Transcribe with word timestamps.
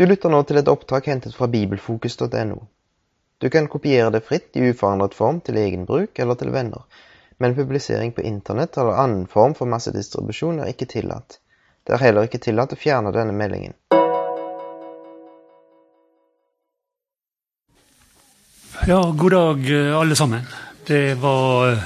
Du 0.00 0.06
lytter 0.06 0.32
nå 0.32 0.38
til 0.48 0.56
et 0.56 0.68
opptak 0.72 1.10
hentet 1.10 1.34
fra 1.36 1.44
bibelfokus.no. 1.52 2.54
Du 3.36 3.46
kan 3.52 3.66
kopiere 3.68 4.08
det 4.14 4.22
fritt 4.24 4.56
i 4.56 4.70
uforandret 4.70 5.12
form 5.12 5.42
til 5.44 5.58
egen 5.60 5.82
bruk 5.84 6.16
eller 6.24 6.38
til 6.40 6.54
venner, 6.54 6.86
men 7.36 7.52
publisering 7.58 8.14
på 8.16 8.24
internett 8.24 8.78
eller 8.80 8.96
annen 9.02 9.26
form 9.28 9.52
for 9.58 9.68
massedistribusjon 9.68 10.62
er 10.64 10.72
ikke 10.72 10.88
tillatt. 10.88 11.36
Det 11.84 11.92
er 11.92 12.04
heller 12.06 12.24
ikke 12.24 12.40
tillatt 12.40 12.72
å 12.72 12.80
fjerne 12.80 13.12
denne 13.12 13.36
meldingen. 13.36 13.76
Ja, 18.88 19.02
god 19.04 19.36
dag 19.36 19.68
eh, 19.68 19.92
alle 20.00 20.16
sammen. 20.16 20.48
Det 20.88 21.20
var 21.20 21.76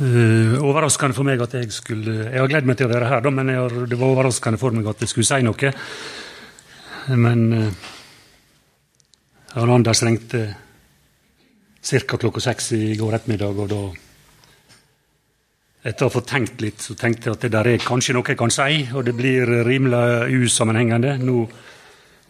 uh, 0.00 0.58
overraskende 0.64 1.16
for 1.16 1.28
meg 1.28 1.40
at 1.44 1.54
jeg 1.58 1.70
skulle 1.72 2.26
Jeg 2.26 2.40
har 2.40 2.50
gledd 2.50 2.68
meg 2.68 2.76
til 2.80 2.88
å 2.88 2.92
være 2.92 3.08
her, 3.12 3.24
da, 3.24 3.32
men 3.34 3.54
har, 3.54 3.78
det 3.86 3.98
var 4.00 4.12
overraskende 4.14 4.60
for 4.60 4.76
meg 4.76 4.88
at 4.90 5.04
jeg 5.04 5.12
skulle 5.12 5.28
si 5.28 5.40
noe. 5.46 5.72
Men 7.20 7.46
uh, 7.54 7.88
Anders 9.60 10.04
ringte 10.06 10.44
ca. 11.80 12.16
klokka 12.16 12.40
seks 12.44 12.72
i 12.76 12.94
går 12.98 13.18
ettermiddag, 13.18 13.58
og 13.64 13.68
da 13.70 13.82
etter 15.80 16.04
å 16.04 16.10
ha 16.10 16.12
fått 16.12 16.28
tenkt 16.28 16.60
litt, 16.60 16.82
så 16.84 16.94
tenkte 16.98 17.30
jeg 17.30 17.36
at 17.38 17.44
det 17.46 17.52
der 17.54 17.68
er 17.72 17.80
kanskje 17.84 18.12
noe 18.12 18.28
jeg 18.28 18.38
kan 18.38 18.52
si, 18.52 18.82
og 18.92 19.06
det 19.06 19.14
blir 19.16 19.48
rimelig 19.64 20.28
usammenhengende. 20.44 21.16
Nå 21.24 21.46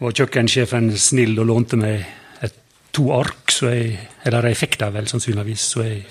var 0.01 0.15
kjøkkensjefen 0.17 0.87
snill 0.97 1.35
og 1.43 1.49
lånte 1.49 1.79
meg 1.79 2.05
et, 2.41 2.55
to 2.95 3.09
ark, 3.13 3.51
så 3.51 3.73
jeg, 3.73 3.97
eller 4.25 4.47
jeg 4.49 4.59
fikk 4.61 4.79
dem 4.79 4.95
vel 4.95 5.09
sannsynligvis, 5.11 5.67
så 5.75 5.83
jeg 5.83 6.05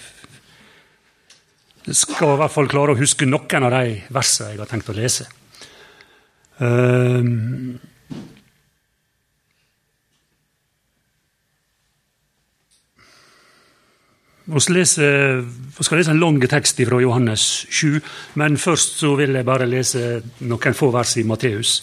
skal 1.96 2.34
i 2.34 2.40
hvert 2.40 2.54
fall 2.54 2.70
klare 2.70 2.94
å 2.94 2.98
huske 2.98 3.28
noen 3.28 3.66
av 3.66 3.74
de 3.74 4.00
versene 4.14 4.52
jeg 4.52 4.62
har 4.62 4.70
tenkt 4.70 4.90
å 4.92 4.96
lese. 4.96 5.26
Um, 6.60 7.78
vi 14.50 14.60
skal 14.60 14.76
lese 14.76 16.10
en 16.10 16.20
lang 16.20 16.40
tekst 16.42 16.80
fra 16.82 17.00
Johannes 17.00 17.44
7, 17.70 18.00
men 18.40 18.58
først 18.58 18.98
så 19.00 19.14
vil 19.18 19.38
jeg 19.38 19.46
bare 19.46 19.68
lese 19.70 20.22
noen 20.42 20.76
få 20.76 20.90
vers 20.94 21.16
i 21.20 21.24
Matteus. 21.24 21.80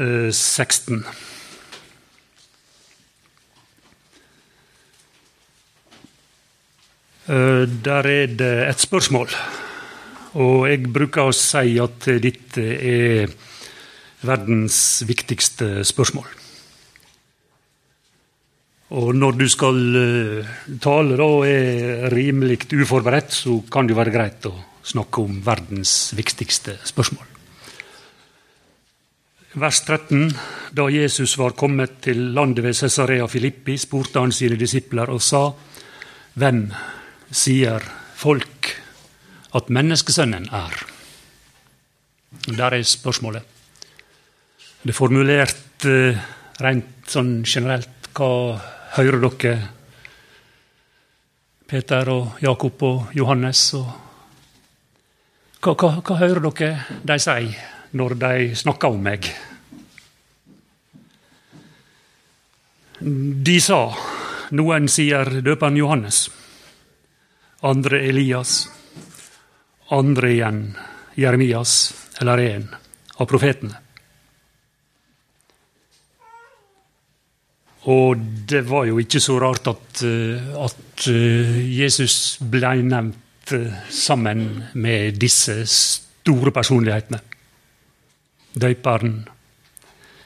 16. 0.00 1.02
der 7.30 8.06
er 8.10 8.32
det 8.34 8.52
et 8.66 8.82
spørsmål. 8.82 9.30
Og 10.42 10.66
jeg 10.66 10.90
bruker 10.90 11.30
å 11.30 11.34
si 11.34 11.76
at 11.82 12.08
dette 12.22 12.64
er 12.64 13.30
verdens 14.26 15.00
viktigste 15.06 15.84
spørsmål. 15.86 16.28
Og 18.90 19.12
når 19.14 19.36
du 19.38 19.46
skal 19.50 19.76
eh, 20.00 20.54
tale 20.82 21.18
da 21.18 21.28
er 21.46 22.08
rimelig 22.10 22.64
uforberedt, 22.74 23.30
så 23.44 23.60
kan 23.70 23.86
det 23.86 23.94
være 23.94 24.14
greit 24.14 24.48
å 24.50 24.54
snakke 24.82 25.22
om 25.22 25.38
verdens 25.46 26.10
viktigste 26.18 26.74
spørsmål. 26.88 27.26
Vers 29.62 29.80
13. 29.86 30.30
Da 30.74 30.86
Jesus 30.90 31.36
var 31.38 31.56
kommet 31.58 32.00
til 32.02 32.32
landet 32.34 32.64
ved 32.66 32.74
Cesarea 32.78 33.26
Filippi, 33.30 33.78
spurte 33.78 34.22
han 34.22 34.34
sine 34.34 34.58
disipler 34.58 35.10
og 35.10 35.22
sa:" 35.22 35.48
Hvem 36.38 36.68
sier 37.30 37.84
folk 38.18 38.70
at 39.56 39.70
menneskesønnen 39.72 40.48
er? 40.54 40.76
Der 42.46 42.76
er 42.76 42.82
spørsmålet. 42.86 43.42
Det 44.82 44.92
er 44.92 44.96
formulert 44.96 45.86
eh, 45.88 46.20
rent 46.60 47.10
sånn 47.10 47.40
generelt. 47.44 48.10
Hva 48.14 48.58
hører 48.96 49.22
dere, 49.22 49.56
Peter 51.70 52.08
og 52.10 52.40
Jakob 52.42 52.82
og 52.86 53.12
Johannes? 53.14 53.66
Og 53.78 53.90
hva, 55.60 55.74
hva, 55.74 55.92
hva 56.00 56.22
hører 56.22 56.42
dere 56.50 57.00
de 57.06 57.20
sier? 57.22 57.68
når 57.92 58.14
de 58.14 58.34
snakker 58.54 58.94
om 58.94 59.00
meg. 59.02 59.28
De 63.00 63.56
sa 63.64 63.80
noen 64.54 64.88
sier 64.92 65.40
døperen 65.42 65.78
Johannes, 65.78 66.26
andre 67.66 68.00
Elias, 68.08 68.68
andre 69.88 70.32
igjen 70.32 70.60
Jeremias 71.14 71.92
eller 72.20 72.38
en 72.38 72.68
av 73.16 73.28
profetene. 73.28 73.76
Og 77.90 78.20
det 78.50 78.60
var 78.68 78.84
jo 78.90 79.00
ikke 79.00 79.22
så 79.24 79.38
rart 79.40 79.70
at, 79.70 80.02
eh, 80.04 80.52
at 80.60 81.08
eh, 81.08 81.56
Jesus 81.80 82.36
ble 82.44 82.74
nevnt 82.84 83.52
eh, 83.56 83.72
sammen 83.88 84.66
med 84.76 85.16
disse 85.20 85.62
store 85.64 86.52
personlighetene 86.52 87.22
døperen 88.52 89.28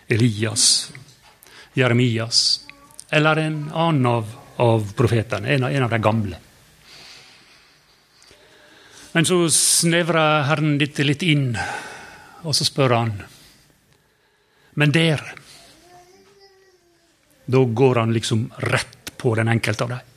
Elias, 0.08 0.92
Jeremias 1.74 2.66
eller 3.10 3.36
en 3.36 3.70
annen 3.72 4.06
av, 4.06 4.34
av 4.56 4.92
profetene, 4.96 5.48
en, 5.48 5.64
en, 5.64 5.82
av 5.82 5.90
de 5.90 5.98
gamle. 5.98 6.38
Men 9.14 9.26
så 9.26 9.36
snevrer 9.50 10.42
Herren 10.48 10.74
dette 10.80 11.04
litt 11.06 11.22
inn, 11.22 11.52
og 12.42 12.54
så 12.56 12.66
spør 12.66 12.94
han 12.96 13.12
Men 14.74 14.90
dere 14.94 15.36
Da 17.46 17.60
går 17.62 18.00
han 18.00 18.14
liksom 18.16 18.48
rett 18.72 19.12
på 19.20 19.36
den 19.38 19.52
enkelte 19.52 19.86
av 19.86 19.92
dem. 19.92 20.10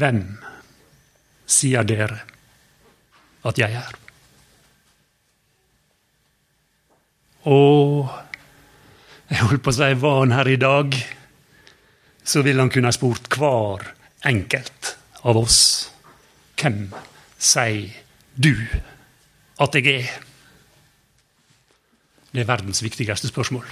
Hvem 0.00 0.22
sier 1.50 1.84
dere 1.84 2.22
at 3.44 3.60
jeg 3.60 3.76
er? 3.76 3.98
Og 7.50 8.08
jeg 9.28 9.44
holdt 9.50 9.66
på 9.66 9.74
å 9.74 9.76
si 9.76 9.92
var 10.00 10.18
han 10.22 10.34
her 10.38 10.48
i 10.48 10.58
dag, 10.60 10.96
så 12.24 12.42
ville 12.46 12.62
han 12.62 12.72
kunne 12.72 12.88
ha 12.88 12.96
spurt 12.96 13.28
hver 13.36 13.86
enkelt 14.32 14.94
av 15.28 15.38
oss 15.44 15.60
hvem 16.60 16.84
sier 17.40 17.88
du 18.36 18.52
at 19.60 19.74
jeg 19.74 19.94
er? 19.94 20.10
Det 22.30 22.44
er 22.44 22.48
verdens 22.48 22.82
viktigste 22.84 23.28
spørsmål. 23.28 23.66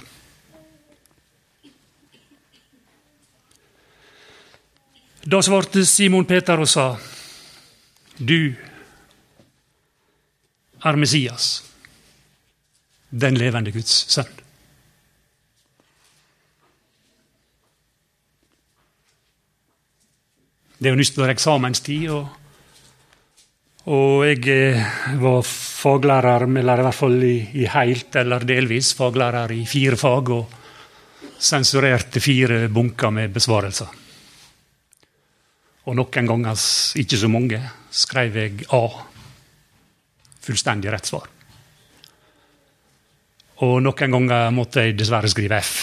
Da 5.29 5.41
svarte 5.45 5.85
Simon 5.85 6.25
Peter 6.25 6.59
og 6.59 6.67
sa, 6.67 6.91
du 8.17 8.55
er 10.83 10.95
Messias 10.95 11.69
den 13.09 13.37
levende 13.37 13.71
Guds 13.73 14.05
sønn. 14.11 14.29
Det 20.79 20.87
er 20.87 20.93
jo 20.93 20.99
nytt 21.01 21.17
når 21.19 21.33
eksamenstid, 21.33 22.05
og, 22.15 22.38
og 23.89 24.25
jeg 24.27 24.43
eh, 24.53 24.89
var 25.17 25.41
faglærer, 25.45 26.45
eller 26.45 26.81
i 26.81 26.85
hvert 26.85 26.97
fall 26.97 27.23
i, 27.25 27.37
i 27.57 27.65
helt 27.73 28.15
eller 28.21 28.45
delvis 28.45 28.91
faglærer 28.97 29.55
i 29.55 29.63
fire 29.65 29.97
fag, 29.97 30.29
og 30.35 31.33
sensurerte 31.39 32.21
fire 32.21 32.67
bunker 32.69 33.09
med 33.15 33.33
besvarelser. 33.33 33.97
Og 35.89 35.97
noen 35.97 36.29
ganger, 36.29 36.61
ikke 37.01 37.17
så 37.17 37.31
mange, 37.31 37.63
skrev 37.89 38.37
jeg 38.37 38.67
A. 38.77 38.83
Fullstendig 40.45 40.93
rett 40.93 41.09
svar. 41.09 41.25
Og 43.65 43.75
noen 43.81 44.13
ganger 44.19 44.53
måtte 44.53 44.85
jeg 44.85 44.99
dessverre 44.99 45.31
skrive 45.31 45.57
F. 45.57 45.75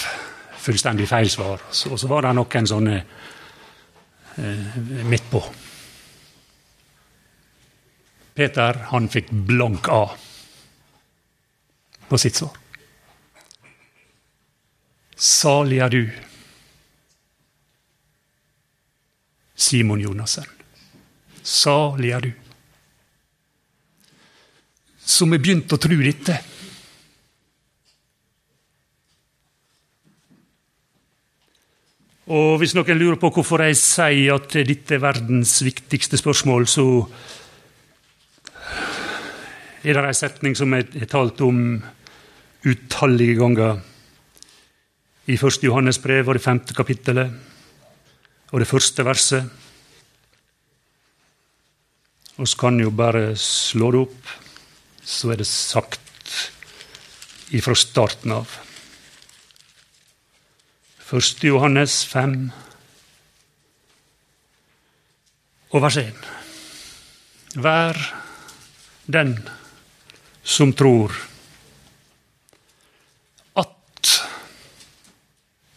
Fullstendig 0.63 1.09
feil 1.11 1.31
svar. 1.31 1.67
Og 1.91 1.99
så 1.99 2.09
var 2.11 2.29
det 2.29 2.37
noen 2.39 2.71
sånne 2.71 2.99
eh, 4.39 4.83
midt 5.11 5.33
på. 5.33 5.43
Peter 8.37 8.77
han 8.91 9.09
fikk 9.09 9.31
blank 9.49 9.89
A 9.89 10.05
på 12.07 12.19
sitt 12.21 12.37
svar. 12.37 12.53
Salig 15.17 15.79
er 15.81 15.95
du, 15.95 16.03
Simon 19.57 20.03
Jonassen. 20.05 20.45
Salig 21.41 22.13
er 22.13 22.27
du. 22.27 22.35
Som 25.01 25.33
er 25.33 25.41
begynt 25.41 25.73
å 25.73 25.79
tru 25.81 25.97
dette. 26.03 26.37
Og 32.27 32.57
hvis 32.59 32.75
noen 32.75 32.99
lurer 32.99 33.17
på 33.23 33.31
hvorfor 33.33 33.63
jeg 33.65 33.79
sier 33.79 34.35
at 34.35 34.59
dette 34.67 34.97
er 34.99 35.03
verdens 35.03 35.61
viktigste 35.63 36.19
spørsmål, 36.19 36.67
så 36.69 36.87
er 39.87 39.95
det 39.95 40.09
en 40.09 40.19
setning 40.19 40.57
som 40.59 40.73
jeg 40.75 40.89
har 40.99 41.07
talt 41.07 41.41
om 41.47 41.59
utallige 42.67 43.37
ganger 43.39 43.77
i 45.31 45.37
1. 45.37 45.63
Johannes 45.63 46.01
brev 46.03 46.27
og 46.27 46.35
det 46.35 46.43
femte 46.43 46.75
kapittelet 46.75 47.31
og 48.51 48.59
det 48.59 48.67
første 48.67 49.05
verset. 49.07 49.47
Vi 52.37 52.47
kan 52.59 52.81
jo 52.83 52.91
bare 52.91 53.37
slå 53.39 53.93
det 53.95 54.01
opp, 54.09 54.33
så 55.07 55.31
er 55.33 55.39
det 55.41 55.47
sagt 55.47 56.35
ifra 57.55 57.75
starten 57.79 58.35
av. 58.35 58.59
1. 61.07 61.45
Johannes 61.47 62.01
5 62.11 62.51
og 65.71 65.85
vers 65.87 66.01
1. 66.03 66.27
Vær 67.63 68.03
den 69.07 69.39
som 70.47 70.73
tror 70.73 71.11
at 73.59 74.11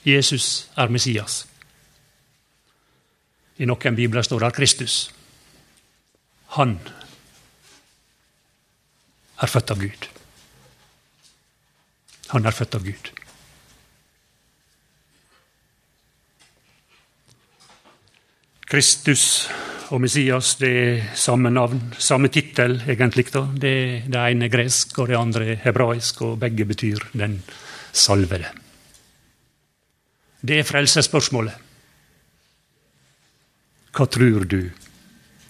Jesus 0.05 0.69
er 0.77 0.93
Messias. 0.93 1.41
I 3.57 3.65
noen 3.65 3.97
bibler 3.97 4.23
står 4.23 4.45
det 4.45 4.55
Kristus. 4.55 4.97
Han 6.53 6.77
er 9.41 9.49
født 9.49 9.73
av 9.73 9.81
Gud. 9.81 10.07
Han 12.29 12.45
er 12.45 12.53
født 12.53 12.77
av 12.77 12.85
Gud. 12.85 13.09
Kristus 18.69 19.49
og 19.89 20.01
Messias 20.03 20.53
det 20.59 20.69
er 20.69 21.05
samme 21.17 21.49
navn, 21.49 21.79
samme 21.97 22.29
tittel, 22.29 22.77
egentlig. 22.87 23.31
da. 23.33 23.45
Det, 23.53 24.03
det 24.05 24.25
ene 24.31 24.45
er 24.45 24.53
gresk, 24.53 24.97
og 24.99 25.09
det 25.09 25.17
andre 25.17 25.47
er 25.53 25.61
hebraisk, 25.63 26.21
og 26.21 26.39
begge 26.39 26.65
betyr 26.65 26.99
'den 27.13 27.41
salvede'. 27.93 28.53
Det 30.41 30.59
er 30.59 30.63
frelsesspørsmålet. 30.63 31.53
Hva 33.91 34.05
tror 34.05 34.45
du 34.45 34.69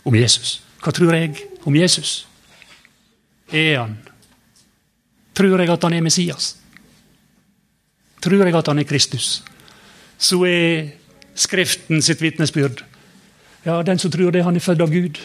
om 0.05 0.15
Jesus? 0.15 0.61
Hva 0.81 0.91
tror 0.91 1.13
jeg 1.13 1.35
om 1.65 1.75
Jesus? 1.75 2.27
Er 3.51 3.79
han 3.79 3.97
Tror 5.35 5.59
jeg 5.59 5.69
at 5.69 5.83
han 5.83 5.93
er 5.93 6.01
Messias? 6.01 6.57
Tror 8.21 8.45
jeg 8.45 8.55
at 8.55 8.67
han 8.67 8.79
er 8.79 8.83
Kristus? 8.83 9.43
Så 10.17 10.43
er 10.43 10.89
Skriften 11.39 12.01
sitt 12.01 12.19
vitnesbyrd 12.19 12.83
ja, 13.69 13.81
den 13.85 13.99
som 14.01 14.11
tror 14.11 14.33
det, 14.33 14.43
han 14.43 14.55
er 14.57 14.63
født 14.63 14.81
av 14.81 14.93
Gud. 14.93 15.19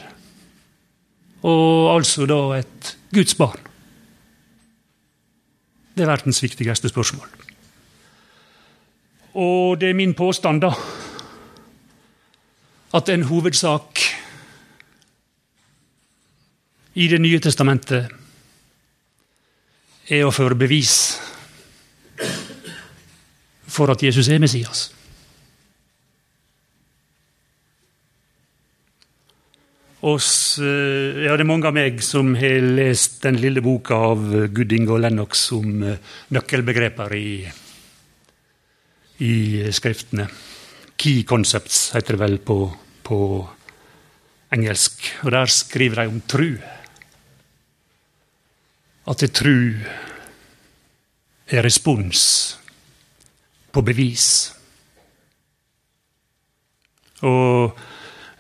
Og 1.45 1.95
altså 1.95 2.27
da 2.29 2.41
et 2.59 2.97
Guds 3.15 3.37
barn. 3.39 3.61
Det 5.95 6.05
er 6.05 6.11
verdens 6.11 6.43
viktigste 6.43 6.91
spørsmål. 6.91 7.29
Og 9.35 9.81
det 9.81 9.91
er 9.91 9.99
min 9.99 10.15
påstand, 10.15 10.63
da, 10.63 10.73
at 12.95 13.09
en 13.09 13.27
hovedsak 13.31 14.01
i 16.95 17.09
Det 17.11 17.19
nye 17.19 17.41
testamentet 17.43 18.07
er 20.15 20.23
å 20.23 20.31
føre 20.31 20.55
bevis 20.55 20.93
for 23.67 23.91
at 23.91 24.03
Jesus 24.03 24.29
er 24.31 24.39
Messias. 24.39 24.93
Oss, 30.05 30.59
eh, 30.59 31.25
ja, 31.25 31.33
det 31.33 31.47
er 31.47 31.49
mange 31.49 31.65
av 31.71 31.73
meg 31.73 32.03
som 32.05 32.35
har 32.37 32.61
lest 32.77 33.23
den 33.25 33.39
lille 33.41 33.63
boka 33.65 33.97
av 34.11 34.25
Gooding 34.53 34.85
og 34.93 34.99
Lennox 35.01 35.47
om 35.57 35.81
eh, 35.81 36.11
nøkkelbegreper 36.37 37.15
i, 37.17 37.31
i 39.25 39.37
skriftene. 39.73 40.27
Key 41.01 41.23
concepts 41.25 41.87
heter 41.95 42.19
det 42.19 42.21
vel 42.21 42.37
på, 42.45 42.59
på 43.01 43.19
engelsk. 44.53 45.09
Og 45.25 45.33
der 45.33 45.49
skriver 45.49 46.03
de 46.03 46.13
om 46.13 46.21
tru. 46.29 46.51
At 49.09 49.25
det 49.25 49.33
tru 49.41 49.57
er 51.49 51.65
respons 51.65 52.27
på 53.73 53.81
bevis. 53.89 54.29
Og 57.25 57.73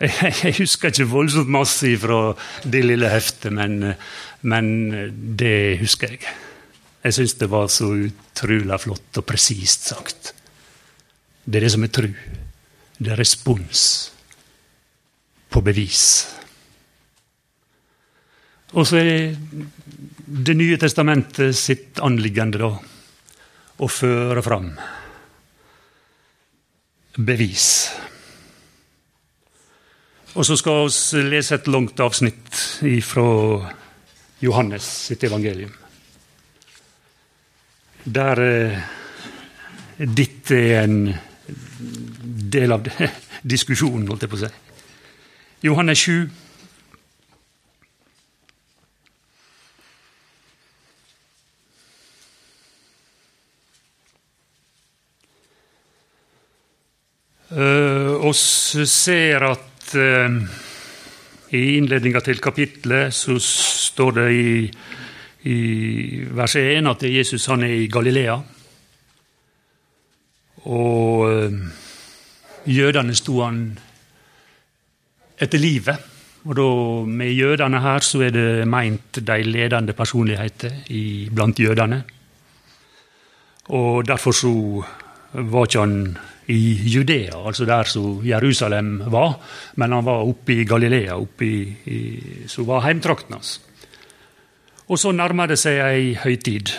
Jeg 0.44 0.56
husker 0.58 0.92
ikke 0.92 1.08
voldsomt 1.10 1.50
masse 1.52 1.90
fra 2.00 2.34
det 2.64 2.82
lille 2.84 3.10
heftet, 3.12 3.52
men, 3.54 3.94
men 4.42 4.66
det 5.38 5.80
husker 5.82 6.14
jeg. 6.16 6.34
Jeg 7.04 7.16
syns 7.18 7.36
det 7.40 7.50
var 7.52 7.68
så 7.72 7.90
utrolig 8.06 8.80
flott 8.80 9.20
og 9.20 9.26
presist 9.28 9.90
sagt. 9.90 10.32
Det 11.44 11.60
er 11.60 11.66
det 11.66 11.74
som 11.74 11.84
er 11.84 11.92
tru. 11.92 12.08
Det 12.96 13.12
er 13.12 13.20
respons 13.20 13.82
på 15.52 15.60
bevis. 15.64 16.04
Og 18.74 18.88
så 18.88 18.98
er 19.02 19.36
Det 20.24 20.56
nye 20.56 20.76
testamentet 20.80 21.54
sitt 21.54 22.00
anliggende 22.02 22.58
da 22.58 22.70
å 22.74 23.88
føre 23.92 24.42
fram 24.42 24.70
bevis. 27.18 27.66
Og 30.34 30.42
så 30.42 30.56
skal 30.58 30.88
vi 30.90 31.20
lese 31.30 31.54
et 31.54 31.68
langt 31.70 32.00
avsnitt 32.02 32.56
fra 33.06 33.26
Johannes 34.42 34.86
sitt 35.06 35.22
evangelium. 35.22 35.70
Der 38.04 38.40
eh, 38.42 38.80
dette 39.96 40.58
er 40.58 40.82
en 40.82 41.14
del 42.50 42.74
av 42.74 42.82
det, 42.82 43.10
diskusjonen, 43.54 44.08
holdt 44.10 44.26
jeg 44.26 44.32
på 44.32 44.40
å 44.40 44.42
si. 44.42 44.50
Johannes 45.64 46.02
7. 46.02 46.40
Uh, 57.54 58.32
ser 58.34 59.44
at 59.46 59.73
uh, 59.98 60.38
i 61.54 61.76
innledninga 61.78 62.22
til 62.24 62.40
kapitlet 62.42 63.14
så 63.14 63.36
står 63.38 64.16
det 64.18 64.26
i, 64.34 64.48
i 65.50 65.58
vers 66.34 66.56
1 66.58 66.90
at 66.90 67.04
Jesus 67.06 67.46
han 67.50 67.62
er 67.66 67.74
i 67.84 67.88
Galilea. 67.92 68.36
Og 70.64 71.28
eh, 71.28 71.56
jødene 72.72 73.14
sto 73.14 73.42
han 73.42 73.60
etter 75.36 75.60
livet. 75.60 76.10
Og 76.44 76.56
da, 76.56 76.68
med 77.08 77.32
jødene 77.32 77.80
her 77.80 78.04
så 78.04 78.22
er 78.26 78.34
det 78.34 78.68
meint 78.68 79.20
de 79.20 79.38
ledende 79.44 79.94
personligheter 79.96 80.82
blant 81.32 81.60
jødene. 81.60 82.02
Og 83.72 84.04
derfor 84.08 84.32
så 84.36 84.52
var 85.32 85.68
ikke 85.68 85.80
han 85.80 86.18
i 86.52 86.88
Judea, 86.92 87.46
altså 87.46 87.64
der 87.64 87.88
som 87.88 88.20
Jerusalem 88.26 89.02
var, 89.12 89.38
men 89.76 89.92
han 89.92 90.04
var 90.04 90.26
oppe 90.28 90.52
i 90.52 90.64
Galilea, 90.68 91.16
oppe 91.16 91.46
i, 91.46 91.60
i, 91.86 92.00
som 92.48 92.66
var 92.68 92.84
heimtrakten 92.84 93.34
hans. 93.38 93.60
Og 94.88 94.98
så 95.00 95.14
nærmer 95.16 95.48
det 95.48 95.58
seg 95.60 95.80
ei 95.80 96.12
høytid. 96.20 96.74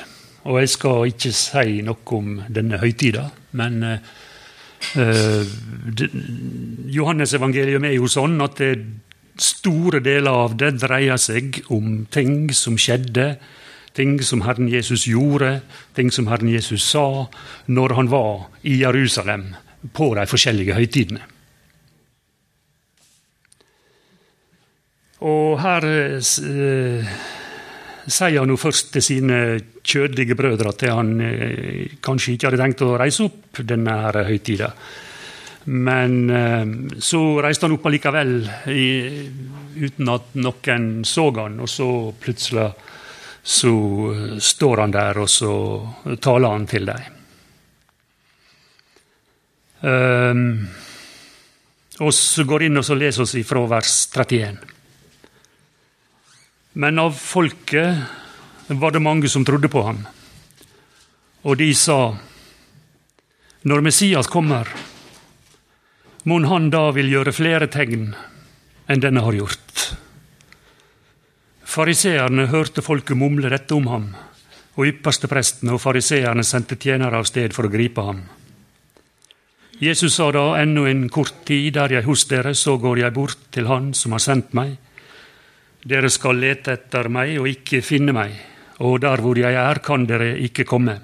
Og 0.46 0.60
jeg 0.62 0.70
skal 0.76 1.10
ikke 1.10 1.32
si 1.34 1.80
noe 1.82 2.14
om 2.14 2.36
denne 2.54 2.78
høytida, 2.78 3.24
men 3.58 3.82
uh, 3.82 5.42
Johannes 6.94 7.34
evangelium 7.34 7.88
er 7.90 7.98
jo 7.98 8.12
sånn 8.12 8.38
at 8.46 8.62
det, 8.62 8.76
store 9.42 10.00
deler 10.00 10.32
av 10.46 10.56
det 10.60 10.76
dreier 10.80 11.20
seg 11.20 11.62
om 11.74 12.06
ting 12.12 12.48
som 12.56 12.78
skjedde 12.80 13.36
ting 13.96 14.18
som 14.24 14.44
Herren 14.46 14.68
Jesus 14.70 15.06
gjorde, 15.08 15.62
ting 15.96 16.12
som 16.12 16.28
Herren 16.28 16.52
Jesus 16.52 16.84
sa 16.84 17.28
når 17.72 17.96
han 17.96 18.12
var 18.12 18.50
i 18.68 18.82
Jerusalem 18.82 19.54
på 19.96 20.12
de 20.18 20.26
forskjellige 20.28 20.76
høytidene. 20.76 21.24
Og 25.26 25.56
her 25.62 25.88
eh, 25.88 27.16
sier 28.06 28.42
han 28.42 28.52
jo 28.52 28.60
først 28.60 28.92
til 28.94 29.06
sine 29.06 29.40
kjødelige 29.86 30.38
brødre 30.38 30.74
at 30.74 30.86
han 30.92 31.16
eh, 31.24 31.96
kanskje 32.04 32.36
ikke 32.36 32.52
hadde 32.52 32.62
tenkt 32.62 32.84
å 32.86 32.98
reise 33.00 33.26
opp 33.26 33.64
denne 33.64 33.96
her 34.04 34.20
høytida. 34.28 34.70
Men 35.72 36.18
eh, 36.30 36.66
så 37.02 37.24
reiste 37.42 37.66
han 37.66 37.78
opp 37.78 37.88
allikevel, 37.90 38.36
i, 38.70 38.90
uten 39.82 40.12
at 40.14 40.36
noen 40.38 40.90
så 41.08 41.30
han, 41.40 41.58
og 41.64 41.72
så 41.72 41.90
plutselig 42.22 42.70
så 43.46 43.72
står 44.42 44.78
han 44.82 44.94
der, 44.94 45.20
og 45.22 45.30
så 45.30 45.52
taler 46.18 46.50
han 46.50 46.66
til 46.66 46.88
dem. 46.90 47.12
Um, 49.86 50.66
så 52.10 52.46
går 52.50 52.66
inn 52.66 52.82
og 52.82 52.88
så 52.88 52.98
leser 52.98 53.22
oss 53.22 53.36
ifra 53.38 53.62
vers 53.70 53.92
31. 54.10 54.58
Men 56.82 57.00
av 57.00 57.14
folket 57.14 58.74
var 58.82 58.96
det 58.96 59.04
mange 59.06 59.30
som 59.30 59.46
trodde 59.46 59.70
på 59.70 59.84
ham. 59.86 60.02
Og 61.46 61.62
de 61.62 61.70
sa, 61.78 62.16
når 63.62 63.86
Messias 63.86 64.28
kommer, 64.28 64.74
mon 66.26 66.50
han 66.50 66.72
da 66.74 66.88
vil 66.98 67.14
gjøre 67.14 67.36
flere 67.38 67.70
tegn 67.70 68.10
enn 68.90 69.06
denne 69.06 69.22
har 69.22 69.38
gjort. 69.38 69.86
Fariseerne 71.76 72.46
hørte 72.48 72.80
folket 72.80 73.18
mumle 73.20 73.50
dette 73.52 73.76
om 73.76 73.90
ham, 73.92 74.04
og 74.80 74.88
yppersteprestene 74.88 75.74
og 75.76 75.82
fariseerne 75.84 76.44
sendte 76.48 76.78
tjenere 76.80 77.20
av 77.20 77.28
sted 77.28 77.52
for 77.52 77.68
å 77.68 77.72
gripe 77.74 78.06
ham. 78.06 78.22
Jesus 79.84 80.16
sa 80.16 80.30
da, 80.32 80.46
ennå 80.62 80.86
en 80.88 81.10
kort 81.12 81.42
tid 81.44 81.76
er 81.76 81.98
jeg 81.98 82.08
hos 82.08 82.24
dere, 82.32 82.54
så 82.56 82.78
går 82.80 83.02
jeg 83.02 83.16
bort 83.18 83.50
til 83.52 83.68
Han 83.68 83.92
som 83.92 84.16
har 84.16 84.24
sendt 84.24 84.56
meg. 84.56 84.78
Dere 85.84 86.08
skal 86.08 86.40
lete 86.40 86.78
etter 86.78 87.12
meg 87.12 87.36
og 87.42 87.52
ikke 87.52 87.84
finne 87.84 88.16
meg, 88.16 88.40
og 88.80 89.02
der 89.04 89.20
hvor 89.20 89.36
jeg 89.36 89.60
er, 89.60 89.84
kan 89.84 90.08
dere 90.08 90.32
ikke 90.48 90.64
komme. 90.64 90.96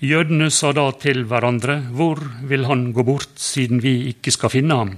Jødene 0.00 0.48
sa 0.48 0.72
da 0.72 0.88
til 0.96 1.26
hverandre, 1.28 1.82
hvor 1.92 2.16
vil 2.48 2.64
han 2.64 2.94
gå 2.96 3.04
bort, 3.04 3.36
siden 3.36 3.84
vi 3.84 4.08
ikke 4.08 4.32
skal 4.32 4.56
finne 4.56 4.80
ham? 4.80 4.96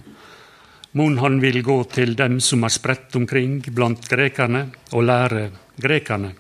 Mon 0.96 1.18
han 1.20 1.36
vil 1.42 1.60
gå 1.60 1.76
til 1.92 2.14
dem 2.16 2.38
som 2.40 2.64
er 2.64 2.72
spredt 2.72 3.16
omkring 3.18 3.58
blant 3.74 4.06
grekerne, 4.08 4.62
og 4.96 5.04
lære 5.04 5.48
grekerne. 5.76 6.30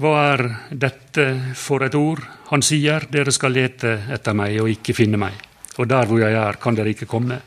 Hva 0.00 0.12
er 0.30 0.42
dette 0.70 1.24
for 1.58 1.82
et 1.82 1.96
ord? 1.98 2.22
Han 2.52 2.62
sier, 2.62 3.08
dere 3.10 3.34
skal 3.34 3.56
lete 3.56 3.96
etter 4.14 4.36
meg 4.38 4.54
og 4.62 4.70
ikke 4.70 4.94
finne 4.94 5.18
meg, 5.18 5.34
og 5.76 5.88
der 5.90 6.06
hvor 6.06 6.22
jeg 6.22 6.36
er, 6.38 6.60
kan 6.62 6.78
dere 6.78 6.94
ikke 6.94 7.10
komme. 7.10 7.40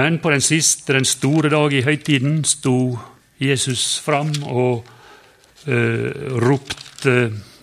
Men 0.00 0.18
på 0.20 0.32
den 0.32 0.44
siste, 0.44 0.96
den 0.96 1.04
store 1.08 1.52
dag 1.52 1.76
i 1.76 1.84
høytiden, 1.84 2.40
sto 2.44 2.96
Jesus 3.40 3.98
fram 4.04 4.32
og 4.48 4.88
uh, 5.68 6.08
ropte 6.40 7.18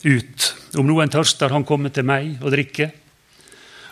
ut. 0.05 0.47
Om 0.77 0.85
noen 0.85 1.09
tørster, 1.09 1.49
han 1.49 1.65
kommer 1.65 1.89
til 1.93 2.05
meg 2.05 2.37
og 2.41 2.53
drikke. 2.53 2.91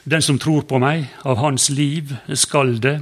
Den 0.04 0.22
som 0.22 0.40
tror 0.40 0.66
på 0.68 0.80
meg, 0.84 1.06
av 1.24 1.40
hans 1.40 1.70
liv 1.72 2.12
skal 2.36 2.76
det, 2.84 2.98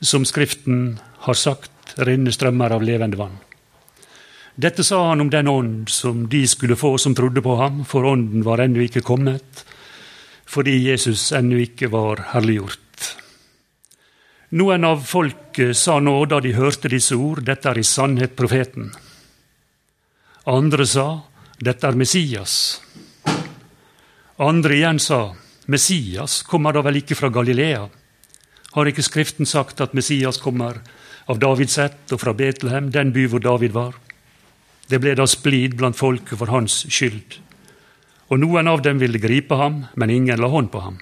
som 0.00 0.24
Skriften 0.24 1.00
har 1.26 1.34
sagt, 1.34 1.96
renne 1.98 2.30
strømmer 2.32 2.70
av 2.76 2.84
levende 2.86 3.18
vann. 3.18 3.38
Dette 4.54 4.84
sa 4.86 5.02
han 5.08 5.20
om 5.20 5.30
den 5.30 5.48
ånd 5.48 5.90
som 5.92 6.28
de 6.32 6.46
skulle 6.48 6.78
få 6.78 6.94
som 6.98 7.14
trodde 7.14 7.42
på 7.42 7.56
ham, 7.58 7.82
for 7.84 8.06
ånden 8.06 8.44
var 8.46 8.62
ennå 8.62 8.86
ikke 8.86 9.04
kommet, 9.04 9.64
fordi 10.46 10.78
Jesus 10.86 11.32
ennå 11.34 11.58
ikke 11.64 11.90
var 11.92 12.22
herliggjort. 12.32 13.10
Noen 14.56 14.86
av 14.86 15.02
folket 15.02 15.74
sa 15.76 15.98
nå, 16.00 16.14
da 16.30 16.38
de 16.40 16.54
hørte 16.54 16.88
disse 16.88 17.18
ord, 17.18 17.42
dette 17.44 17.68
er 17.68 17.80
i 17.82 17.84
sannhet 17.84 18.36
profeten. 18.38 18.92
Andre 20.46 20.86
sa, 20.86 21.08
dette 21.58 21.90
er 21.90 21.98
Messias. 21.98 22.54
Andre 24.38 24.78
igjen 24.78 25.02
sa, 25.02 25.34
Messias 25.66 26.42
kommer 26.46 26.74
da 26.76 26.82
vel 26.86 27.00
ikke 27.00 27.16
fra 27.18 27.30
Galilea? 27.32 27.86
Har 28.76 28.90
ikke 28.90 29.02
Skriften 29.02 29.48
sagt 29.48 29.80
at 29.80 29.94
Messias 29.96 30.38
kommer 30.42 30.82
av 31.26 31.40
Davids 31.42 31.78
ett 31.82 32.12
og 32.14 32.20
fra 32.22 32.34
Betlehem, 32.36 32.92
den 32.94 33.10
by 33.14 33.26
hvor 33.30 33.42
David 33.42 33.74
var? 33.74 33.96
Det 34.86 35.00
ble 35.02 35.16
da 35.18 35.26
splid 35.26 35.74
blant 35.78 35.98
folket 35.98 36.38
for 36.38 36.52
hans 36.52 36.84
skyld. 36.86 37.40
Og 38.30 38.38
noen 38.42 38.70
av 38.70 38.82
dem 38.82 39.00
ville 39.02 39.22
gripe 39.22 39.58
ham, 39.58 39.84
men 39.94 40.12
ingen 40.14 40.38
la 40.38 40.50
hånd 40.50 40.70
på 40.70 40.82
ham. 40.84 41.00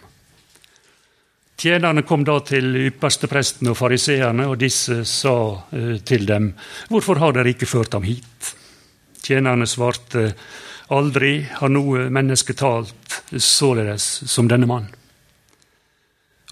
Tjenerne 1.61 2.03
kom 2.03 2.25
da 2.27 2.41
til 2.45 2.75
ypperstepresten 2.89 3.71
og 3.71 3.79
fariseerne, 3.79 4.49
og 4.51 4.59
disse 4.61 5.05
sa 5.09 5.37
eh, 5.73 5.97
til 6.05 6.27
dem, 6.29 6.51
Hvorfor 6.91 7.21
har 7.23 7.37
dere 7.37 7.53
ikke 7.55 7.69
ført 7.69 7.95
ham 7.95 8.05
hit? 8.05 8.55
Tjenerne 9.25 9.69
svarte, 9.69 10.33
Aldri 10.95 11.47
har 11.51 11.73
noe 11.73 12.07
menneske 12.13 12.55
talt 12.55 13.23
således 13.35 14.05
som 14.31 14.47
denne 14.51 14.69
mann. 14.71 14.87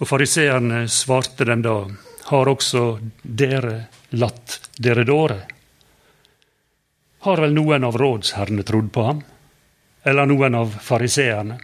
Og 0.00 0.08
fariseerne 0.08 0.86
svarte 0.90 1.46
dem 1.46 1.62
da, 1.62 1.76
har 2.26 2.50
også 2.50 2.86
dere 3.22 3.74
latt 4.18 4.56
dere 4.82 5.04
dåre? 5.06 5.36
Har 7.22 7.42
vel 7.44 7.54
noen 7.54 7.86
av 7.86 7.98
rådsherrene 8.00 8.64
trodd 8.66 8.88
på 8.94 9.04
ham? 9.06 9.20
Eller 10.02 10.26
noen 10.26 10.58
av 10.58 10.74
fariseerne? 10.82 11.60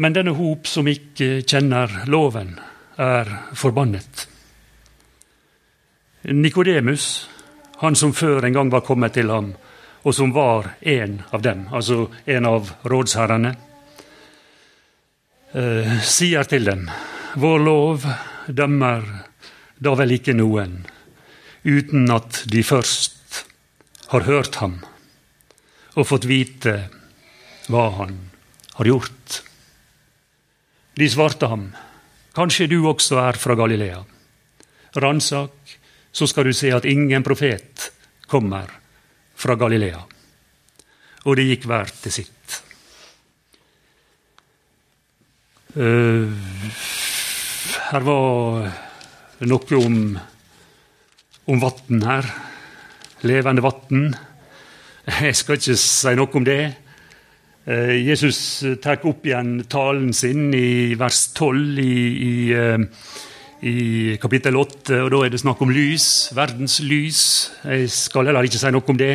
Men 0.00 0.16
denne 0.16 0.34
hop 0.36 0.68
som 0.68 0.88
ikke 0.88 1.40
kjenner 1.40 2.02
loven, 2.08 2.52
er 3.00 3.28
forbannet. 3.56 4.26
Nikodemus, 6.28 7.06
han 7.80 7.96
som 7.96 8.12
før 8.12 8.44
en 8.44 8.56
gang 8.58 8.72
var 8.72 8.84
kommet 8.84 9.16
til 9.16 9.32
ham, 9.32 9.54
og 10.02 10.14
som 10.16 10.32
var 10.32 10.74
en 10.80 11.22
av 11.30 11.42
dem, 11.44 11.66
altså 11.72 12.08
en 12.24 12.46
av 12.48 12.70
rådsherrene, 12.88 13.54
eh, 15.52 15.96
sier 16.02 16.44
til 16.48 16.64
dem 16.64 16.88
vår 17.38 17.60
lov 17.62 18.06
dømmer 18.46 19.04
da 19.78 19.92
vel 19.98 20.16
ikke 20.16 20.34
noen 20.34 20.80
uten 21.62 22.10
at 22.10 22.42
de 22.50 22.62
først 22.66 23.44
har 24.10 24.26
hørt 24.26 24.58
ham 24.62 24.80
og 25.94 26.08
fått 26.08 26.26
vite 26.30 26.74
hva 27.70 27.86
han 28.00 28.16
har 28.78 28.88
gjort. 28.88 29.42
De 30.98 31.06
svarte 31.10 31.46
ham, 31.50 31.68
kanskje 32.34 32.70
du 32.70 32.80
også 32.88 33.20
er 33.22 33.38
fra 33.38 33.54
Galilea. 33.58 34.00
Ransak, 34.98 35.76
så 36.10 36.26
skal 36.26 36.48
du 36.48 36.54
se 36.56 36.72
at 36.74 36.88
ingen 36.88 37.22
profet 37.26 37.90
kommer 38.30 38.79
fra 39.40 39.56
Galilea. 39.56 40.00
Og 41.28 41.36
det 41.36 41.48
gikk 41.48 41.66
hver 41.68 41.92
til 42.02 42.14
sitt. 42.20 42.60
Uh, 45.70 46.26
her 47.90 48.02
var 48.02 48.70
noe 49.46 49.78
om, 49.78 49.98
om 51.46 51.62
vann 51.62 52.06
her. 52.08 52.30
Levende 53.28 53.62
vann. 53.62 54.08
Jeg 55.20 55.36
skal 55.38 55.60
ikke 55.60 55.76
si 55.78 56.14
noe 56.18 56.40
om 56.40 56.46
det. 56.48 56.62
Uh, 57.68 57.94
Jesus 58.00 58.40
tar 58.82 59.04
opp 59.06 59.28
igjen 59.28 59.60
talen 59.70 60.14
sin 60.16 60.48
i 60.56 60.96
vers 60.98 61.28
12 61.36 61.84
i, 61.84 61.92
i, 62.26 62.34
uh, 62.56 62.80
i 63.60 64.16
kapittel 64.20 64.56
8, 64.56 65.02
og 65.04 65.10
da 65.12 65.20
er 65.24 65.32
det 65.32 65.40
snakk 65.42 65.60
om 65.60 65.72
lys. 65.74 66.30
Verdens 66.36 66.78
lys. 66.80 67.22
Jeg 67.64 67.90
skal 67.92 68.30
heller 68.30 68.46
ikke 68.48 68.60
si 68.60 68.72
noe 68.72 68.88
om 68.88 69.00
det. 69.00 69.12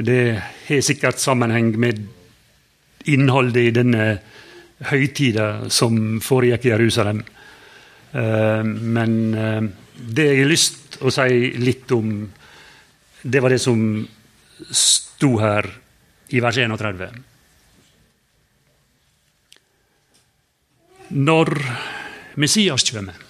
Det 0.00 0.22
har 0.68 0.80
sikkert 0.84 1.20
sammenheng 1.20 1.74
med 1.80 2.00
innholdet 3.10 3.68
i 3.68 3.74
denne 3.76 4.06
høytida 4.88 5.68
som 5.72 6.20
foregikk 6.24 6.68
i 6.68 6.72
Jerusalem. 6.72 7.20
Eh, 8.16 8.64
men 8.64 9.16
eh, 9.34 9.62
det 10.00 10.28
jeg 10.30 10.42
har 10.42 10.52
lyst 10.52 11.00
å 11.04 11.12
si 11.12 11.52
litt 11.60 11.92
om, 11.92 12.14
det 13.20 13.42
var 13.44 13.52
det 13.52 13.60
som 13.60 13.80
sto 14.72 15.34
her 15.42 15.68
i 16.32 16.40
vers 16.40 16.56
31. 16.64 17.18
Når 21.10 21.50
Messias 22.40 22.86
kommer, 22.88 23.29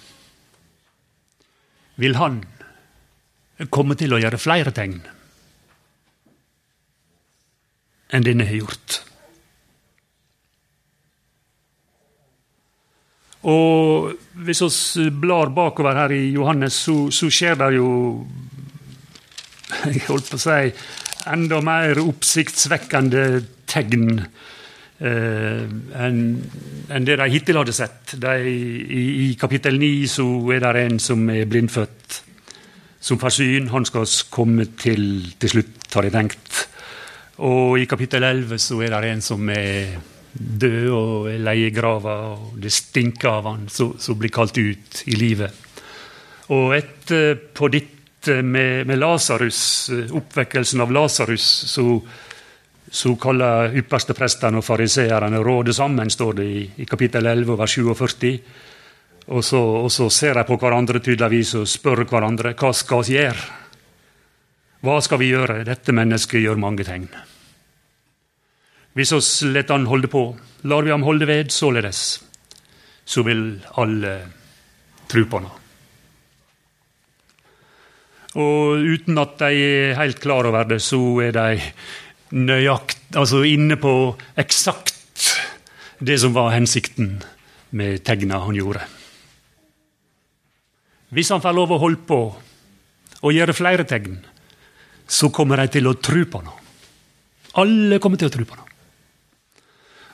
vil 2.01 2.17
han 2.17 2.41
komme 3.69 3.97
til 4.01 4.15
å 4.17 4.21
gjøre 4.23 4.41
flere 4.41 4.73
tegn 4.75 5.01
enn 8.11 8.25
denne 8.27 8.47
har 8.49 8.57
gjort. 8.59 8.97
Og 13.47 14.11
hvis 14.45 14.63
vi 14.99 15.07
blar 15.23 15.53
bakover 15.55 15.97
her 15.97 16.13
i 16.13 16.33
Johannes, 16.35 16.77
så, 16.89 16.97
så 17.15 17.31
skjer 17.33 17.61
det 17.61 17.71
jo 17.79 17.91
Jeg 19.87 20.03
holdt 20.09 20.33
på 20.33 20.37
å 20.37 20.43
si 20.43 20.73
enda 21.31 21.61
mer 21.65 22.01
oppsiktsvekkende 22.03 23.25
tegn 23.71 24.25
enn 25.01 26.19
en 26.91 27.07
det 27.07 27.17
de 27.21 27.29
hittil 27.33 27.61
hadde 27.61 27.73
sett. 27.73 28.17
De, 28.21 28.35
i, 28.45 29.05
I 29.31 29.35
kapittel 29.41 29.79
9 29.81 30.09
så 30.11 30.27
er 30.53 30.67
det 30.67 30.85
en 30.85 30.99
som 31.03 31.23
er 31.33 31.49
blindfødt, 31.49 32.21
som 33.01 33.21
får 33.21 33.37
syn. 33.39 33.71
Han 33.73 33.87
skal 33.89 34.09
komme 34.33 34.67
til 34.81 35.33
til 35.41 35.55
slutt, 35.55 35.87
har 35.95 36.09
jeg 36.09 36.17
tenkt. 36.17 36.65
Og 37.47 37.79
i 37.81 37.87
kapittel 37.89 38.27
11 38.27 38.59
så 38.61 38.81
er 38.85 38.99
det 38.99 39.15
en 39.15 39.25
som 39.25 39.49
er 39.55 39.97
død 40.33 40.91
og 40.95 41.31
er 41.31 41.41
leie 41.43 41.71
grava, 41.75 42.17
og 42.35 42.59
det 42.61 42.73
stinker 42.73 43.31
av 43.31 43.49
han 43.49 43.69
som 43.73 44.19
blir 44.19 44.33
kalt 44.35 44.59
ut 44.59 45.03
i 45.11 45.17
livet. 45.19 45.71
Og 46.51 46.75
etterpå 46.77 47.71
dette 47.73 48.41
med, 48.43 48.87
med 48.87 48.99
Lasarus, 48.99 49.63
oppvekkelsen 50.13 50.83
av 50.83 50.93
Lasarus, 50.93 51.47
så, 51.71 51.87
så 52.91 53.13
ypperste 53.15 53.79
yppersteprestene 53.79 54.59
og 54.59 54.67
fariseerne 54.67 55.39
råder 55.39 55.73
sammen, 55.73 56.11
står 56.11 56.33
det 56.41 56.45
i, 56.45 56.63
i 56.83 56.87
kapittel 56.91 57.27
11 57.27 57.59
vers 57.59 57.77
47. 57.79 58.33
Og 59.31 59.45
så, 59.45 59.61
og 59.61 59.91
så 59.95 60.09
ser 60.11 60.35
de 60.35 60.45
på 60.49 60.57
hverandre 60.59 60.99
tydeligvis 60.99 61.55
og 61.61 61.69
spør 61.71 62.03
hverandre 62.03 62.57
hva 62.59 62.73
skal 62.75 63.05
vi 63.07 63.15
gjøre. 63.15 63.45
Hva 64.83 64.97
skal 65.05 65.21
vi 65.21 65.31
gjøre? 65.31 65.61
Dette 65.69 65.95
mennesket 65.95 66.43
gjør 66.43 66.59
mange 66.59 66.87
tegn. 66.89 67.07
Hvis 68.97 69.13
oss 69.15 69.31
lar 69.47 69.71
han 69.71 69.87
holde 69.87 70.11
på, 70.11 70.25
lar 70.67 70.83
vi 70.83 70.91
ham 70.91 71.07
holde 71.07 71.29
ved 71.31 71.55
således, 71.55 72.21
så 73.05 73.23
vil 73.23 73.61
alle 73.79 74.17
tru 75.07 75.23
på 75.31 75.39
han. 75.39 75.51
Og 78.41 78.83
uten 78.83 79.19
at 79.19 79.39
de 79.39 79.63
er 79.63 79.99
helt 79.99 80.19
klar 80.23 80.47
over 80.47 80.67
det, 80.67 80.81
så 80.83 80.99
er 81.23 81.35
de 81.35 81.61
nøyakt, 82.31 83.17
altså 83.19 83.43
inne 83.47 83.77
på 83.81 84.15
eksakt 84.39 84.97
det 86.01 86.17
som 86.23 86.35
var 86.35 86.55
hensikten 86.55 87.19
med 87.77 88.03
tegna 88.07 88.41
han 88.45 88.57
gjorde. 88.57 88.83
Hvis 91.11 91.31
han 91.35 91.43
får 91.43 91.57
lov 91.57 91.75
å 91.75 91.81
holde 91.83 92.05
på 92.07 92.21
og 93.21 93.35
gjøre 93.35 93.57
flere 93.57 93.85
tegn, 93.85 94.21
så 95.11 95.29
kommer 95.35 95.61
de 95.61 95.75
til 95.75 95.91
å 95.91 95.97
tro 95.99 96.23
på 96.31 96.41
noe. 96.47 96.59
Alle 97.59 97.99
kommer 97.99 98.21
til 98.21 98.31
å 98.31 98.33
tro 98.33 98.47
på 98.47 98.59
noe. 98.59 98.67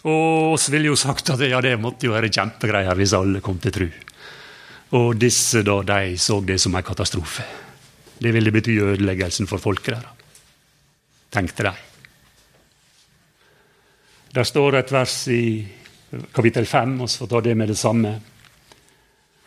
Og 0.07 0.55
oss 0.55 0.69
ville 0.73 0.89
jo 0.89 0.99
sagt 0.99 1.35
at 1.35 1.43
ja, 1.45 1.61
det 1.61 1.77
måtte 1.83 2.09
jo 2.09 2.15
være 2.15 2.31
kjempegreier 2.33 2.97
hvis 2.97 3.15
alle 3.19 3.43
kom 3.45 3.59
til 3.61 3.75
tru. 3.75 3.87
Og 4.97 5.17
disse 5.19 5.65
da, 5.67 5.81
de 5.85 6.17
så 6.21 6.39
det 6.47 6.61
som 6.63 6.75
en 6.79 6.87
katastrofe. 6.87 7.45
Det 8.17 8.33
ville 8.33 8.55
bety 8.55 8.79
ødeleggelsen 8.81 9.51
for 9.51 9.61
folket 9.61 9.99
der. 9.99 10.07
Tenkte 11.35 11.67
de. 11.69 11.75
Der 14.35 14.45
står 14.45 14.79
et 14.79 14.93
vers 14.93 15.29
i 15.29 15.67
kapittel 16.35 16.67
5, 16.67 17.01
og 17.01 17.11
så 17.11 17.25
får 17.25 17.31
ta 17.31 17.41
det 17.41 17.57
med 17.57 17.69
det 17.69 17.79
samme. 17.79 18.13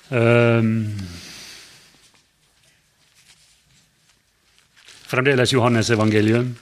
Um, 0.10 0.88
fremdeles 5.10 5.54
Johannes 5.54 5.90
evangelium. 5.90 6.56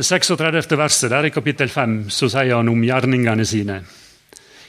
36. 0.00 0.76
verset 0.76 1.10
der 1.10 1.26
i 1.28 1.30
kapittel 1.30 1.68
5 1.68 2.08
så 2.08 2.30
sier 2.32 2.56
han 2.56 2.72
om 2.72 2.80
gjerningene 2.84 3.44
sine. 3.44 3.82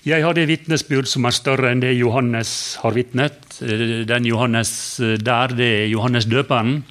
Jeg 0.06 0.22
har 0.22 0.36
det 0.38 0.46
vitnesbyrd 0.46 1.08
som 1.10 1.26
er 1.26 1.34
større 1.34 1.72
enn 1.72 1.80
det 1.82 1.96
Johannes 1.98 2.76
har 2.84 2.94
vitnet. 2.94 3.40
Den 4.06 4.28
Johannes 4.28 4.70
der, 5.00 5.56
det 5.56 5.70
er 5.80 5.88
Johannes 5.90 6.28
døperen. 6.30 6.84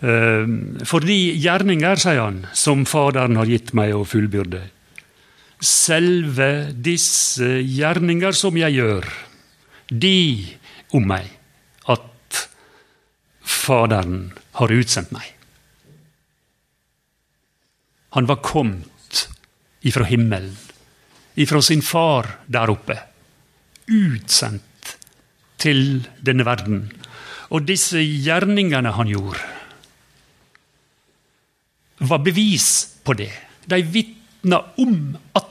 Ehm, 0.00 0.80
fordi 0.88 1.36
gjerninger, 1.36 2.00
sier 2.00 2.22
han, 2.22 2.44
som 2.56 2.86
Faderen 2.88 3.36
har 3.36 3.50
gitt 3.50 3.74
meg 3.76 3.92
å 3.92 4.06
fullbyrde. 4.08 4.62
Selve 5.60 6.70
disse 6.72 7.58
gjerninger 7.60 8.36
som 8.36 8.56
jeg 8.56 8.78
gjør, 8.78 9.10
de 9.92 10.16
om 10.96 11.04
meg, 11.10 11.28
at 11.92 12.46
Faderen 13.44 14.30
har 14.56 14.72
utsendt 14.72 15.12
meg. 15.12 15.26
Han 18.16 18.26
var 18.26 18.40
kommet 18.42 19.26
ifra 19.86 20.08
himmelen, 20.08 20.56
ifra 21.36 21.60
sin 21.62 21.84
far 21.84 22.26
der 22.50 22.72
oppe. 22.72 22.96
Utsendt 23.86 24.96
til 25.60 26.08
denne 26.24 26.46
verden. 26.48 26.88
Og 27.50 27.66
disse 27.68 28.00
gjerningene 28.00 28.94
han 28.96 29.10
gjorde, 29.10 29.59
var 32.00 32.22
bevis 32.24 32.66
på 33.04 33.14
det. 33.18 33.32
De 33.68 33.82
vitna 33.82 34.64
om 34.80 35.16
at 35.36 35.46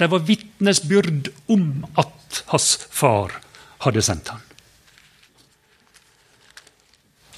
De 0.00 0.08
var 0.10 0.22
vitnesbyrd 0.26 1.28
om 1.52 1.84
at 2.00 2.40
hans 2.50 2.70
far 2.90 3.36
hadde 3.84 4.02
sendt 4.02 4.32
han. 4.32 4.40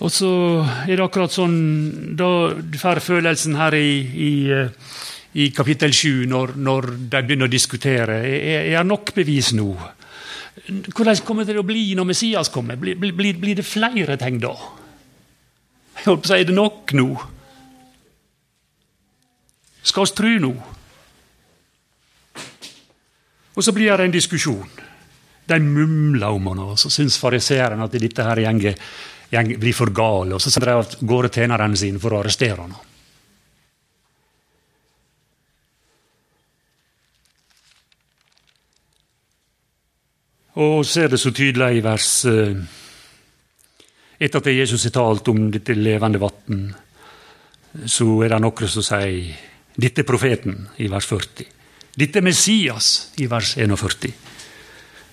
Og 0.03 0.11
så 0.11 0.31
er 0.87 0.97
det 0.97 1.05
akkurat 1.05 1.35
sånn 1.35 1.59
Da 2.19 2.29
du 2.57 2.79
får 2.81 3.03
følelsen 3.05 3.59
her 3.59 3.77
i, 3.77 3.91
i, 4.01 4.31
i 5.45 5.51
kapittel 5.55 5.93
7, 5.93 6.25
når, 6.31 6.55
når, 6.57 6.88
de 7.12 7.23
begynner 7.27 7.51
å 7.51 7.53
diskutere 7.53 8.19
er, 8.23 8.71
det 8.71 8.87
nok 8.88 9.12
bevis 9.19 9.53
nå. 9.55 9.69
Hvordan 10.95 11.23
kommer 11.27 11.45
det 11.45 11.53
til 11.53 11.61
å 11.61 11.67
bli 11.67 11.85
når 11.99 12.11
Messias 12.14 12.51
kommer? 12.55 12.81
Blir, 12.81 12.97
blir, 12.97 13.37
blir 13.37 13.61
det 13.61 13.67
flere 13.67 14.17
ting 14.21 14.40
da? 14.43 14.55
Er 16.07 16.49
det 16.49 16.57
nok 16.57 16.97
nå? 16.97 17.09
Skal 19.85 20.07
oss 20.07 20.14
tru 20.16 20.38
nå? 20.40 20.55
Og 23.55 23.62
så 23.62 23.75
blir 23.77 23.92
det 23.94 24.09
en 24.09 24.14
diskusjon. 24.14 24.81
De 25.44 25.59
mumler 25.61 26.33
om 26.33 26.49
han, 26.51 26.62
og 26.70 26.79
så 26.81 26.90
syns 26.90 27.20
fariseeren 27.20 27.85
at 27.85 27.92
dette 27.92 28.25
her 28.25 28.40
gjenget, 28.47 28.81
gjenger, 29.31 29.61
blir 29.61 29.77
for 29.77 29.92
gale. 29.94 30.35
Og 30.35 30.42
så 30.42 30.51
sender 30.51 30.73
de 30.73 30.81
av 30.81 30.97
gårde 31.05 31.31
tjenerne 31.37 31.77
sine 31.79 32.01
for 32.03 32.16
å 32.16 32.23
arrestere 32.23 32.64
han. 32.64 32.75
Og 40.64 40.85
ser 40.87 41.11
det 41.11 41.18
så 41.18 41.33
tydelig 41.35 41.81
i 41.81 41.83
vers 41.83 42.09
eh, 42.31 42.59
Etter 44.23 44.38
at 44.38 44.47
Jesus 44.55 44.85
har 44.87 44.92
talt 44.94 45.29
om 45.29 45.49
dette 45.51 45.75
levende 45.75 46.20
vann, 46.23 46.68
så 47.90 48.07
er 48.23 48.31
det 48.31 48.38
noen 48.44 48.70
som 48.70 48.85
sier 48.87 49.33
dette 49.75 50.03
er 50.03 50.07
profeten 50.07 50.69
i 50.79 50.89
vers 50.91 51.07
40. 51.11 51.49
Dette 51.95 52.21
er 52.21 52.27
Messias 52.27 52.91
i 53.23 53.27
vers 53.31 53.57
41. 53.59 54.13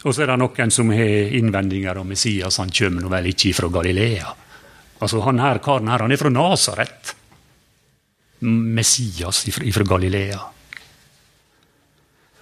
Og 0.02 0.13
så 0.13 0.24
er 0.24 0.32
det 0.32 0.38
noen 0.41 0.74
som 0.74 0.89
har 0.93 1.34
innvendinger 1.38 2.00
om 2.02 2.10
Messias. 2.10 2.58
Han 2.62 2.74
kommer 2.74 3.10
vel 3.12 3.30
ikke 3.32 3.54
fra 3.58 3.69
Galilea. 3.74 4.32
Altså, 5.02 5.21
han 5.26 5.41
her, 5.41 5.62
Karen 5.62 5.89
her 5.89 6.06
han 6.06 6.13
er 6.13 6.21
fra 6.21 6.32
Nasaret. 6.34 7.13
Messias 8.41 9.43
fra 9.54 9.86
Galilea. 9.86 10.39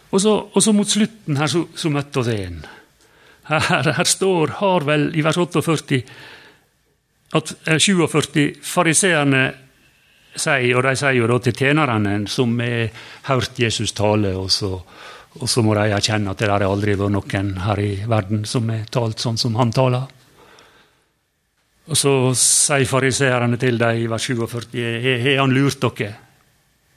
Og 0.09 0.21
så, 0.21 0.33
og 0.53 0.63
så, 0.63 0.73
mot 0.73 0.89
slutten 0.89 1.37
her 1.37 1.51
så, 1.51 1.65
så 1.75 1.91
møtte 1.93 2.21
oss 2.21 2.31
en. 2.33 2.63
Her, 3.49 3.91
her, 3.97 4.07
står, 4.07 4.55
har 4.59 4.85
vel 4.87 5.09
i 5.17 5.23
vers 5.25 5.37
48 5.37 6.03
at 7.37 7.51
47 7.77 8.41
eh, 8.41 8.55
fariseerne 8.65 9.43
sier, 10.35 10.75
og 10.77 10.83
de 10.85 10.95
sier 10.99 11.17
jo 11.17 11.27
da 11.29 11.39
til 11.43 11.55
tjenerne 11.57 12.15
som 12.29 12.55
har 12.59 12.89
hørt 13.29 13.59
Jesus 13.59 13.93
tale, 13.97 14.35
og 14.37 14.51
så, 14.53 14.75
og 15.39 15.49
så 15.49 15.63
må 15.65 15.75
de 15.77 15.89
erkjenne 15.93 16.31
at 16.31 16.39
det 16.41 16.51
har 16.51 16.65
aldri 16.67 16.97
vært 16.99 17.15
noen 17.15 17.51
her 17.65 17.83
i 17.83 17.91
verden 18.09 18.45
som 18.49 18.69
har 18.69 18.87
talt 18.91 19.21
sånn 19.21 19.39
som 19.39 19.57
han 19.59 19.73
taler. 19.75 20.07
Og 21.89 21.97
så 21.97 22.13
sier 22.37 22.85
fariseerne 22.85 23.57
til 23.57 23.79
dem 23.81 24.03
i 24.03 24.09
vers 24.09 24.25
47 24.29 24.81
har 25.25 25.39
han 25.41 25.55
lurt 25.55 25.81
dere? 25.81 26.11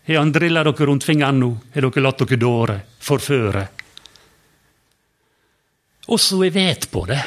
Har 0.03 0.18
han 0.18 0.33
drilla 0.35 0.64
dere 0.66 0.88
rundt 0.88 1.07
fingeren 1.07 1.38
nå? 1.40 1.53
Har 1.73 1.87
dere 1.87 2.03
latt 2.03 2.25
dere 2.25 2.40
dåre, 2.40 2.77
forføre? 3.01 3.62
Også 6.12 6.42
jeg 6.42 6.53
vet 6.53 6.88
på 6.90 7.07
det. 7.09 7.21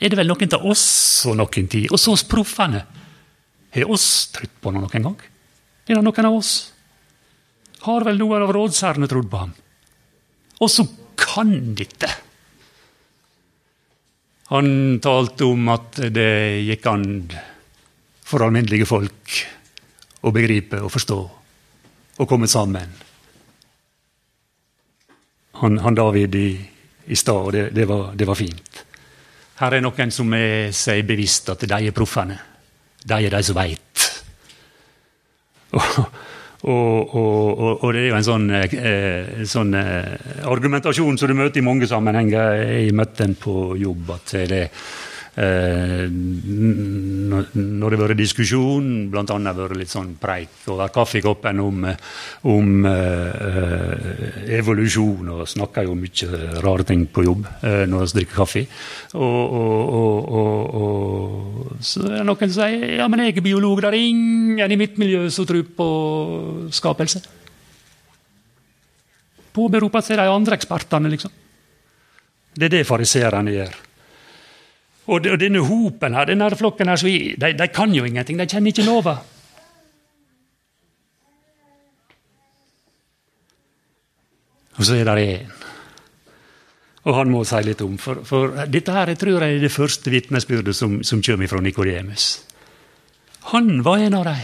Er 0.00 0.12
det 0.12 0.18
vel 0.20 0.30
noen 0.30 0.54
av 0.56 0.64
oss 0.68 0.86
og 1.28 1.36
noen 1.40 1.68
tid, 1.68 1.90
også 1.92 2.14
oss 2.14 2.24
proffene, 2.28 2.84
har 3.74 3.90
oss 3.90 4.06
trodd 4.34 4.56
på 4.60 4.72
han 4.72 4.82
noen 4.82 5.06
gang? 5.08 5.18
Er 5.86 5.98
det 5.98 6.04
noen 6.06 6.28
av 6.28 6.38
oss? 6.38 6.54
Har 7.86 8.04
vel 8.06 8.18
noen 8.20 8.44
av 8.44 8.52
rådsherrene 8.54 9.08
trodd 9.10 9.30
på 9.30 9.44
ham? 9.44 9.54
Og 10.60 10.70
så 10.70 10.84
kan 11.20 11.54
dette! 11.78 12.10
Han 14.50 14.98
talte 14.98 15.46
om 15.46 15.68
at 15.70 16.00
det 16.10 16.32
gikk 16.66 16.88
an 16.90 17.04
for 18.26 18.42
alminnelige 18.42 18.88
folk 18.90 19.36
å 20.26 20.32
begripe 20.34 20.80
og 20.82 20.90
forstå 20.90 21.20
og 22.20 22.28
komme 22.28 22.50
sammen. 22.50 22.90
Han, 25.62 25.78
han 25.84 25.96
David 25.96 26.34
i, 26.34 26.48
i 27.06 27.16
stad, 27.16 27.52
det, 27.54 27.64
det, 27.76 27.86
det, 27.86 28.26
var, 28.26 28.38
fint. 28.38 28.82
Her 29.60 29.76
er 29.76 29.84
noen 29.84 30.12
som 30.14 30.34
er 30.34 30.74
seg 30.76 31.04
bevisst 31.08 31.52
at 31.52 31.62
de 31.68 31.78
er 31.78 31.96
proffene. 31.96 32.38
De 33.06 33.20
er 33.20 33.32
de 33.32 33.42
som 33.46 33.56
veit. 33.56 34.06
Og, 36.60 37.14
og, 37.14 37.14
og, 37.16 37.84
og, 37.86 37.92
det 37.96 38.00
er 38.02 38.08
jo 38.10 38.16
en 38.18 38.26
sånn, 38.26 38.42
eh, 38.52 39.44
sånn 39.48 39.70
eh, 39.78 40.42
argumentasjon 40.44 41.16
som 41.16 41.30
du 41.30 41.38
møter 41.38 41.62
i 41.62 41.64
mange 41.64 41.88
sammenhenger. 41.88 42.58
Jeg 42.68 42.96
møtte 42.98 43.24
en 43.24 43.32
på 43.40 43.54
jobb 43.80 44.10
at 44.18 44.34
det 44.50 44.66
Eh, 44.68 45.09
når 47.40 47.88
det 47.88 47.96
har 47.96 48.02
vært 48.02 48.18
diskusjon, 48.18 48.88
bl.a. 49.12 49.24
vært 49.24 49.78
litt 49.78 49.92
sånn 49.92 50.10
preik 50.20 50.66
over 50.68 50.92
kaffekoppen 50.92 51.62
om, 51.64 51.86
om 52.50 52.84
uh, 52.84 54.52
evolusjon, 54.58 55.30
og 55.32 55.48
snakker 55.48 55.88
jo 55.88 55.96
mye 55.96 56.60
rare 56.60 56.84
ting 56.88 57.06
på 57.08 57.24
jobb 57.24 57.48
uh, 57.64 57.84
når 57.88 58.04
vi 58.04 58.18
drikker 58.18 58.36
kaffe. 58.42 58.66
Og, 59.16 59.56
og, 59.62 60.30
og, 60.42 60.60
og, 60.82 61.74
så 61.80 62.04
er 62.04 62.18
det 62.18 62.28
noen 62.28 62.46
som 62.52 62.56
sier 62.60 62.96
ja, 63.00 63.08
men 63.08 63.24
jeg 63.24 63.38
er 63.38 63.48
biolog, 63.48 63.80
det 63.80 63.92
er 63.92 64.00
ingen 64.00 64.76
i 64.76 64.80
mitt 64.80 65.00
miljø 65.00 65.24
som 65.32 65.48
tror 65.48 65.64
på 65.76 65.90
skapelse. 66.74 67.22
Påberoper 69.56 70.04
seg 70.04 70.20
de 70.20 70.28
andre 70.30 70.58
ekspertene, 70.60 71.10
liksom. 71.10 71.32
Det 72.50 72.66
er 72.66 72.80
det 72.80 72.88
fariserene 72.88 73.54
gjør. 73.54 73.78
Og, 75.10 75.26
og 75.26 75.40
denne 75.42 75.62
hopen 75.66 76.14
her, 76.14 76.28
denne 76.30 76.50
flokken 76.54 76.90
her, 76.92 77.02
de, 77.02 77.52
de 77.58 77.68
kan 77.74 77.94
jo 77.94 78.06
ingenting. 78.06 78.38
De 78.38 78.46
kjenner 78.46 78.70
ikke 78.70 78.86
lova. 78.86 79.16
Og 84.78 84.86
så 84.86 85.00
er 85.00 85.10
det 85.10 85.24
én. 85.24 85.56
Og 87.08 87.16
han 87.16 87.30
må 87.32 87.42
si 87.48 87.58
litt 87.64 87.80
om, 87.84 87.96
for, 88.00 88.22
for 88.28 88.54
dette 88.68 88.92
her, 88.92 89.10
jeg 89.10 89.18
tror 89.20 89.42
jeg 89.42 89.56
er 89.56 89.62
det 89.64 89.72
første 89.72 90.12
vitnesbyrdet 90.12 90.76
som, 90.76 90.98
som 91.04 91.22
kommer 91.24 91.48
fra 91.48 91.60
Nikodemus. 91.64 92.30
Han 93.50 93.80
var 93.84 94.04
en 94.04 94.18
av 94.20 94.26
dem. 94.28 94.42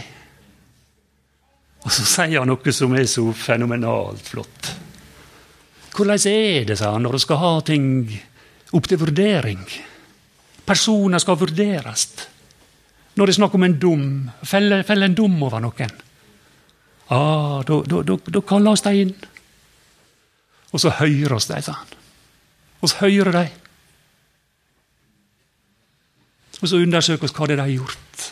Og 1.85 1.93
så 1.93 2.03
sier 2.03 2.41
han 2.41 2.49
noe 2.49 2.73
som 2.73 2.95
er 2.97 3.05
så 3.07 3.23
fenomenalt 3.37 4.25
flott. 4.33 4.71
Hvordan 5.93 6.25
er 6.29 6.65
det, 6.67 6.77
sa 6.77 6.91
han, 6.93 7.05
når 7.05 7.17
du 7.17 7.23
skal 7.23 7.39
ha 7.41 7.51
ting 7.65 7.85
opp 8.75 8.89
til 8.89 8.99
vurdering? 9.01 9.61
Personer 10.67 11.21
skal 11.23 11.39
vurderes. 11.39 12.07
Når 13.15 13.25
det 13.25 13.33
er 13.33 13.39
snakk 13.39 13.55
om 13.57 13.65
en 13.65 13.77
dom, 13.81 14.03
felle, 14.45 14.81
felle 14.85 15.07
en 15.09 15.15
dom 15.17 15.37
over 15.47 15.63
noen. 15.63 15.93
Ah, 17.15 17.63
da 17.63 18.41
kaller 18.43 18.73
oss 18.73 18.83
de 18.85 18.93
inn. 19.05 19.13
Og 20.75 20.83
så 20.83 20.91
hører 20.99 21.37
oss 21.37 21.47
de, 21.49 21.61
sa 21.63 21.77
han. 21.79 21.95
Og 22.83 22.91
så 22.91 23.07
hører 23.07 23.33
de. 23.33 23.45
Og 26.61 26.69
så 26.69 26.81
undersøker 26.81 27.29
oss 27.29 27.35
hva 27.37 27.47
det 27.47 27.55
er 27.55 27.61
de 27.61 27.69
har 27.69 27.77
gjort. 27.77 28.25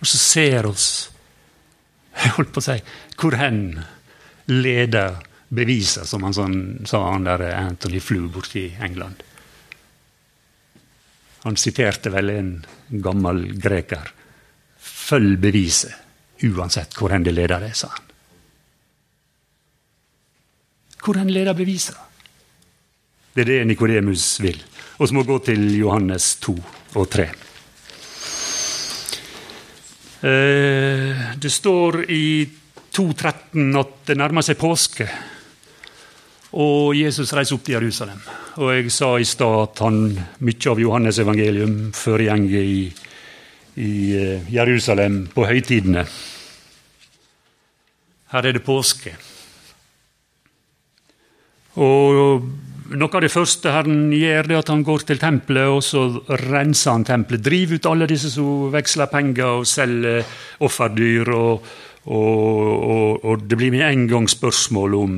Og 0.00 0.08
så 0.08 0.20
ser 0.20 0.66
oss 0.70 0.88
jeg 2.14 2.34
holdt 2.36 2.52
på 2.54 2.62
å 2.62 2.64
si 2.64 2.76
hvor 3.18 3.36
hen 3.38 3.60
leder 4.50 5.18
beviset, 5.54 6.06
som 6.08 6.24
han 6.26 6.34
sånn, 6.36 6.58
sa 6.88 7.00
han 7.10 7.26
der 7.26 7.42
Anthony 7.54 8.00
Flew 8.02 8.28
borti 8.32 8.68
England. 8.82 9.22
Han 11.44 11.58
siterte 11.60 12.10
vel 12.12 12.32
en 12.32 12.50
gammel 13.04 13.46
greker. 13.60 14.10
Følg 14.80 15.36
beviset, 15.40 15.92
uansett 16.48 16.96
hvor 16.96 17.12
hen 17.12 17.24
det 17.26 17.34
leder 17.36 17.60
deg, 17.60 17.76
sa 17.76 17.90
han. 17.92 18.10
Hvor 21.04 21.20
hen 21.20 21.32
leder 21.32 21.56
beviset? 21.56 21.98
Det 23.34 23.42
er 23.44 23.50
det 23.50 23.64
Nikodemus 23.68 24.38
vil. 24.40 24.56
Og 24.96 25.08
så 25.08 25.16
må 25.16 25.24
gå 25.26 25.36
til 25.44 25.66
Johannes 25.76 26.36
2 26.40 26.54
og 26.96 27.08
3. 27.12 27.26
Eh, 30.24 31.24
det 31.36 31.50
står 31.52 32.04
i 32.08 32.46
2.13 32.94 33.74
at 33.80 33.96
det 34.08 34.16
nærmer 34.16 34.46
seg 34.46 34.56
påske. 34.56 35.08
Og 36.54 36.94
Jesus 36.94 37.32
reiser 37.34 37.56
opp 37.56 37.64
til 37.66 37.74
Jerusalem. 37.74 38.20
Og 38.62 38.70
jeg 38.76 38.92
sa 38.94 39.08
i 39.18 39.26
stad 39.26 39.56
at 39.64 39.80
han, 39.82 40.04
mye 40.46 40.70
av 40.70 40.82
Johannes 40.82 41.18
evangelium 41.18 41.78
foregår 41.96 42.54
i, 42.60 42.84
i 43.82 43.94
eh, 44.14 44.52
Jerusalem 44.54 45.24
på 45.34 45.48
høytidene. 45.50 46.04
Her 48.34 48.46
er 48.46 48.54
det 48.54 48.62
påske. 48.66 49.16
Og 51.82 52.46
noe 52.94 53.10
av 53.18 53.22
det 53.24 53.32
første 53.34 53.72
Herren 53.74 54.12
gjør, 54.14 54.46
er 54.46 54.60
at 54.60 54.70
han 54.70 54.86
går 54.86 55.08
til 55.08 55.18
tempelet 55.18 55.74
og 55.74 55.82
så 55.82 56.06
renser 56.44 56.94
han 56.94 57.06
tempelet. 57.08 57.42
Driver 57.42 57.80
ut 57.80 57.90
alle 57.90 58.10
disse 58.10 58.30
som 58.30 58.68
veksler 58.74 59.10
penger 59.10 59.60
og 59.60 59.66
selger 59.66 60.22
offerdyr. 60.62 61.34
Og, 61.34 61.70
og, 62.04 62.66
og, 62.94 63.24
og 63.24 63.46
det 63.48 63.58
blir 63.58 63.74
med 63.74 63.88
en 63.88 64.06
gang 64.10 64.30
spørsmål 64.30 65.00
om 65.02 65.16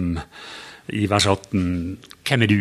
i 0.95 1.07
vers 1.11 1.27
18 1.27 1.63
Hvem 2.27 2.43
er 2.43 2.51
du? 2.51 2.61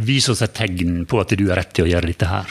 Vis 0.00 0.28
oss 0.30 0.42
et 0.44 0.54
tegn 0.54 1.04
på 1.08 1.20
at 1.20 1.32
du 1.36 1.46
har 1.48 1.58
rett 1.60 1.72
til 1.74 1.86
å 1.86 1.90
gjøre 1.90 2.10
dette 2.10 2.28
her. 2.30 2.50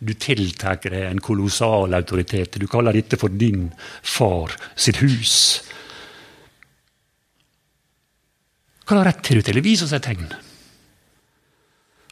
Du 0.00 0.14
tiltar 0.16 0.78
deg 0.80 1.10
en 1.10 1.20
kolossal 1.20 1.92
autoritet. 1.96 2.56
Du 2.56 2.66
kaller 2.70 2.96
dette 2.96 3.18
for 3.20 3.32
din 3.32 3.68
far 4.02 4.56
sitt 4.74 5.02
hus. 5.04 5.34
Hva 8.88 9.02
har 9.02 9.10
rett 9.12 9.20
til 9.26 9.38
du 9.38 9.46
til? 9.46 9.60
Vis 9.62 9.84
oss 9.84 9.92
et 9.94 10.02
tegn. 10.02 10.24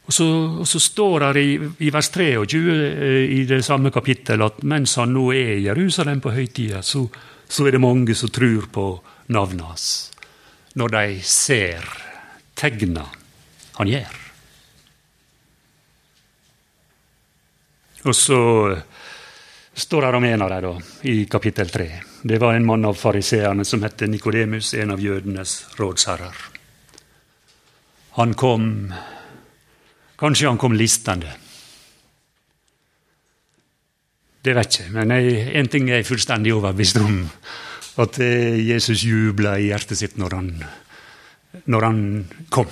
Og 0.09 0.13
så, 0.15 0.25
og 0.61 0.69
så 0.69 0.79
står 0.81 1.25
det 1.35 1.41
i, 1.45 1.57
i, 1.85 1.89
vers 1.93 2.07
23 2.09 2.61
eh, 2.73 3.25
i 3.35 3.41
det 3.49 3.59
samme 3.65 3.91
kapittel 3.93 4.41
at 4.41 4.63
mens 4.65 4.95
han 4.97 5.13
nå 5.13 5.27
er 5.37 5.57
i 5.57 5.65
Jerusalem 5.67 6.21
på 6.23 6.33
høytida, 6.33 6.81
så, 6.81 7.03
så 7.45 7.67
er 7.67 7.75
det 7.75 7.83
mange 7.83 8.15
som 8.17 8.31
tror 8.33 8.65
på 8.73 8.87
navnet 9.29 9.67
hans 9.67 9.89
når 10.79 10.95
de 10.95 11.21
ser 11.27 11.85
tegna 12.55 13.05
han 13.79 13.91
gjør. 13.91 14.15
Og 18.07 18.15
så 18.15 18.39
står 19.73 20.05
det 20.05 20.13
om 20.15 20.27
en 20.29 20.45
av 20.45 20.55
dem 20.55 20.87
i 21.11 21.25
kapittel 21.31 21.69
3. 21.71 21.89
Det 22.23 22.39
var 22.39 22.55
en 22.55 22.67
mann 22.67 22.87
av 22.87 22.95
fariseerne 22.99 23.65
som 23.67 23.83
het 23.83 24.07
Nikodemus, 24.07 24.73
en 24.73 24.95
av 24.95 25.03
jødenes 25.03 25.59
rådsherrer. 25.79 26.35
Han 28.19 28.33
kom 28.33 28.93
Kanskje 30.19 30.49
han 30.49 30.57
kom 30.59 30.73
listende. 30.75 31.29
Det 34.43 34.51
vet 34.55 34.79
jeg, 34.81 34.89
men 34.91 35.13
én 35.15 35.69
ting 35.71 35.87
er 35.87 36.01
jeg 36.01 36.09
fullstendig 36.09 36.51
overbevist 36.57 36.99
om 36.99 37.21
at 37.99 38.19
Jesus 38.19 39.03
jubla 39.03 39.57
i 39.59 39.69
hjertet 39.69 39.99
sitt 39.99 40.15
når 40.19 40.35
han, 40.37 40.53
når 41.67 41.85
han 41.87 41.99
kom. 42.53 42.69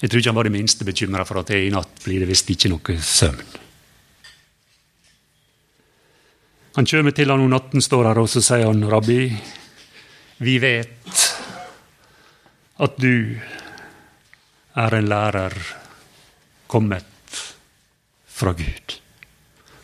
Jeg 0.00 0.08
tror 0.08 0.22
ikke 0.22 0.30
han 0.32 0.38
var 0.38 0.48
det 0.48 0.54
minste 0.54 0.86
bekymra 0.86 1.26
for 1.28 1.42
at 1.42 1.50
i 1.52 1.68
natt 1.72 1.98
blir 2.06 2.22
det 2.22 2.30
visst 2.30 2.48
ikke 2.52 2.70
noe 2.72 2.96
søvn. 3.04 3.58
Han 6.78 6.86
kommer 6.86 7.12
til 7.12 7.28
han 7.28 7.42
om 7.42 7.50
natten, 7.50 7.82
står 7.82 8.06
her, 8.08 8.20
og 8.22 8.30
så 8.30 8.40
sier 8.40 8.68
han, 8.70 8.84
'Rabbi, 8.86 9.24
vi 10.40 10.54
vet 10.62 11.24
at 12.80 12.96
du 12.96 13.36
er 14.78 14.94
en 14.96 15.10
lærer 15.10 15.56
kommet 16.70 17.34
fra 18.24 18.54
Gud.' 18.56 18.96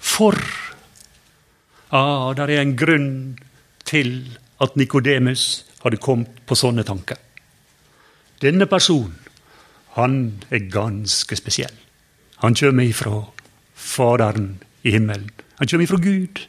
For 0.00 0.38
Ah, 1.90 2.32
det 2.34 2.48
er 2.50 2.60
en 2.60 2.76
grunn 2.76 3.38
til 3.86 4.38
at 4.62 4.76
Nikodemus 4.76 5.64
hadde 5.84 6.00
kommet 6.02 6.42
på 6.46 6.58
sånne 6.58 6.82
tanker. 6.86 7.18
Denne 8.42 8.66
personen, 8.66 9.14
han 9.96 10.42
er 10.50 10.66
ganske 10.72 11.36
spesiell. 11.38 11.72
Han 12.42 12.54
kommer 12.54 12.84
ifra 12.84 13.22
Faderen 13.76 14.58
i 14.82 14.90
himmelen. 14.90 15.30
Han 15.58 15.68
kommer 15.68 15.84
ifra 15.84 16.00
Gud. 16.02 16.40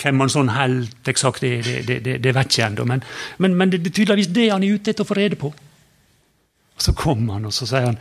Hvem 0.00 0.20
han 0.20 0.32
sånn 0.32 0.52
helt 0.54 1.08
eksakt 1.08 1.44
er, 1.44 1.60
det, 1.64 1.80
det, 1.88 1.98
det, 2.04 2.18
det 2.24 2.34
vet 2.36 2.56
jeg 2.56 2.70
ennå, 2.70 2.86
men, 2.88 3.02
men, 3.38 3.56
men, 3.56 3.72
det 3.72 3.82
er 3.82 3.92
tydeligvis 3.92 4.30
det 4.32 4.46
han 4.52 4.64
er 4.64 4.78
ute 4.78 4.94
etter 4.94 5.04
å 5.04 5.08
få 5.08 5.16
rede 5.18 5.36
på. 5.40 5.50
Og 5.50 6.80
Så 6.80 6.94
kommer 6.96 7.36
han 7.36 7.50
og 7.50 7.52
så 7.52 7.68
sier 7.68 7.90
han 7.90 8.00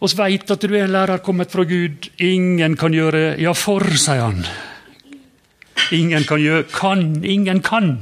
oss 0.00 0.16
veit 0.16 0.48
at 0.48 0.62
du 0.64 0.72
er 0.72 0.86
en 0.86 0.94
lærer 0.94 1.20
kommet 1.24 1.52
fra 1.52 1.64
Gud. 1.68 2.08
Ingen 2.24 2.76
kan 2.80 2.94
gjøre 2.96 3.36
Ja, 3.40 3.52
for, 3.52 3.84
sier 4.00 4.22
han. 4.24 4.44
Ingen 5.92 6.24
kan 6.28 6.40
gjøre 6.40 6.66
kan, 6.72 7.24
ingen 7.24 7.62
kan. 7.62 7.94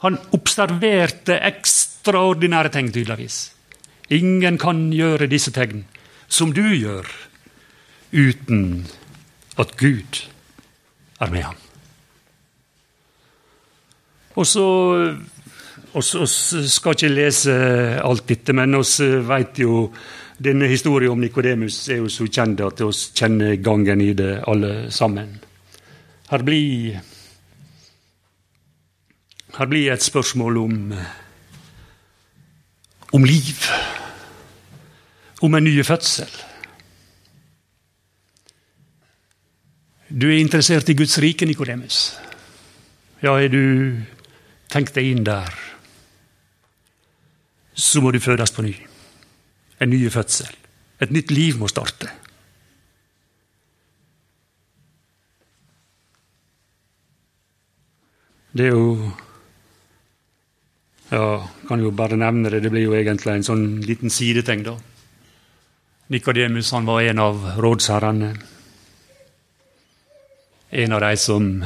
Han 0.00 0.18
observerte 0.32 1.36
ekstraordinære 1.44 2.72
tegn, 2.72 2.92
tydeligvis. 2.92 3.40
Ingen 4.10 4.58
kan 4.58 4.88
gjøre 4.94 5.28
disse 5.30 5.52
tegn 5.54 5.84
som 6.30 6.54
du 6.54 6.62
gjør, 6.62 7.06
uten 8.12 8.86
at 9.58 9.76
Gud 9.76 10.22
er 11.20 11.30
med 11.30 11.42
ham. 11.42 11.58
Og 14.34 14.46
så 14.46 14.66
Vi 15.90 16.68
skal 16.70 16.94
ikke 16.94 17.08
lese 17.10 17.52
alt 17.98 18.28
dette, 18.28 18.52
men 18.54 18.76
vi 18.78 19.06
vet 19.26 19.58
jo 19.58 19.88
denne 20.38 20.68
historien 20.70 21.10
om 21.10 21.18
Nikodemus 21.18 21.88
er 21.88 21.98
jo 21.98 22.08
så 22.08 22.28
kjent 22.30 22.62
at 22.62 22.78
vi 22.78 22.92
kjenner 23.18 23.56
gangen 23.58 24.00
i 24.00 24.12
det 24.14 24.44
alle 24.46 24.90
sammen. 24.94 25.40
Her 26.30 26.44
blir, 26.46 27.00
her 29.56 29.66
blir 29.66 29.90
et 29.90 30.02
spørsmål 30.02 30.60
om, 30.60 30.76
om 33.12 33.24
liv. 33.26 33.66
Om 35.42 35.54
en 35.58 35.64
ny 35.64 35.72
fødsel. 35.82 36.30
Du 40.10 40.28
er 40.28 40.38
interessert 40.38 40.88
i 40.88 40.94
Guds 40.94 41.18
rike, 41.18 41.46
Nikodemus. 41.46 41.98
Ja, 43.22 43.34
er 43.34 43.50
du 43.50 43.98
tenkt 44.70 44.94
deg 44.94 45.10
inn 45.10 45.26
der, 45.26 45.50
så 47.74 48.02
må 48.02 48.14
du 48.14 48.22
fødes 48.22 48.54
på 48.54 48.62
ny. 48.62 48.76
En 49.82 49.90
ny 49.90 50.04
fødsel. 50.10 50.54
Et 51.00 51.10
nytt 51.10 51.30
liv 51.34 51.58
må 51.58 51.66
starte. 51.70 52.19
Det 58.52 58.66
er 58.66 58.74
jo 58.74 59.12
Ja, 61.10 61.48
kan 61.66 61.82
jo 61.82 61.90
bare 61.90 62.16
nevne 62.16 62.50
det. 62.50 62.62
Det 62.62 62.70
blir 62.70 62.84
jo 62.86 62.94
egentlig 62.94 63.32
en 63.32 63.46
sånn 63.46 63.64
liten 63.82 64.10
sideting, 64.10 64.62
da. 64.62 64.76
Nikodemus 66.10 66.72
var 66.72 67.02
en 67.02 67.18
av 67.18 67.44
rådsherrene. 67.58 68.30
En 70.70 70.92
av 70.92 71.00
de 71.00 71.16
som 71.16 71.64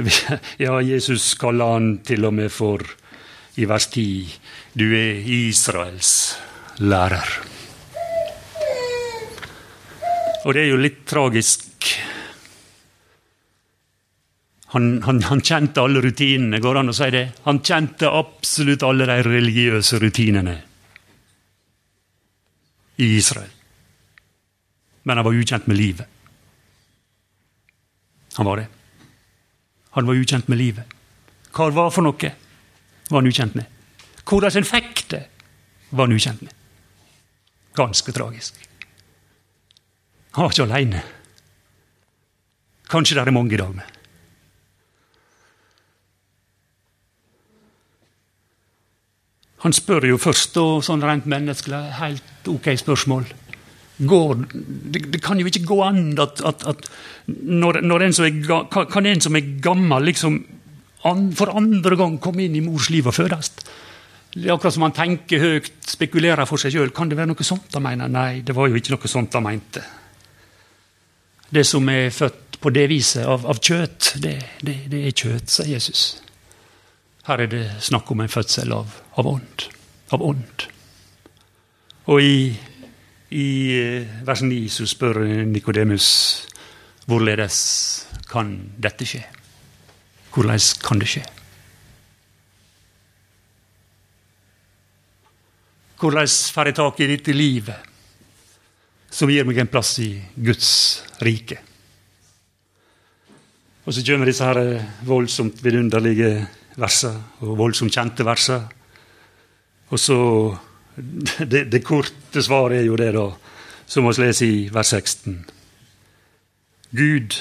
Ja, 0.64 0.80
Jesus 0.80 1.34
kaller 1.34 1.74
han 1.74 1.88
til 2.06 2.24
og 2.24 2.34
med 2.34 2.50
for 2.54 2.86
i 3.58 3.66
vers 3.66 3.86
10 3.90 4.78
Du 4.78 4.86
er 4.94 5.22
Israels 5.26 6.38
lærer. 6.78 7.30
Og 10.46 10.54
det 10.54 10.62
er 10.62 10.70
jo 10.70 10.80
litt 10.80 11.02
tragisk. 11.06 11.66
Han, 14.70 15.02
han, 15.02 15.22
han, 15.26 15.40
kjente 15.42 15.82
alle 15.82 16.00
rutinene, 16.00 16.60
går 16.62 16.78
an 16.78 16.92
å 16.92 16.94
si 16.94 17.08
det? 17.10 17.24
Han 17.42 17.58
kjente 17.58 18.06
absolutt 18.06 18.84
alle 18.86 19.08
de 19.08 19.16
religiøse 19.26 19.98
rutinene 19.98 20.54
i 23.02 23.08
Israel. 23.16 23.50
Men 25.02 25.18
han 25.18 25.26
var 25.26 25.34
ukjent 25.34 25.66
med 25.66 25.80
livet. 25.80 26.06
Han 28.38 28.46
var 28.46 28.62
det. 28.62 28.68
Han 29.90 30.06
var 30.06 30.22
ukjent 30.22 30.48
med 30.48 30.60
livet. 30.60 30.96
Hva 31.50 31.66
det 31.66 31.78
var 31.80 31.90
for 31.90 32.06
noe, 32.06 32.32
var 33.10 33.18
han 33.18 33.30
ukjent 33.30 33.56
med. 33.58 33.66
Hvordan 34.22 34.60
en 34.60 34.68
fikk 34.68 35.06
det, 35.10 35.24
var 35.90 36.06
han 36.06 36.14
ukjent 36.14 36.44
med. 36.46 36.54
Ganske 37.74 38.14
tragisk. 38.14 38.60
Han 40.36 40.46
var 40.46 40.54
ikke 40.54 40.68
aleine. 40.68 41.02
Kanskje 42.90 43.18
det 43.18 43.26
er 43.26 43.34
mange 43.34 43.58
i 43.58 43.58
dag 43.58 43.74
med. 43.74 43.99
Han 49.64 49.74
spør 49.76 50.06
jo 50.08 50.18
først, 50.20 50.56
og 50.60 50.84
sånn 50.86 51.04
rent 51.04 51.26
menneskelig, 51.28 51.80
helt 51.98 52.48
ok 52.48 52.70
spørsmål. 52.80 53.26
Går, 54.00 54.38
det, 54.48 55.02
det, 55.12 55.20
kan 55.20 55.40
jo 55.40 55.48
ikke 55.50 55.66
gå 55.68 55.76
an 55.84 56.14
at, 56.22 56.40
at, 56.48 56.64
at 56.64 56.86
når, 57.28 57.82
når 57.84 58.06
en 58.06 58.16
er, 58.24 58.62
kan 58.72 59.06
en 59.06 59.20
som 59.20 59.36
er 59.36 59.50
gammel, 59.60 60.08
liksom 60.08 60.38
an, 61.04 61.26
for 61.36 61.52
andre 61.52 61.98
gang 62.00 62.16
komme 62.24 62.46
inn 62.46 62.56
i 62.56 62.64
mors 62.64 62.88
liv 62.92 63.10
og 63.10 63.18
fødes? 63.18 63.52
Det 64.30 64.46
er 64.46 64.54
akkurat 64.54 64.76
som 64.76 64.86
han 64.86 64.96
tenker 64.96 65.42
høyt, 65.42 65.72
spekulerer 65.90 66.48
for 66.48 66.62
seg 66.62 66.72
sjøl. 66.72 66.94
Kan 66.96 67.10
det 67.10 67.18
være 67.18 67.32
noe 67.32 67.44
sånt 67.44 67.74
han 67.76 67.84
mener? 67.84 68.08
Nei, 68.08 68.40
det 68.46 68.54
var 68.56 68.70
jo 68.70 68.78
ikke 68.78 68.94
noe 68.94 69.10
sånt 69.10 69.36
han 69.36 69.44
mente. 69.44 69.82
Det 71.50 71.66
som 71.66 71.88
er 71.90 72.12
født 72.14 72.60
på 72.62 72.70
det 72.72 72.86
viset 72.92 73.26
av, 73.26 73.44
av 73.50 73.58
kjøtt, 73.58 74.14
det, 74.22 74.36
det, 74.62 74.76
det 74.92 75.04
er 75.08 75.16
kjøtt, 75.16 75.50
sier 75.50 75.74
Jesus. 75.74 76.04
Her 77.28 77.42
er 77.44 77.50
det 77.52 77.64
snakk 77.84 78.10
om 78.10 78.22
en 78.22 78.32
fødsel 78.32 78.72
av, 78.72 78.92
av 79.20 79.26
ånd. 79.28 79.66
Av 80.14 80.22
ånd. 80.24 80.64
Og 82.10 82.22
i, 82.24 82.36
i 83.36 83.48
eh, 83.76 84.14
vers 84.26 84.40
9 84.42 84.62
så 84.72 84.86
spør 84.88 85.20
Nikodemus 85.46 86.08
hvorledes 87.10 87.58
kan 88.30 88.54
dette 88.80 89.06
skje? 89.08 89.20
Hvordan 90.30 90.64
kan 90.86 91.02
det 91.02 91.10
skje? 91.10 91.24
Hvordan 96.00 96.30
får 96.54 96.70
jeg 96.70 96.78
tak 96.78 97.00
i 97.00 97.08
dette 97.10 97.32
livet 97.36 97.88
som 99.12 99.28
gir 99.28 99.44
meg 99.44 99.58
en 99.60 99.68
plass 99.68 99.98
i 100.00 100.14
Guds 100.38 100.70
rike? 101.20 101.58
Og 103.84 103.92
så 103.92 104.04
kommer 104.06 104.30
disse 104.30 104.46
her 104.46 104.80
voldsomt 105.04 105.60
vidunderlige 105.64 106.46
versene, 106.78 107.22
og 107.42 107.58
voldsomt 107.58 107.94
kjente 107.94 108.26
verset. 108.26 108.76
Og 109.90 109.98
så 109.98 110.18
det, 110.96 111.64
det, 111.72 111.82
korte 111.84 112.42
svaret 112.42 112.80
er 112.80 112.86
jo 112.88 112.98
det, 112.98 113.10
da, 113.16 113.26
som 113.86 114.06
vi 114.06 114.14
leser 114.22 114.46
i 114.46 114.68
vers 114.72 114.92
16. 114.94 115.36
Gud 116.90 117.36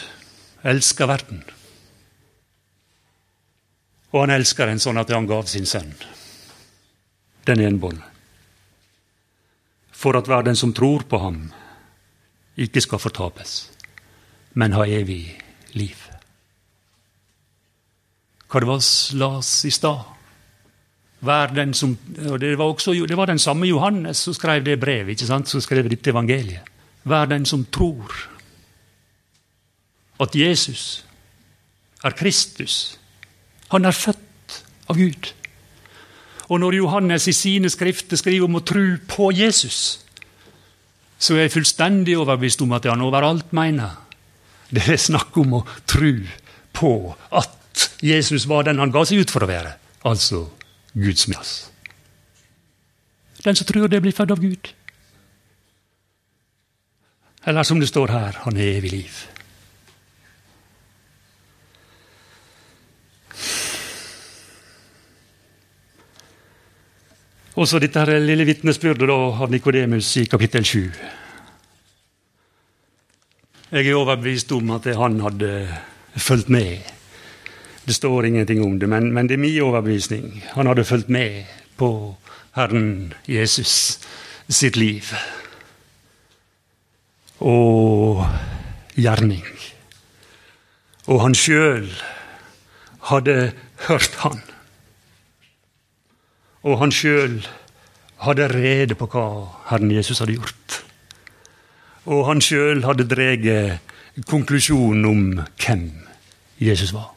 elsker 0.63 1.09
verden. 1.09 1.43
Og 4.09 4.23
han 4.23 4.33
elsker 4.33 4.69
en 4.69 4.81
sånn 4.81 4.97
at 5.01 5.11
han 5.13 5.29
gav 5.29 5.45
sin 5.49 5.69
sønn, 5.69 5.91
den 7.45 7.61
enbånd. 7.65 8.01
For 9.93 10.17
at 10.17 10.29
hver 10.29 10.47
den 10.47 10.57
som 10.57 10.73
tror 10.73 11.05
på 11.09 11.19
ham, 11.21 11.41
ikke 12.59 12.81
skal 12.83 13.01
fortapes, 13.03 13.59
men 14.57 14.75
ha 14.75 14.87
evig 14.87 15.23
liv 15.77 16.08
hva 18.49 18.61
det 18.61 18.69
var 18.69 18.81
las 19.21 19.51
i 19.65 19.71
stad. 19.71 20.01
Det 21.19 22.57
var, 22.57 22.65
også, 22.65 22.93
det 22.93 23.17
var 23.17 23.25
den 23.27 23.39
samme 23.39 23.67
Johannes 23.67 24.17
som 24.17 24.33
skrev 24.33 24.63
det 24.63 24.79
brevet, 24.79 25.13
ikke 25.13 25.27
sant, 25.27 25.49
som 25.51 25.61
skrev 25.61 25.89
dette 25.89 26.09
evangeliet. 26.09 26.63
Vær 27.03 27.27
den 27.29 27.45
som 27.45 27.65
tror 27.71 28.15
at 30.19 30.35
Jesus 30.35 31.05
er 32.03 32.15
Kristus. 32.15 32.97
Han 33.71 33.85
er 33.85 33.95
født 33.95 34.63
av 34.89 34.97
Gud. 34.97 35.33
Og 36.49 36.59
når 36.59 36.79
Johannes 36.79 37.27
i 37.27 37.35
sine 37.35 37.69
skrifter 37.69 38.17
skriver 38.17 38.47
om 38.47 38.57
å 38.57 38.65
tro 38.65 38.85
på 39.07 39.29
Jesus, 39.35 39.99
så 41.19 41.35
er 41.35 41.45
jeg 41.45 41.57
fullstendig 41.59 42.15
overbevist 42.17 42.63
om 42.63 42.73
at 42.73 42.87
han 42.89 43.03
overalt 43.05 43.51
mener 43.53 43.99
det 44.69 44.85
er 44.87 45.01
snakk 45.01 45.35
om 45.41 45.59
å 45.59 45.65
tro 45.89 46.13
på 46.77 46.93
at 47.35 47.58
Jesus 48.01 48.47
var 48.47 48.63
den 48.63 48.79
han 48.79 48.91
ga 48.91 49.03
seg 49.05 49.25
ut 49.25 49.31
for 49.33 49.43
å 49.43 49.49
være, 49.49 49.73
altså 50.07 50.45
Guds 50.95 51.27
Messias. 51.27 51.71
Den 53.43 53.55
som 53.55 53.67
tror 53.67 53.87
det 53.87 54.01
blir 54.03 54.15
født 54.15 54.31
av 54.35 54.39
Gud. 54.43 54.71
Eller 57.47 57.63
som 57.63 57.79
det 57.79 57.87
står 57.87 58.11
her, 58.11 58.39
han 58.43 58.57
er 58.57 58.79
evig 58.79 58.91
liv. 58.91 59.19
Også 67.59 67.79
dette 67.79 67.99
her 67.99 68.21
lille 68.23 68.45
vitnesbyrdet 68.47 69.09
av 69.11 69.49
Nikodemus 69.51 70.11
i 70.21 70.27
kapittel 70.31 70.63
7. 70.63 70.83
Jeg 73.69 73.85
er 73.85 73.97
overbevist 73.99 74.51
om 74.55 74.71
at 74.77 74.87
han 74.95 75.19
hadde 75.19 75.49
fulgt 76.15 76.47
med 76.49 76.98
det 77.89 77.95
står 77.97 78.25
ingenting 78.25 78.61
om 78.61 78.77
det, 78.79 78.89
men, 78.89 79.09
men 79.13 79.27
det 79.27 79.33
er 79.33 79.41
min 79.41 79.61
overbevisning. 79.65 80.43
Han 80.53 80.69
hadde 80.69 80.85
fulgt 80.85 81.09
med 81.09 81.49
på 81.77 82.15
Herren 82.53 83.13
Jesus 83.25 83.97
sitt 84.45 84.77
liv. 84.77 85.09
Og 87.41 88.21
gjerning. 88.93 89.45
Og 91.09 91.23
han 91.23 91.33
sjøl 91.33 91.89
hadde 93.09 93.37
hørt 93.87 94.21
han. 94.21 94.41
Og 96.61 96.77
han 96.83 96.93
sjøl 96.93 97.41
hadde 98.21 98.51
rede 98.53 98.99
på 98.99 99.09
hva 99.09 99.29
Herren 99.71 99.97
Jesus 99.97 100.21
hadde 100.21 100.37
gjort. 100.37 100.81
Og 102.05 102.27
han 102.29 102.41
sjøl 102.43 102.85
hadde 102.85 103.09
dreget 103.09 103.95
konklusjonen 104.29 105.07
om 105.09 105.23
hvem 105.57 105.87
Jesus 106.61 106.93
var. 106.93 107.15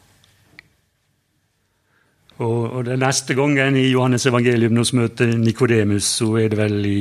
Og, 2.41 2.59
og 2.73 2.85
den 2.87 3.03
neste 3.03 3.35
gangen 3.37 3.77
i 3.77 3.91
Johannes 3.91 4.25
evangelium 4.25 4.73
når 4.73 4.89
vi 4.89 4.99
møter 4.99 5.33
Nikodemus, 5.37 6.07
så 6.17 6.31
er 6.41 6.49
det 6.49 6.57
vel 6.57 6.85
i 6.89 6.99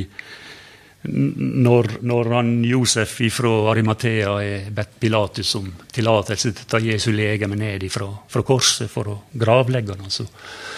når, 1.02 1.88
når 2.06 2.28
han 2.30 2.50
Josef 2.64 3.16
fra 3.34 3.50
Arimathea 3.72 4.34
er 4.38 4.68
bedt 4.70 5.00
Pilatus 5.00 5.54
om 5.58 5.66
tillatelse 5.92 6.52
til 6.52 6.62
å 6.62 6.70
ta 6.70 6.78
Jesu 6.78 7.10
legeme 7.10 7.58
ned 7.58 7.88
fra, 7.90 8.06
fra 8.30 8.42
korset 8.46 8.90
for 8.90 9.10
å 9.10 9.16
gravlegge 9.32 9.96
han, 9.98 10.10
så, 10.10 10.28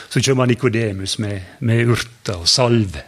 så 0.09 0.23
kommer 0.25 0.49
Nikodemus 0.49 1.19
med, 1.21 1.61
med 1.61 1.93
urter 1.93 2.41
og 2.41 2.49
salve. 2.49 3.05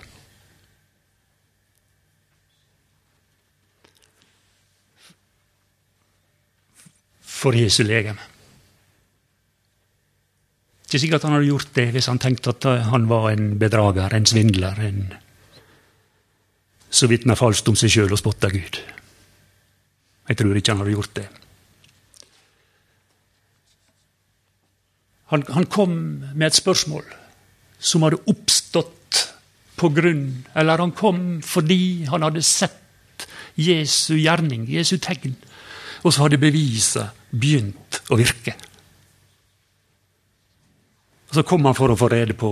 For 7.37 7.57
Jesu 7.57 7.85
legeme. 7.85 8.36
Ikke 10.87 11.01
sikkert 11.03 11.25
han 11.27 11.35
hadde 11.35 11.49
gjort 11.51 11.73
det 11.75 11.89
hvis 11.97 12.07
han 12.07 12.21
tenkte 12.23 12.53
at 12.55 12.67
han 12.91 13.09
var 13.11 13.33
en 13.33 13.57
bedrager, 13.59 14.13
en 14.15 14.29
svindler, 14.29 14.79
en 14.87 15.01
så 16.97 17.09
vitner 17.11 17.37
falskt 17.37 17.67
om 17.69 17.77
seg 17.77 17.91
sjøl 17.93 18.15
og 18.15 18.21
spotter 18.21 18.55
Gud. 18.55 18.79
Jeg 20.31 20.39
tror 20.39 20.59
ikke 20.59 20.73
han 20.73 20.83
hadde 20.83 20.95
gjort 20.95 21.17
det. 21.19 21.27
Han, 25.35 25.43
han 25.51 25.67
kom 25.67 25.95
med 26.39 26.47
et 26.47 26.59
spørsmål 26.59 27.03
som 27.83 28.07
hadde 28.07 28.23
oppstått 28.31 28.93
på 29.77 29.91
grunn 29.93 30.47
Eller 30.57 30.81
han 30.81 30.95
kom 30.97 31.43
fordi 31.45 32.07
han 32.09 32.23
hadde 32.25 32.41
sett 32.47 33.27
Jesu 33.57 34.15
gjerning, 34.17 34.67
Jesu 34.69 34.99
tegn, 35.01 35.35
og 36.05 36.13
så 36.13 36.27
hadde 36.27 36.39
beviset 36.41 37.13
begynt 37.33 38.01
å 38.13 38.19
virke. 38.21 38.53
Så 41.37 41.43
kom 41.45 41.67
han 41.69 41.77
for 41.77 41.93
å 41.93 41.99
få 42.01 42.09
rede 42.09 42.33
på 42.33 42.49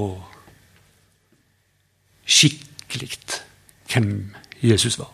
skikkelig 2.28 3.14
hvem 3.88 4.10
Jesus 4.60 4.98
var. 5.00 5.08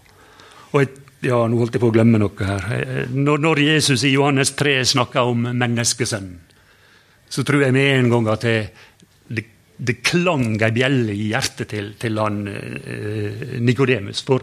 Og 0.72 0.82
jeg, 0.82 0.90
ja, 1.28 1.38
Nå 1.46 1.60
holdt 1.60 1.76
jeg 1.76 1.82
på 1.84 1.90
å 1.92 1.94
glemme 1.94 2.18
noe 2.18 2.48
her. 2.48 3.06
Når, 3.14 3.42
når 3.44 3.62
Jesus 3.62 4.02
i 4.08 4.10
Johannes 4.16 4.50
3 4.58 4.80
snakker 4.94 5.30
om 5.30 5.46
menneskesønnen, 5.52 6.40
så 7.30 7.46
tror 7.46 7.62
jeg 7.62 7.76
med 7.76 7.92
en 7.94 8.10
gang 8.10 8.28
at 8.32 8.42
det, 8.48 8.56
det, 9.30 9.44
det 9.78 10.00
klang 10.02 10.56
ei 10.56 10.72
bjelle 10.74 11.14
i 11.14 11.28
hjertet 11.30 11.70
til, 11.70 11.92
til 12.00 12.18
han 12.18 12.40
eh, 12.50 13.58
Nikodemus. 13.62 14.24
For, 14.26 14.42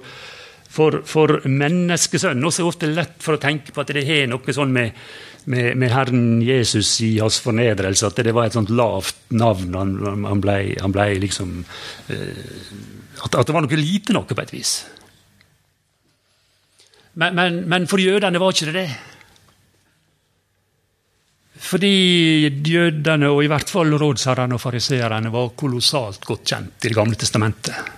for, 0.71 1.01
for 1.03 1.41
menneskesønnen 1.43 2.47
også 2.47 2.63
er 2.63 2.71
ofte 2.71 2.93
lett 2.93 3.19
for 3.19 3.35
å 3.35 3.43
tenke 3.43 3.75
på 3.75 3.83
at 3.83 3.91
det 3.91 4.07
har 4.07 4.31
noe 4.31 4.55
sånn 4.55 4.71
med, 4.71 4.95
med, 5.47 5.77
med, 5.79 5.91
Herren 5.93 6.41
Jesus 6.43 6.89
i 7.01 7.17
hans 7.19 7.39
fornedrelse, 7.39 8.09
at 8.09 8.19
det 8.19 8.35
var 8.35 8.49
et 8.49 8.57
sånt 8.57 8.71
lavt 8.75 9.31
navn. 9.31 9.75
Han, 9.79 10.25
han 10.27 10.43
ble, 10.43 10.57
han 10.81 10.95
ble 10.95 11.07
liksom 11.23 11.61
eh, 12.11 12.41
at, 13.23 13.33
at, 13.33 13.47
det 13.47 13.55
var 13.55 13.63
noe 13.63 13.79
lite 13.79 14.15
noe, 14.15 14.27
på 14.27 14.43
et 14.43 14.53
vis. 14.53 14.73
Men, 17.17 17.33
men, 17.37 17.61
men 17.69 17.87
for 17.89 18.01
jødene 18.01 18.41
var 18.41 18.53
ikke 18.53 18.69
det 18.69 18.81
det. 18.81 18.89
Fordi 21.67 21.93
jødene, 22.69 23.31
og 23.33 23.41
i 23.43 23.49
hvert 23.49 23.71
fall 23.71 23.95
rådsherrene 23.97 24.55
og 24.55 24.61
fariseerne, 24.61 25.31
var 25.33 25.55
kolossalt 25.57 26.27
godt 26.27 26.45
kjent 26.45 26.85
i 26.85 26.91
Det 26.91 26.95
gamle 26.95 27.17
testamentet. 27.17 27.95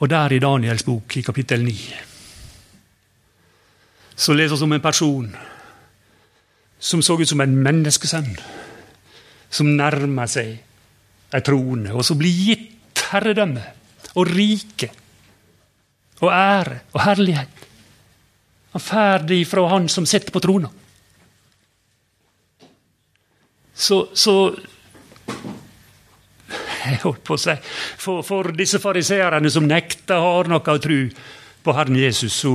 Og 0.00 0.08
der 0.08 0.32
i 0.32 0.40
Daniels 0.40 0.86
bok, 0.86 1.16
i 1.16 1.22
kapittel 1.22 1.64
9, 1.64 1.76
så 4.16 4.32
leser 4.32 4.56
vi 4.56 4.64
om 4.64 4.72
en 4.72 4.84
person 4.84 5.28
som 6.80 7.02
så 7.04 7.18
ut 7.20 7.28
som 7.28 7.42
en 7.44 7.54
menneskesønn, 7.64 8.32
som 9.50 9.76
nærmer 9.76 10.30
seg 10.30 10.56
ei 11.30 11.44
trone, 11.46 11.92
og 11.92 12.04
som 12.06 12.18
blir 12.18 12.34
gitt 12.34 13.04
herredømme 13.10 13.62
og 14.16 14.30
rike 14.30 14.90
og 16.20 16.32
ære 16.32 16.80
og 16.92 17.00
herlighet. 17.04 17.66
Han 18.74 18.82
ferdig 18.82 19.42
fra 19.50 19.66
han 19.72 19.88
som 19.90 20.06
sitter 20.06 20.32
på 20.32 20.42
trona. 20.42 20.70
Så, 23.74 24.10
så 24.14 24.34
jeg 26.84 27.00
holdt 27.02 27.22
på 27.24 27.36
å 27.36 27.40
si, 27.40 27.54
for, 28.00 28.24
for 28.26 28.52
disse 28.56 28.80
fariseerne 28.82 29.50
som 29.52 29.66
nekter 29.68 30.20
har 30.20 30.50
noe 30.50 30.74
å 30.74 30.82
tro 30.82 31.00
på 31.62 31.74
Herren 31.76 31.96
Jesus, 31.98 32.32
så, 32.42 32.52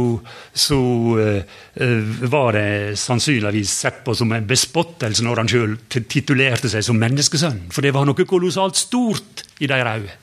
så 0.54 0.78
uh, 1.18 2.30
var 2.32 2.58
det 2.58 3.00
sannsynligvis 3.00 3.74
sett 3.86 4.04
på 4.06 4.16
som 4.18 4.32
en 4.34 4.48
bespottelse 4.50 5.26
når 5.26 5.42
han 5.44 5.52
sjøl 5.52 5.76
titulerte 5.90 6.72
seg 6.72 6.86
som 6.86 7.00
menneskesønn. 7.02 7.68
For 7.74 7.86
det 7.86 7.94
var 7.96 8.08
noe 8.08 8.28
kolossalt 8.28 8.80
stort 8.80 9.46
i 9.62 9.70
deres 9.72 10.06
øyne. 10.06 10.22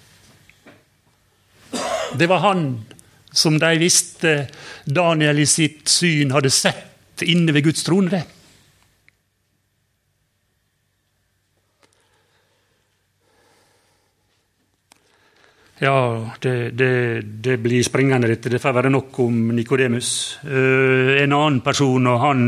Det 2.18 2.29
var 2.29 2.42
han 2.45 2.66
som 3.33 3.57
de 3.57 3.73
visste 3.81 4.33
Daniel 4.85 5.40
i 5.40 5.49
sitt 5.49 5.88
syn 5.88 6.35
hadde 6.35 6.53
sett 6.53 7.25
inne 7.25 7.55
ved 7.55 7.64
Guds 7.71 7.85
trone. 7.87 8.21
Ja, 15.83 16.31
det, 16.40 16.71
det, 16.79 17.23
det, 17.42 17.57
blir 17.59 17.83
springende, 17.83 18.29
dette. 18.31 18.53
Det 18.53 18.61
får 18.62 18.75
være 18.77 18.90
nok 18.95 19.16
om 19.25 19.49
Nikodemus. 19.51 20.38
Uh, 20.47 21.18
en 21.18 21.35
annen 21.35 21.59
person, 21.64 22.07
og 22.07 22.21
han 22.23 22.45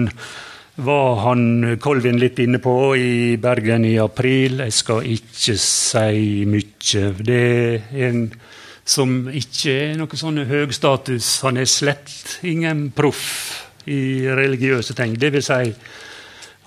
var 0.86 1.18
han 1.24 1.74
Kolvin 1.82 2.20
litt 2.22 2.38
inne 2.44 2.60
på 2.62 2.74
i 2.94 3.34
Bergen 3.42 3.88
i 3.90 3.96
april. 3.98 4.62
Jeg 4.62 4.76
skal 4.78 5.10
ikke 5.16 5.58
si 5.58 6.46
mye. 6.46 7.10
Det 7.26 7.42
er 7.42 8.06
en 8.06 8.22
som 8.86 9.26
ikke 9.26 9.76
er 9.80 9.98
noe 9.98 10.22
sånn 10.22 10.44
høy 10.46 10.70
status. 10.70 11.34
Han 11.42 11.58
er 11.58 11.66
slett 11.66 12.38
ingen 12.46 12.86
proff 12.94 13.26
i 13.90 14.30
religiøse 14.30 14.94
ting. 14.94 15.18
Det 15.18 15.34
vil 15.34 15.42
si, 15.42 15.74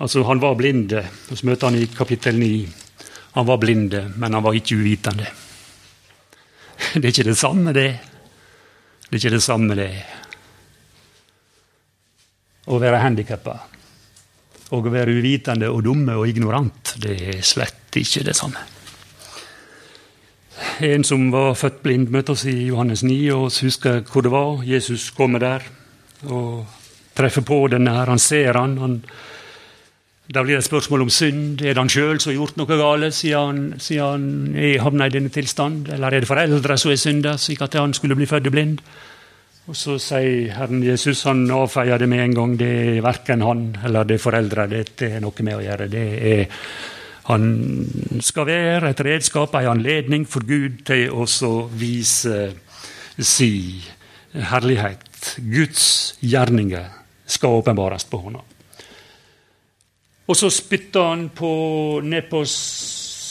altså 0.04 0.28
han 0.28 0.44
var 0.44 0.60
blinde. 0.60 1.06
Vi 1.32 1.42
møter 1.48 1.70
han 1.70 1.80
i 1.80 1.88
kapittel 1.96 2.36
9. 2.36 2.54
Han 3.40 3.48
var 3.48 3.60
blinde, 3.62 4.10
men 4.20 4.36
han 4.36 4.44
var 4.44 4.60
ikke 4.60 4.76
uvitende. 4.76 5.47
Det 6.94 7.02
er 7.02 7.10
ikke 7.10 7.28
det 7.30 7.38
samme, 7.38 7.72
det. 7.76 7.88
Det 9.08 9.16
er 9.16 9.20
ikke 9.20 9.34
det 9.36 9.42
samme, 9.44 9.76
det. 9.78 9.90
Å 12.68 12.78
være 12.78 13.02
handikappa 13.02 13.56
og 14.76 14.86
å 14.86 14.92
være 14.92 15.14
uvitende 15.16 15.70
og 15.72 15.84
dumme 15.86 16.18
og 16.20 16.28
ignorant, 16.28 16.92
det 17.00 17.14
er 17.30 17.38
slett 17.46 17.96
ikke 17.96 18.26
det 18.26 18.34
samme. 18.36 18.60
En 20.84 21.04
som 21.06 21.30
var 21.32 21.56
født 21.58 21.80
blind, 21.82 22.10
møtte 22.12 22.34
oss 22.34 22.44
i 22.50 22.68
Johannes 22.68 23.02
9 23.06 23.16
og 23.34 23.48
husker 23.64 24.02
hvor 24.06 24.26
det 24.26 24.32
var. 24.34 24.60
Jesus 24.66 25.08
kommer 25.14 25.42
der 25.42 25.64
og 26.28 26.66
treffer 27.18 27.46
på 27.46 27.64
denne 27.72 27.94
her. 27.94 28.10
Han 28.10 28.22
ser 28.22 28.58
han, 28.58 28.76
han 28.82 29.00
da 30.28 30.42
blir 30.44 30.58
det 30.58 30.60
et 30.60 30.68
spørsmål 30.68 31.06
om 31.06 31.10
synd. 31.10 31.62
Er 31.64 31.72
det 31.72 31.80
han 31.80 31.88
sjøl 31.88 32.18
som 32.20 32.28
har 32.28 32.36
gjort 32.36 32.58
noe 32.60 32.76
galt, 32.76 33.14
siden 33.16 33.78
siden 33.80 34.04
han 34.04 34.56
er 34.60 34.82
havna 34.84 35.06
i 35.08 35.12
denne 35.14 35.32
tilstand? 35.32 35.88
Eller 35.94 36.12
er 36.12 36.20
det 36.20 36.28
foreldre 36.28 36.76
som 36.76 36.92
er 36.92 37.00
synda, 37.00 37.36
slik 37.40 37.62
at 37.64 37.78
han 37.80 37.94
skulle 37.96 38.16
bli 38.18 38.28
født 38.28 38.50
blind? 38.52 38.82
Og 39.68 39.76
Så 39.76 39.96
sier 40.00 40.52
Herren 40.56 40.82
Jesus, 40.84 41.22
han 41.28 41.46
avfeier 41.52 41.98
det 42.00 42.08
med 42.08 42.22
en 42.24 42.36
gang. 42.36 42.52
Det 42.60 42.68
er 42.68 43.00
verken 43.04 43.44
han 43.44 43.62
eller 43.84 44.04
det 44.04 44.18
er 44.18 44.22
foreldre 44.22 44.68
dette 44.68 45.10
har 45.14 45.24
noe 45.24 45.44
med 45.44 45.56
å 45.56 45.64
gjøre. 45.64 45.88
Det 45.88 46.06
er 46.32 46.46
Han 47.28 48.20
skal 48.24 48.46
være 48.48 48.88
et 48.88 49.00
redskap, 49.04 49.54
en 49.54 49.66
anledning 49.68 50.24
for 50.24 50.40
Gud 50.48 50.78
til 50.88 51.10
å 51.12 51.26
vise 51.68 52.54
si 53.20 53.84
herlighet. 54.32 55.36
Guds 55.36 56.16
gjerninger 56.24 56.88
skal 57.26 57.60
åpenbares 57.60 58.08
på 58.08 58.22
hånda. 58.24 58.57
Og 60.28 60.36
så 60.36 60.50
spytter 60.52 61.06
han 61.08 61.28
på, 61.32 61.50
ned 62.04 62.28
på 62.28 62.42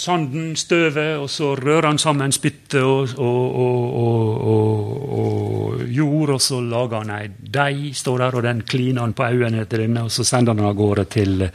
sanden, 0.07 0.55
støvet, 0.57 1.17
og 1.21 1.29
så 1.29 1.51
rører 1.57 1.91
han 1.91 1.99
sammen 2.01 2.33
spyttet 2.33 2.81
og, 2.81 3.13
og, 3.21 3.59
og, 4.01 4.43
og, 5.19 5.83
jord, 5.93 6.33
og 6.37 6.41
så 6.41 6.61
lager 6.63 7.03
han 7.03 7.13
ei 7.19 7.29
deig, 7.57 7.91
står 7.97 8.23
der, 8.23 8.39
og 8.39 8.45
den 8.47 8.63
kliner 8.65 9.05
han 9.05 9.15
på 9.17 9.29
øynene 9.29 9.65
til 9.69 9.85
denne, 9.85 10.07
og 10.07 10.13
så 10.13 10.25
sender 10.25 10.55
han 10.55 10.63
den 10.63 10.71
av 10.71 10.77
gårde 10.77 11.07
til, 11.13 11.47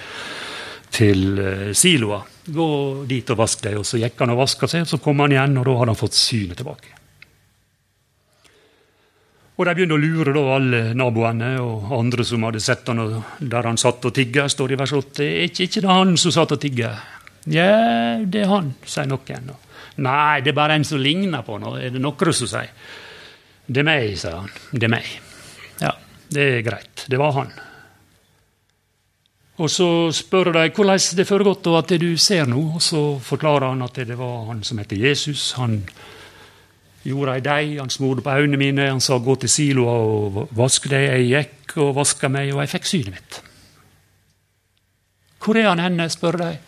til 0.95 1.29
uh, 1.39 1.69
siloa. 1.75 2.23
Gå 2.43 2.71
dit 3.11 3.35
og 3.35 3.43
vask 3.43 3.63
deg. 3.67 3.79
Og 3.79 3.87
så 3.87 4.01
gikk 4.03 4.19
han 4.23 4.35
og 4.35 4.43
vaska 4.43 4.71
seg, 4.71 4.87
og 4.87 4.95
så 4.95 5.03
kom 5.03 5.23
han 5.23 5.35
igjen, 5.35 5.59
og 5.59 5.67
da 5.69 5.79
hadde 5.79 5.95
han 5.95 6.03
fått 6.03 6.19
synet 6.19 6.59
tilbake. 6.63 7.02
Og 9.53 9.67
de 9.69 9.75
begynner 9.77 9.99
å 9.99 10.01
lure, 10.01 10.33
da, 10.33 10.43
alle 10.55 10.83
naboene 10.97 11.51
og 11.61 11.91
andre 11.99 12.25
som 12.25 12.45
hadde 12.47 12.63
sett 12.65 12.89
han 12.89 13.03
der 13.39 13.69
han 13.69 13.81
satt 13.81 14.05
og 14.09 14.15
tigga, 14.17 14.47
står 14.49 14.73
i 14.73 14.79
vers 14.81 14.95
8. 14.97 15.27
Er 15.27 15.51
ikke, 15.51 15.67
ikke 15.69 15.83
det 15.85 15.91
han 15.93 16.15
som 16.21 16.33
satt 16.35 16.55
og 16.57 16.63
tigga? 16.63 16.95
Ja, 17.53 18.23
det 18.25 18.45
er 18.45 18.53
han, 18.53 18.73
sier 18.89 19.11
noen. 19.11 19.53
Nei, 20.03 20.41
det 20.41 20.55
er 20.55 20.57
bare 20.57 20.79
en 20.79 20.87
som 20.89 21.03
ligner 21.03 21.45
på 21.45 21.59
han. 21.59 21.69
Er 21.77 21.93
det 21.93 22.01
noen 22.01 22.33
som 22.33 22.49
sier? 22.49 22.73
Det 23.67 23.83
er 23.83 23.87
meg, 23.87 24.15
sier 24.19 24.41
han. 24.41 24.49
Det 24.73 24.89
er 24.89 24.95
meg. 24.95 25.13
Ja, 25.83 25.93
det 26.33 26.49
er 26.49 26.65
greit. 26.65 27.05
Det 27.13 27.21
var 27.21 27.37
han. 27.37 27.53
Og 29.63 29.69
så 29.71 29.87
spør 30.17 30.55
de 30.57 30.65
hvordan 30.73 31.03
det 31.19 31.29
foregått, 31.29 31.69
at 31.77 31.93
du 32.01 32.17
ser 32.17 32.49
nå. 32.49 32.63
Og 32.79 32.83
så 32.83 33.03
forklarer 33.23 33.69
han 33.69 33.85
at 33.85 34.01
det 34.09 34.17
var 34.19 34.49
han 34.49 34.65
som 34.65 34.81
heter 34.81 34.97
Jesus. 34.97 35.53
Han 35.61 35.83
gjorde 37.05 37.37
ei 37.37 37.45
deig, 37.45 37.79
han 37.81 37.91
smurte 37.91 38.25
på 38.25 38.31
øynene 38.31 38.57
mine, 38.57 38.89
han 38.89 39.01
sa 39.01 39.19
'gå 39.19 39.35
til 39.41 39.49
siloa 39.49 39.93
og 39.93 40.49
vask 40.51 40.87
deg'. 40.87 41.11
Jeg 41.11 41.29
gikk 41.29 41.77
og 41.77 41.95
vaska 41.97 42.29
meg, 42.29 42.55
og 42.55 42.61
jeg 42.61 42.69
fikk 42.69 42.85
synet 42.85 43.11
mitt. 43.11 43.43
Hvor 45.45 45.57
er 45.57 45.69
han 45.69 45.79
henne, 45.79 46.09
spør 46.09 46.39
de. 46.39 46.59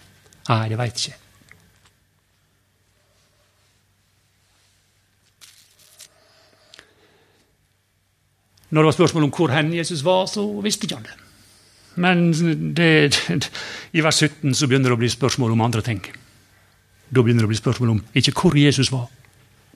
Nei, 0.48 0.68
det 0.68 0.78
veit 0.78 0.98
ikke. 0.98 1.16
Når 8.70 8.82
det 8.82 8.86
var 8.86 8.92
spørsmål 8.92 9.24
om 9.24 9.30
hvor 9.30 9.48
hen 9.54 9.74
Jesus 9.74 10.04
var, 10.04 10.26
så 10.26 10.42
visste 10.60 10.84
ikke 10.84 10.96
han 10.96 11.04
det. 11.04 11.14
Men 11.94 12.32
det, 12.74 13.14
det, 13.28 13.50
i 13.92 14.02
vers 14.02 14.14
17 14.14 14.54
så 14.54 14.66
begynner 14.66 14.90
det 14.90 14.96
å 14.96 15.02
bli 15.02 15.10
spørsmål 15.12 15.52
om 15.54 15.60
andre 15.62 15.82
ting. 15.86 16.00
Da 17.14 17.22
begynner 17.22 17.44
det 17.44 17.46
å 17.46 17.52
bli 17.52 17.60
spørsmål 17.60 17.92
om 17.92 18.00
ikke 18.18 18.34
hvor 18.34 18.56
Jesus 18.58 18.90
var, 18.90 19.06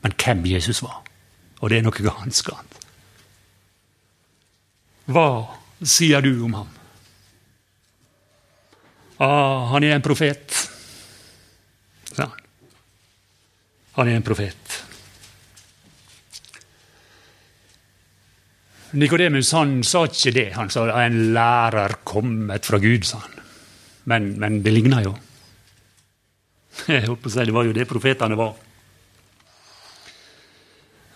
men 0.02 0.14
hvem 0.14 0.44
Jesus 0.46 0.82
var. 0.84 1.00
Og 1.60 1.70
det 1.70 1.78
er 1.78 1.86
noe 1.86 2.04
ganske 2.04 2.54
annet. 2.54 2.82
Hva 5.08 5.28
sier 5.82 6.22
du 6.22 6.32
om 6.44 6.58
ham? 6.58 6.74
Ah, 9.18 9.72
han 9.72 9.82
er 9.82 9.96
en 9.96 10.04
profet, 10.04 10.52
sa 12.12 12.28
han. 12.28 12.44
Han 13.98 14.10
er 14.10 14.20
en 14.20 14.26
profet. 14.26 14.76
Nikodemus 18.98 19.50
han 19.52 19.80
sa 19.84 20.04
ikke 20.06 20.32
det. 20.32 20.46
Han 20.54 20.70
sa 20.72 20.86
en 21.02 21.18
lærer 21.34 21.98
kommet 22.08 22.68
fra 22.68 22.78
Gud, 22.80 23.04
sa 23.04 23.18
han. 23.24 23.34
Men, 24.08 24.30
men 24.40 24.62
det 24.64 24.72
ligna 24.72 25.02
jo. 25.04 25.16
Jeg 26.86 27.08
holdt 27.08 27.24
på 27.24 27.28
å 27.28 27.34
si, 27.34 27.44
Det 27.44 27.56
var 27.56 27.66
jo 27.66 27.74
det 27.76 27.88
profetene 27.90 28.38
var. 28.38 28.54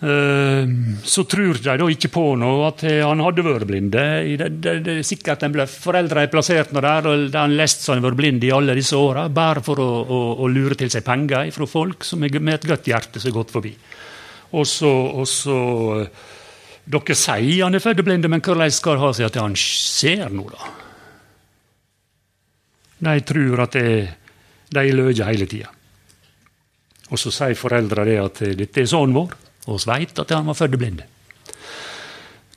Eh, 0.03 0.67
så 1.03 1.23
tror 1.23 1.61
de 1.63 1.75
da 1.79 1.85
ikke 1.87 2.09
på 2.11 2.23
noe 2.35 2.65
at 2.67 2.81
han 2.83 3.21
hadde 3.23 3.45
vært 3.45 3.69
blind. 3.69 3.93
Det, 3.95 4.67
er 4.67 5.03
sikkert 5.07 5.45
en 5.45 5.53
bløff. 5.53 5.77
Foreldre 5.85 6.25
er 6.25 6.31
plassert 6.31 6.73
noe 6.75 6.83
der, 6.83 7.07
og 7.07 7.37
har 7.37 7.53
lest 7.53 7.85
så 7.85 7.93
han 7.93 8.01
har 8.01 8.09
vært 8.09 8.19
blind 8.19 8.43
i 8.43 8.51
alle 8.51 8.75
disse 8.75 8.99
åra, 8.99 9.29
bare 9.31 9.63
for 9.63 9.79
å, 9.79 9.89
å, 10.03 10.19
å, 10.43 10.49
lure 10.51 10.75
til 10.79 10.91
seg 10.91 11.05
penger 11.07 11.53
fra 11.55 11.67
folk 11.69 12.03
som 12.03 12.25
er 12.25 12.35
med 12.41 12.57
et 12.57 12.67
godt 12.73 12.89
hjerte 12.91 13.21
som 13.21 13.31
er 13.31 13.37
gått 13.37 13.53
forbi. 13.55 13.71
Og 14.53 14.67
så, 14.67 14.91
og 14.91 15.27
så 15.29 15.59
Dere 16.83 17.15
sier 17.15 17.63
han 17.63 17.77
er 17.77 17.79
født 17.79 18.01
blind, 18.03 18.27
men 18.27 18.43
hvordan 18.43 18.73
skal 18.75 18.97
det 18.97 19.03
ha 19.05 19.11
seg 19.15 19.29
at 19.29 19.37
han 19.39 19.55
ser 19.55 20.33
nå, 20.35 20.49
da? 20.51 20.73
De 23.07 23.13
tror 23.23 23.63
at 23.63 23.77
det, 23.79 23.87
de 24.67 24.83
løyer 24.91 25.23
hele 25.29 25.47
tida. 25.47 25.71
Og 27.07 27.19
så 27.19 27.31
sier 27.31 27.55
foreldra 27.55 28.03
det 28.03 28.19
at 28.19 28.43
dette 28.59 28.83
er 28.83 28.91
sønnen 28.91 29.15
vår. 29.15 29.39
Og 29.67 29.79
vi 29.79 29.89
veit 29.91 30.19
at 30.19 30.33
han 30.35 30.49
var 30.49 30.57
født 30.59 30.77
blind. 30.79 31.03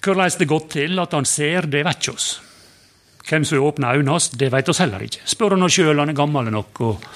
Hvordan 0.07 0.39
det 0.39 0.47
gått 0.47 0.69
til 0.77 0.99
at 1.03 1.15
han 1.17 1.27
ser, 1.27 1.67
det 1.71 1.83
vet 1.87 2.03
ikke 2.03 2.15
oss. 2.15 2.29
Hvem 3.27 3.45
som 3.45 3.65
åpna 3.67 3.95
øynene 3.97 4.15
hans, 4.15 4.29
det 4.39 4.53
vet 4.55 4.69
oss 4.71 4.79
heller 4.79 5.03
ikke. 5.03 5.25
Spør 5.27 5.57
han 5.57 5.71
sjøl, 5.71 5.99
han 5.99 6.13
er 6.13 6.19
gammel 6.19 6.51
nok, 6.55 6.81
og, 6.87 7.09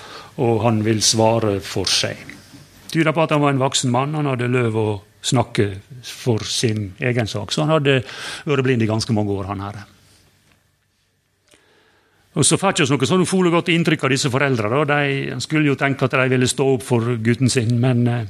og, 0.43 0.57
han 0.65 0.81
vil 0.83 0.99
svare 1.07 1.61
for 1.63 1.87
seg. 1.87 2.19
Tyder 2.91 3.15
på 3.15 3.23
at 3.23 3.31
han 3.31 3.43
var 3.45 3.55
en 3.55 3.63
voksen 3.63 3.93
mann. 3.95 4.17
Han 4.19 4.27
hadde 4.27 4.51
løv 4.51 4.79
å 4.81 4.89
snakke 5.23 5.69
for 6.03 6.43
sin 6.43 6.97
egen 6.99 7.31
sak. 7.31 7.55
Så 7.55 7.63
han 7.63 7.71
hadde 7.77 8.01
vært 8.49 8.67
blind 8.67 8.83
i 8.83 8.91
ganske 8.91 9.15
mange 9.15 9.37
år, 9.37 9.53
han 9.53 9.63
her. 9.63 9.83
Og 12.39 12.47
så 12.47 12.59
fikk 12.59 12.83
vi 12.83 12.91
noe 12.91 13.07
sånn 13.07 13.23
ufolig 13.27 13.51
godt 13.55 13.71
inntrykk 13.75 14.07
av 14.07 14.13
disse 14.15 14.31
foreldrene. 14.31 14.83
De 14.87 15.39
skulle 15.43 15.71
jo 15.71 15.79
tenke 15.79 16.07
at 16.07 16.15
de 16.19 16.27
ville 16.31 16.51
stå 16.51 16.67
opp 16.75 16.85
for 16.87 17.15
gutten 17.23 17.51
sin, 17.51 17.77
men 17.83 18.03
eh, 18.11 18.27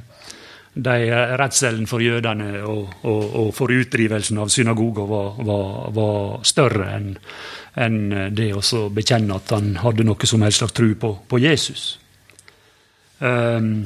de 0.73 1.11
redselen 1.35 1.87
for 1.87 2.03
jødene 2.03 2.61
og, 2.63 2.93
og, 3.03 3.23
og, 3.35 3.49
for 3.55 3.73
utdrivelsen 3.75 4.37
av 4.39 4.51
synagoger 4.53 5.09
var, 5.09 5.41
var, 5.43 5.89
var 5.91 6.45
større 6.47 6.93
enn 6.95 7.09
en 7.81 7.97
det 8.35 8.49
å 8.55 8.87
bekjenne 8.91 9.35
at 9.35 9.51
han 9.55 9.75
hadde 9.79 10.05
noe 10.07 10.27
som 10.27 10.41
helst 10.43 10.59
slags 10.59 10.75
tro 10.75 10.89
på, 10.99 11.11
på 11.27 11.39
Jesus. 11.39 11.83
Um, 13.19 13.85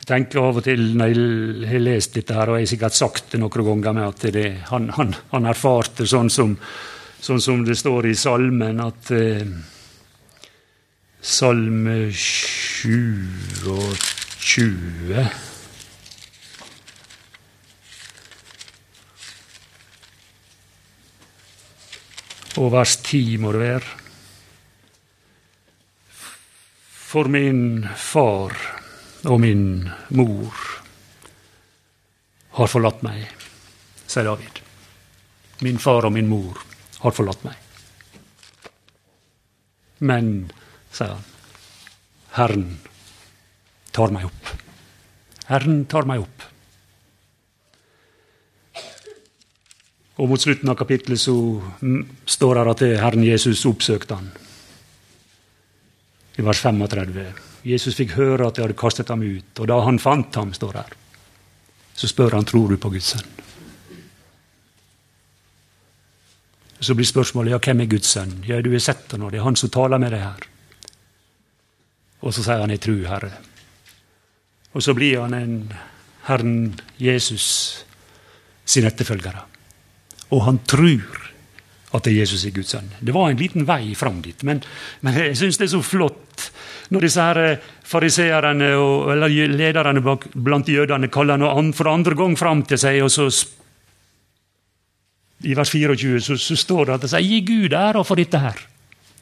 jeg 0.00 0.08
tenker 0.08 0.40
av 0.42 0.58
og 0.58 0.64
til 0.66 0.82
når 0.98 1.12
jeg 1.12 1.68
har 1.70 1.84
lest 1.84 2.16
dette, 2.16 2.34
her, 2.34 2.50
og 2.50 2.58
jeg 2.58 2.66
har 2.66 2.72
sikkert 2.72 2.98
sagt 2.98 3.34
det 3.34 3.42
noen 3.42 3.84
ganger, 3.84 4.00
med 4.00 4.08
at 4.08 4.24
det, 4.34 4.48
han, 4.72 4.88
han, 4.96 5.12
han, 5.30 5.50
erfarte 5.50 6.08
sånn 6.10 6.30
som, 6.32 6.56
sånn 7.22 7.44
som, 7.44 7.62
det 7.66 7.78
står 7.78 8.10
i 8.10 8.16
salmen, 8.18 8.82
at 8.82 9.12
uh, 9.14 9.44
Salme 11.20 12.06
27 12.16 14.19
20. 14.40 15.28
Og 22.60 22.72
vers 22.72 22.96
10 23.04 23.36
må 23.42 23.52
det 23.54 23.62
være. 23.62 23.96
For 27.10 27.30
min 27.30 27.86
far 27.96 28.56
og 29.30 29.40
min 29.42 29.64
mor 30.16 30.66
har 32.56 32.70
forlatt 32.70 33.02
meg, 33.06 33.24
sier 34.06 34.28
David. 34.28 34.60
Min 35.66 35.80
far 35.82 36.08
og 36.08 36.14
min 36.16 36.30
mor 36.30 36.60
har 37.00 37.16
forlatt 37.16 37.42
meg. 37.44 37.56
Men, 40.00 40.30
sier 40.92 41.12
han, 41.12 41.26
Herren 42.38 42.70
tar 43.92 44.12
meg 44.14 44.28
opp. 44.28 44.54
Herren 45.50 45.84
tar 45.90 46.06
meg 46.06 46.22
opp. 46.22 46.46
Og 50.20 50.28
mot 50.28 50.40
slutten 50.40 50.68
av 50.68 50.76
kapittelet 50.76 51.20
så 51.20 51.34
står 52.28 52.58
det 52.58 52.72
at 52.74 52.86
Herren 53.00 53.24
Jesus 53.24 53.64
oppsøkte 53.68 54.18
han. 54.18 54.28
I 56.36 56.44
vers 56.44 56.60
35. 56.60 57.22
Jesus 57.66 57.96
fikk 57.96 58.14
høre 58.16 58.48
at 58.48 58.56
de 58.56 58.64
hadde 58.64 58.78
kastet 58.78 59.10
ham 59.12 59.24
ut, 59.24 59.52
og 59.60 59.68
da 59.68 59.78
han 59.84 60.00
fant 60.00 60.36
ham, 60.36 60.52
står 60.56 60.78
her, 60.80 60.94
så 61.96 62.08
spør 62.08 62.38
han 62.38 62.48
tror 62.48 62.72
du 62.72 62.78
på 62.80 62.92
Guds 62.92 63.12
sønn. 63.14 63.36
Så 66.80 66.96
blir 66.96 67.08
spørsmålet 67.08 67.52
ja, 67.52 67.60
hvem 67.60 67.82
er 67.84 67.90
Guds 67.92 68.14
sønn? 68.14 68.38
Ja, 68.48 68.60
du 68.64 68.70
har 68.72 68.80
sett 68.80 69.12
ham, 69.12 69.26
og 69.26 69.34
det 69.34 69.40
er 69.40 69.44
han 69.44 69.58
som 69.60 69.72
taler 69.72 70.00
med 70.00 70.14
deg 70.16 70.24
her. 70.24 70.46
Og 72.24 72.32
så 72.32 72.44
sier 72.44 72.62
han 72.62 72.72
jeg 72.72 72.80
tror, 72.84 73.02
Herre. 73.08 73.34
Og 74.74 74.84
så 74.84 74.94
blir 74.94 75.20
han 75.20 75.34
en 75.34 75.56
Herren 76.28 76.74
Jesus 77.00 77.46
sin 78.64 78.86
etterfølgere. 78.86 79.42
Og 80.30 80.44
han 80.46 80.60
tror 80.68 81.30
at 81.90 82.04
det 82.06 82.12
er 82.12 82.20
Jesus 82.20 82.44
er 82.46 82.54
Guds 82.54 82.70
sønn. 82.70 82.90
Det 83.02 83.14
var 83.14 83.30
en 83.30 83.40
liten 83.40 83.66
vei 83.66 83.96
fram 83.98 84.20
dit, 84.22 84.44
men, 84.46 84.62
men 85.02 85.16
jeg 85.18 85.38
syns 85.40 85.58
det 85.58 85.66
er 85.66 85.72
så 85.74 85.82
flott 85.82 86.50
når 86.90 87.06
disse 87.06 87.22
her 87.22 87.38
fariseerne 87.86 88.50
fariseerne 88.62 88.68
eller 89.14 89.34
lederne 89.50 90.02
blant 90.34 90.68
jødene 90.68 91.10
kaller 91.10 91.42
han 91.42 91.72
for 91.74 91.90
andre 91.90 92.14
gang 92.18 92.36
fram 92.38 92.62
til 92.66 92.78
seg, 92.78 93.02
og 93.02 93.10
så 93.10 93.28
i 95.46 95.54
vers 95.56 95.70
24 95.70 96.20
så, 96.20 96.36
så 96.36 96.56
står 96.58 96.86
det 96.86 96.94
at 96.94 97.04
de 97.04 97.08
sier 97.08 97.26
'Gi 97.26 97.40
Gud 97.46 97.72
æra 97.72 98.02
for 98.04 98.18
dette 98.18 98.38
her'. 98.38 98.66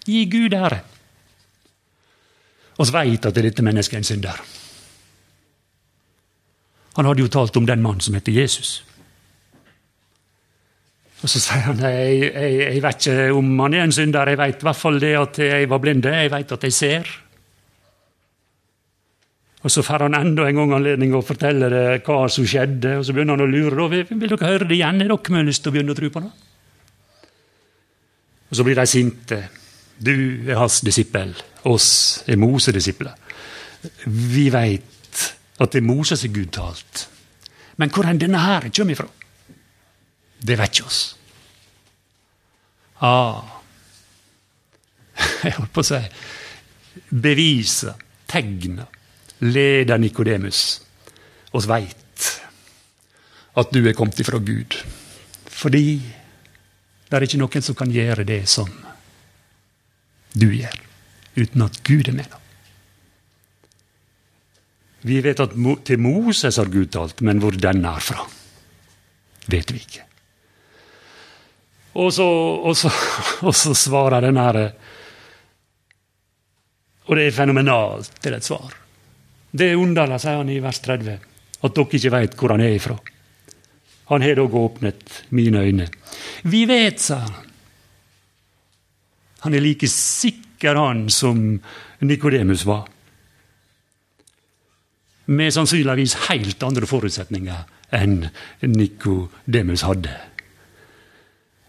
Gi 0.07 0.24
Gud 0.24 0.55
ære. 0.57 0.80
Og 2.78 2.86
så 2.86 2.92
veit 2.92 3.26
at 3.26 3.34
dette 3.34 3.62
mennesket 3.62 3.94
er 3.94 3.99
en 3.99 4.05
synder. 4.05 4.40
Han 6.99 7.07
hadde 7.07 7.22
jo 7.22 7.30
talt 7.30 7.57
om 7.57 7.66
den 7.66 7.82
mannen 7.82 8.03
som 8.03 8.16
heter 8.18 8.34
Jesus. 8.34 8.80
Og 11.22 11.30
Så 11.30 11.40
sier 11.42 11.64
han 11.66 11.80
jeg, 11.82 12.18
jeg, 12.26 12.59
jeg 12.74 12.82
vet 12.82 13.07
ikke 13.07 13.30
om 13.38 13.49
han 13.64 13.74
er 13.74 13.86
en 13.86 13.94
synder, 13.94 14.30
jeg 14.30 14.38
vet 14.38 14.61
i 14.62 14.66
hvert 14.68 14.78
fall 14.78 15.01
det 15.03 15.14
at 15.18 15.40
jeg 15.42 15.70
var 15.70 15.82
blind, 15.82 16.07
jeg 16.07 16.30
vet 16.30 16.55
at 16.55 16.66
jeg 16.66 16.74
ser. 16.74 17.11
Og 19.66 19.70
Så 19.74 19.82
får 19.82 20.07
han 20.07 20.14
enda 20.14 20.46
en 20.46 20.61
gang 20.61 20.74
anledning 20.76 21.16
å 21.18 21.22
fortelle 21.26 21.70
det, 21.72 21.86
hva 22.07 22.20
som 22.30 22.46
skjedde, 22.46 22.99
og 23.01 23.07
så 23.07 23.14
begynner 23.14 23.34
han 23.34 23.46
å 23.46 23.51
lure. 23.51 23.88
Vil, 23.90 24.05
vil 24.11 24.34
dere 24.34 24.53
høre 24.53 24.68
det 24.68 24.78
igjen? 24.78 25.03
Er 25.03 25.11
dere 25.11 25.34
med 25.34 25.51
lyst 25.51 25.64
til 25.64 25.72
å 25.72 25.74
begynne 25.74 25.94
å 25.94 25.99
tro 25.99 26.12
på 26.14 26.22
det? 26.26 26.34
Og 28.49 28.59
Så 28.59 28.66
blir 28.66 28.78
de 28.78 28.86
sinte. 28.88 29.40
Du 29.99 30.14
er 30.46 30.61
hans 30.61 30.78
disippel, 30.86 31.34
oss 31.66 31.88
er 32.30 32.38
Mose-disipler. 32.38 33.18
Vi 34.07 34.46
veit 34.55 34.97
at 35.59 35.72
det 35.72 35.82
er 35.82 35.86
Moses 35.86 36.24
er 36.24 36.32
Gud 36.34 36.50
talt. 36.54 37.09
Men 37.78 37.90
hvor 37.94 38.06
denne 38.06 38.40
her 38.42 38.68
kommer 38.70 38.94
ifra, 38.94 39.06
det 40.42 40.59
vet 40.59 40.74
ikke 40.78 40.86
oss. 40.86 41.00
Ah. 43.02 43.42
Jeg 45.44 45.54
holdt 45.59 45.74
på 45.74 45.84
å 45.84 45.86
si 45.86 46.02
Bevise, 47.09 47.94
tegne, 48.28 48.88
leder 49.40 50.00
Nikodemus. 50.02 50.80
oss 51.54 51.68
veit 51.70 52.26
at 53.59 53.70
du 53.72 53.80
er 53.86 53.96
kommet 53.96 54.18
ifra 54.20 54.38
Gud. 54.42 54.74
Fordi 55.46 55.98
det 57.09 57.16
er 57.16 57.24
ikke 57.24 57.40
noen 57.40 57.64
som 57.64 57.78
kan 57.78 57.90
gjøre 57.90 58.26
det 58.26 58.42
som 58.50 58.68
du 60.38 60.50
gjør, 60.52 60.76
uten 61.38 61.64
at 61.64 61.80
Gud 61.86 62.11
er 62.11 62.18
med 62.18 62.28
deg. 62.28 62.47
Vi 65.07 65.20
vet 65.22 65.40
at 65.40 65.55
til 65.86 66.01
Moses 66.03 66.59
har 66.59 66.70
Gud 66.72 66.90
talt, 66.90 67.20
men 67.22 67.38
hvor 67.42 67.55
den 67.55 67.84
er 67.86 68.03
fra, 68.03 68.24
vet 69.46 69.70
vi 69.72 69.82
ikke. 69.84 70.05
Og 71.99 72.12
så, 72.14 72.26
og 72.26 72.76
så, 72.76 72.90
og 73.46 73.55
så 73.55 73.74
svarer 73.74 74.26
den 74.26 74.38
herre 74.38 74.70
Og 77.09 77.16
det 77.16 77.24
er 77.24 77.32
fenomenalt 77.32 78.18
til 78.20 78.34
et 78.36 78.44
svar. 78.44 78.74
Det 79.51 79.70
er 79.70 79.80
underlig, 79.80 80.18
sier 80.20 80.42
han 80.42 80.51
i 80.53 80.59
vers 80.61 80.80
30, 80.84 81.14
at 81.64 81.78
dere 81.78 81.96
ikke 81.96 82.12
vet 82.12 82.34
hvor 82.36 82.53
han 82.53 82.61
er 82.61 82.74
ifra. 82.76 82.99
Han 84.12 84.22
har 84.22 84.36
dog 84.36 84.55
åpnet 84.61 85.22
mine 85.32 85.62
øyne. 85.64 85.86
Vi 86.44 86.66
vet, 86.68 87.01
sa 87.01 87.22
han. 87.24 87.49
Han 89.46 89.55
er 89.55 89.64
like 89.64 89.88
sikker, 89.88 90.76
han, 90.76 91.07
som 91.09 91.40
Nikodemus 92.05 92.66
var 92.66 92.84
med 95.28 95.52
sannsynligvis 95.52 96.14
helt 96.28 96.62
andre 96.64 96.88
forutsetninger 96.88 97.66
enn 97.96 98.22
Nikodemus 98.64 99.84
hadde. 99.84 100.14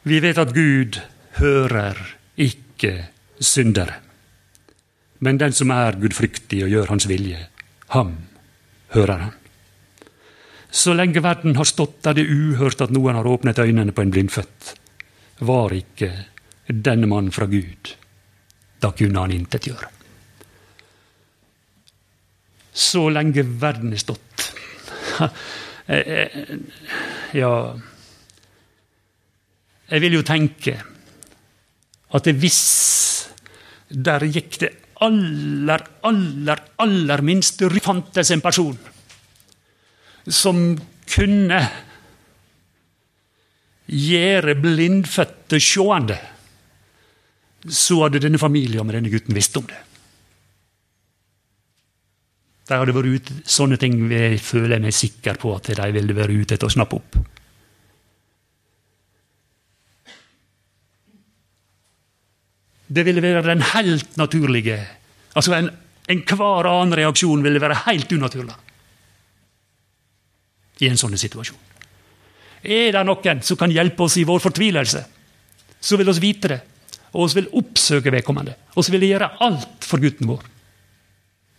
Vi 0.07 0.19
vet 0.23 0.39
at 0.39 0.53
Gud 0.55 0.99
hører 1.39 1.99
ikke 2.39 2.93
syndere. 3.39 3.99
Men 5.19 5.39
den 5.41 5.55
som 5.55 5.73
er 5.75 5.99
gudfryktig 5.99 6.63
og 6.63 6.71
gjør 6.71 6.93
hans 6.93 7.09
vilje, 7.11 7.41
ham 7.91 8.15
hører 8.95 9.25
han. 9.25 9.35
Så 10.71 10.93
lenge 10.95 11.23
verden 11.25 11.57
har 11.57 11.67
stått, 11.67 12.05
er 12.07 12.15
det 12.15 12.29
uhørt 12.29 12.81
at 12.85 12.93
noen 12.95 13.17
har 13.19 13.27
åpnet 13.27 13.59
øynene 13.59 13.91
på 13.91 14.05
en 14.05 14.13
blindfødt. 14.13 14.73
Var 15.43 15.75
ikke 15.75 16.11
denne 16.69 17.09
mannen 17.09 17.35
fra 17.35 17.49
Gud, 17.49 17.95
da 18.79 18.93
kunne 18.95 19.25
han 19.25 19.35
intet 19.35 19.67
gjøre 19.67 19.98
så 22.73 23.09
lenge 23.13 23.43
verden 23.61 23.93
er 23.93 24.01
stått, 24.01 24.49
Ja 27.39 27.53
Jeg 29.89 30.01
vil 30.03 30.13
jo 30.19 30.21
tenke 30.23 30.75
at 32.13 32.29
hvis 32.41 32.59
der 33.89 34.25
gikk 34.29 34.59
det 34.61 34.69
aller, 35.01 35.83
aller, 36.05 36.61
aller 36.77 37.23
minste 37.25 37.69
fantes 37.81 38.31
en 38.33 38.43
person 38.43 38.77
som 40.29 40.61
kunne 41.09 41.59
gjøre 43.89 44.55
blindfødte 44.61 45.59
seende, 45.63 46.17
så 47.65 48.03
hadde 48.03 48.21
denne 48.21 48.41
familien 48.41 48.85
med 48.85 48.99
denne 48.99 49.11
gutten 49.11 49.35
visst 49.35 49.57
om 49.57 49.65
det. 49.69 49.79
De 52.69 52.77
hadde 52.77 52.93
vært 52.93 53.17
ute, 53.17 53.35
Sånne 53.49 53.79
ting 53.81 53.97
jeg 54.11 54.37
føler 54.45 54.77
jeg 54.77 54.85
meg 54.85 54.95
sikker 54.95 55.39
på 55.41 55.55
at 55.55 55.71
de 55.73 55.91
ville 55.95 56.15
vært 56.17 56.35
ute 56.35 56.55
etter 56.55 56.69
å 56.69 56.73
snappe 56.73 56.99
opp. 56.99 57.19
Det 62.89 63.05
ville 63.05 63.21
være 63.21 63.45
den 63.45 63.61
helt 63.69 64.15
naturlige 64.17 64.79
Altså 65.37 65.53
Enhver 65.53 66.65
en 66.65 66.71
annen 66.71 66.95
reaksjon 66.97 67.43
ville 67.45 67.61
være 67.61 67.83
helt 67.85 68.11
unaturlig 68.11 68.55
i 70.79 70.87
en 70.87 70.97
sånn 70.97 71.17
situasjon. 71.19 71.57
Er 72.63 72.93
det 72.95 73.01
noen 73.03 73.41
som 73.43 73.57
kan 73.59 73.71
hjelpe 73.71 74.05
oss 74.05 74.15
i 74.19 74.25
vår 74.27 74.39
fortvilelse, 74.43 75.01
så 75.79 75.97
vil 75.99 76.07
oss 76.11 76.21
vite 76.23 76.51
det. 76.51 76.59
Og 77.11 77.25
oss 77.25 77.35
vil 77.35 77.49
oppsøke 77.59 78.13
vedkommende. 78.15 78.55
Og 78.75 78.85
så 78.85 78.93
vil 78.93 79.03
gjøre 79.09 79.27
alt 79.43 79.87
for 79.87 79.99
gutten 79.99 80.31
vår. 80.31 80.45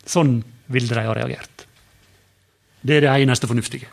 Sånn 0.08 0.38
ville 0.70 0.94
de 0.94 1.06
ha 1.06 1.16
reagert. 1.16 1.66
Det 2.80 2.96
er 2.96 3.04
det 3.04 3.16
eneste 3.24 3.48
fornuftige. 3.50 3.90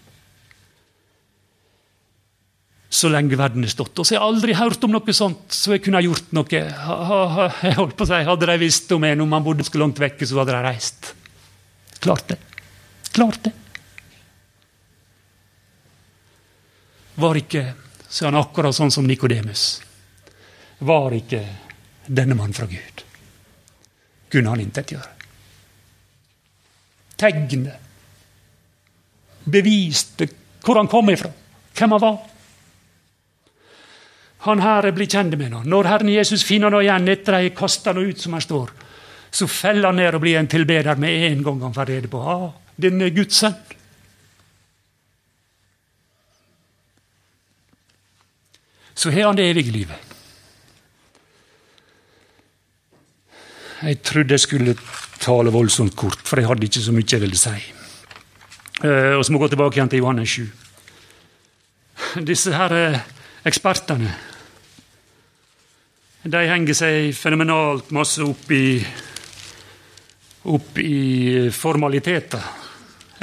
Så 2.89 3.09
lenge 3.11 3.35
verden 3.37 3.65
har 3.65 3.71
stått. 3.73 3.99
Og 3.99 4.05
så 4.07 4.15
har 4.15 4.21
jeg 4.21 4.27
aldri 4.29 4.55
hørt 4.57 4.83
om 4.87 4.93
noe 4.95 5.13
sånt, 5.15 5.51
så 5.53 5.75
jeg 5.75 5.83
kunne 5.85 5.99
ha 5.99 6.05
gjort 6.05 6.31
noe. 6.37 6.47
Jeg 6.49 7.75
holdt 7.77 7.97
på 7.99 8.05
å 8.05 8.09
si, 8.09 8.21
Hadde 8.29 8.49
de 8.49 8.57
visst 8.61 8.91
om 8.95 9.03
en 9.03 9.25
om 9.25 9.35
han 9.35 9.45
bodde 9.45 9.65
så 9.67 9.81
langt 9.81 9.99
vekke, 10.01 10.25
så 10.25 10.39
hadde 10.39 10.55
de 10.55 10.61
reist. 10.65 11.11
Klart 11.99 12.31
det. 12.31 12.37
Klart 13.11 13.43
det. 13.49 13.53
Var 17.17 17.41
ikke, 17.41 17.63
så 18.07 18.29
han 18.29 18.37
akkurat 18.37 18.77
sånn 18.77 18.93
som 18.93 19.07
Nikodemus. 19.09 19.67
Var 20.85 21.15
ikke 21.17 21.43
denne 22.05 22.37
mannen 22.37 22.53
fra 22.53 22.69
Gud? 22.69 23.03
Kunne 24.29 24.53
han 24.53 24.61
intet 24.61 24.93
gjøre? 24.93 25.16
Tegnet. 27.17 27.83
Beviste 29.47 30.27
hvor 30.65 30.79
han 30.79 30.89
kom 30.91 31.09
ifra, 31.09 31.31
hvem 31.77 31.93
han 31.95 32.03
var. 32.03 32.17
Han 34.47 34.61
her 34.61 34.89
blir 34.95 35.09
kjent 35.09 35.37
med 35.39 35.51
nå. 35.51 35.63
Når 35.65 35.89
Herren 35.89 36.11
Jesus 36.11 36.43
finner 36.45 36.71
noe 36.71 36.83
igjen 36.85 37.07
etter 37.11 37.39
at 37.39 37.47
de 37.47 37.55
kaster 37.55 37.95
noe 37.95 38.11
ut 38.11 38.21
som 38.21 38.35
han 38.35 38.43
står, 38.43 38.73
så 39.31 39.47
feller 39.49 39.89
han 39.89 39.99
ned 39.99 40.15
og 40.15 40.23
blir 40.23 40.37
en 40.39 40.49
tilbeder 40.49 40.99
med 40.99 41.31
en 41.31 41.43
gang 41.43 41.63
han 41.65 41.75
får 41.75 41.89
rede 41.91 42.11
på 42.11 42.21
ah, 42.21 42.51
denne 42.75 43.09
Guds 43.15 43.41
sønn. 43.41 43.57
Så 48.97 49.11
har 49.13 49.27
han 49.27 49.37
det 49.37 49.45
evige 49.51 49.71
livet. 49.71 50.13
Jeg 53.83 54.01
trodde 54.01 54.33
jeg 54.33 54.41
skulle 54.41 54.73
tale 55.27 55.51
voldsomt 55.53 55.95
kort, 55.99 56.23
for 56.23 56.39
jeg 56.39 56.47
hadde 56.49 56.67
ikke 56.69 56.85
så 56.85 56.95
mye 56.95 57.11
jeg 57.11 57.23
ville 57.23 57.39
si. 57.39 57.57
Uh, 58.83 59.17
og 59.17 59.25
så 59.25 59.33
må 59.33 59.39
jeg 59.39 59.47
gå 59.47 59.51
tilbake 59.55 59.79
igjen 59.79 59.91
til 59.91 60.03
Johannes 60.03 60.37
7. 60.37 60.47
Disse 62.29 62.53
her 62.53 62.75
uh, 62.77 63.05
ekspertene 63.47 64.15
de 66.27 66.39
henger 66.49 66.75
seg 66.75 67.13
fenomenalt 67.15 67.91
masse 67.95 68.19
opp 68.25 68.49
i, 68.51 68.79
opp 70.51 70.79
i 70.81 71.47
formaliteter. 71.55 72.43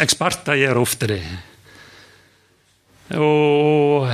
Eksperter 0.00 0.56
gjør 0.62 0.80
ofte 0.80 1.10
det. 1.10 1.20
Og 3.12 4.08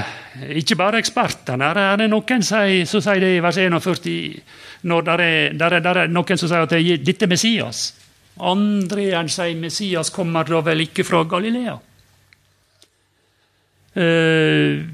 ikke 0.51 0.77
bare 0.77 0.99
ekspertene. 0.99 1.71
Er 1.71 1.97
det 2.01 2.09
noen 2.11 2.43
som 2.43 3.03
sier 3.03 3.23
det 3.23 3.37
i 3.37 3.43
vers 3.43 3.59
41 3.61 4.43
når 4.83 5.03
det 5.05 5.15
er, 5.21 5.53
der 5.61 5.77
er, 5.77 5.83
der 5.85 5.99
er 6.05 6.09
noen 6.11 6.41
som 6.41 6.49
sier 6.49 6.65
at 6.65 6.73
det, 6.73 7.01
dette 7.05 7.27
er 7.27 7.31
Messias. 7.31 7.83
Andre 8.41 9.05
igjen 9.05 9.29
sier 9.29 9.59
Messias 9.61 10.11
kommer 10.15 10.49
da 10.49 10.63
vel 10.65 10.87
ikke 10.87 11.05
fra 11.05 11.23
Galilea. 11.29 11.77
Har 13.91 14.07
uh, 14.07 14.85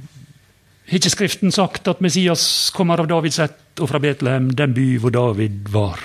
ikke 0.96 1.12
Skriften 1.12 1.52
sagt 1.52 1.88
at 1.88 2.00
Messias 2.00 2.70
kommer 2.74 3.02
av 3.02 3.08
Davids 3.10 3.38
ett 3.42 3.82
og 3.82 3.90
fra 3.90 4.00
Betlehem, 4.00 4.48
den 4.56 4.74
by 4.74 4.86
hvor 5.02 5.12
David 5.12 5.68
var? 5.70 6.00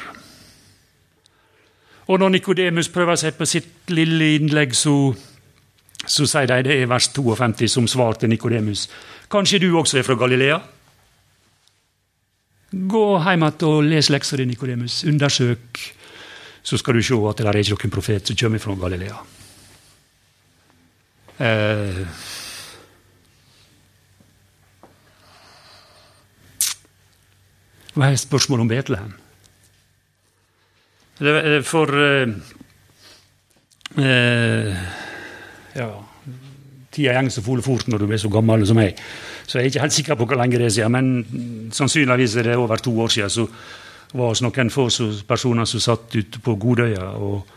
Og 2.11 2.19
når 2.19 2.33
Nikodemus 2.35 2.89
prøver 2.91 3.15
seg 3.15 3.37
på 3.37 3.47
sitt 3.47 3.93
lille 3.93 4.33
innlegg, 4.35 4.73
så, 4.75 5.13
så 6.05 6.25
sier 6.25 6.49
de 6.49 6.61
det 6.65 6.77
er 6.81 6.89
vers 6.89 7.09
52 7.13 7.67
som 7.69 7.87
svar 7.87 8.17
til 8.17 8.29
Nikodemus. 8.29 8.87
Kanskje 9.31 9.59
du 9.61 9.77
også 9.77 9.99
er 9.99 10.07
fra 10.07 10.17
Galilea? 10.17 10.59
Gå 12.71 13.05
hjem 13.19 13.43
igjen 13.45 13.67
og 13.67 13.83
les 13.83 14.09
leksa 14.09 14.37
di, 14.39 14.45
Nikodemus. 14.47 15.03
Undersøk, 15.03 15.79
så 16.63 16.77
skal 16.77 16.95
du 16.95 17.03
se 17.03 17.17
at 17.29 17.37
det 17.37 17.47
er 17.47 17.61
ikke 17.61 17.75
noen 17.75 17.93
profet 17.93 18.27
som 18.27 18.37
kommer 18.39 18.63
fra 18.63 18.75
Galilea. 18.79 19.17
Eh. 21.41 22.05
Hva 27.91 28.07
er 28.07 28.15
spørsmålet 28.15 28.63
om 28.63 28.71
Betlehem? 28.71 29.13
For 31.67 31.91
eh, 32.01 32.29
eh, 33.99 35.00
Ja 35.75 35.91
Tida 36.91 37.13
går 37.15 37.29
så 37.31 37.41
fort 37.41 37.87
når 37.87 38.01
du 38.01 38.07
blir 38.09 38.19
så 38.19 38.29
gammel 38.31 38.65
som 38.67 38.75
meg. 38.75 38.97
Så 39.47 39.57
jeg 39.57 39.63
er 39.63 39.71
ikke 39.71 39.83
helt 39.85 39.95
sikker 39.95 40.17
på 40.19 40.25
hvor 40.27 40.39
lenge 40.39 40.59
det 40.59 40.67
er 40.67 40.73
siden, 40.75 40.91
men 40.91 41.69
sannsynligvis 41.71 42.35
er 42.35 42.49
det 42.49 42.57
over 42.59 42.83
to 42.83 42.91
år 42.99 43.13
siden. 43.13 43.31
Så 43.31 43.45
var 44.11 44.35
det 44.35 44.43
noen 44.43 44.71
få 44.73 44.89
personer 45.27 45.65
som 45.65 45.79
satt 45.79 46.15
ute 46.17 46.41
på 46.43 46.57
Godøya 46.59 47.13
og, 47.15 47.53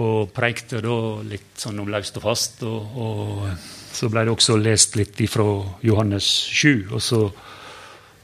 og 0.00 0.32
preikte 0.32 0.80
da 0.80 0.96
litt 1.28 1.60
sånn 1.60 1.82
om 1.84 1.90
løst 1.92 2.16
og 2.16 2.24
fast. 2.24 2.62
Og, 2.64 2.96
og, 2.96 3.44
så 3.92 4.08
ble 4.08 4.24
det 4.24 4.32
også 4.32 4.56
lest 4.56 4.96
litt 4.96 5.20
fra 5.28 5.44
Johannes 5.84 6.24
7. 6.48 6.88
Og 6.96 7.02
så, 7.04 7.20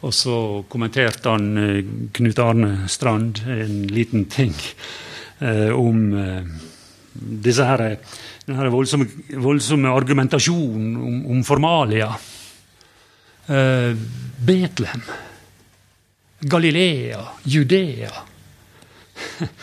og 0.01 0.15
så 0.17 0.39
kommenterte 0.73 1.29
han 1.29 1.51
eh, 1.61 1.93
Knut 2.17 2.41
Arne 2.41 2.89
Strand 2.89 3.43
en 3.53 3.83
liten 3.93 4.25
ting 4.33 4.55
eh, 5.45 5.69
om 5.77 6.07
eh, 6.17 6.49
her, 7.69 7.85
denne 8.47 8.71
voldsomme, 8.73 9.09
voldsomme 9.43 9.93
argumentasjonen 9.93 10.97
om, 10.97 11.19
om 11.35 11.45
formalia. 11.45 12.11
Eh, 13.49 13.93
Betlehem, 14.45 15.03
Galilea, 16.41 17.27
Judea. 17.45 18.13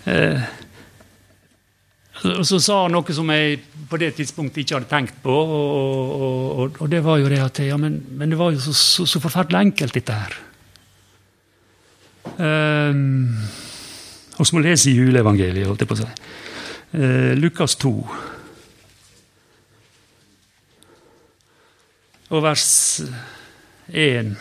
Eh, 0.00 0.40
og 2.24 2.44
så 2.48 2.56
sa 2.56 2.76
han 2.86 2.94
noe 2.94 3.14
som 3.14 3.28
jeg 3.34 3.58
på 3.90 3.98
det 4.00 4.14
tidspunktet 4.16 4.62
ikke 4.62 4.78
hadde 4.78 4.88
tenkt 4.88 5.18
på. 5.20 5.34
Og, 5.34 6.14
og, 6.16 6.78
og 6.80 6.88
det 6.88 7.02
var 7.04 7.18
jo 7.20 7.28
det 7.28 7.40
at 7.44 7.60
ja, 7.64 7.76
men, 7.80 7.98
men 8.16 8.32
det 8.32 8.38
var 8.40 8.54
jo 8.54 8.62
så, 8.64 8.72
så, 8.76 9.04
så 9.04 9.20
forferdelig 9.20 9.60
enkelt, 9.60 9.96
dette 9.98 10.16
her. 10.16 10.38
Um, 12.40 13.36
og 14.38 14.48
så 14.48 14.56
må 14.56 14.64
lese 14.64 14.88
i 14.90 14.96
juleevangeliet, 14.96 15.68
holdt 15.68 15.84
jeg 15.84 15.90
på 15.90 15.98
å 15.98 16.00
si. 16.00 16.08
Uh, 16.90 17.36
Lukas 17.38 17.76
2. 17.76 17.94
og 22.30 22.42
vers 22.44 22.66
1 23.90 24.34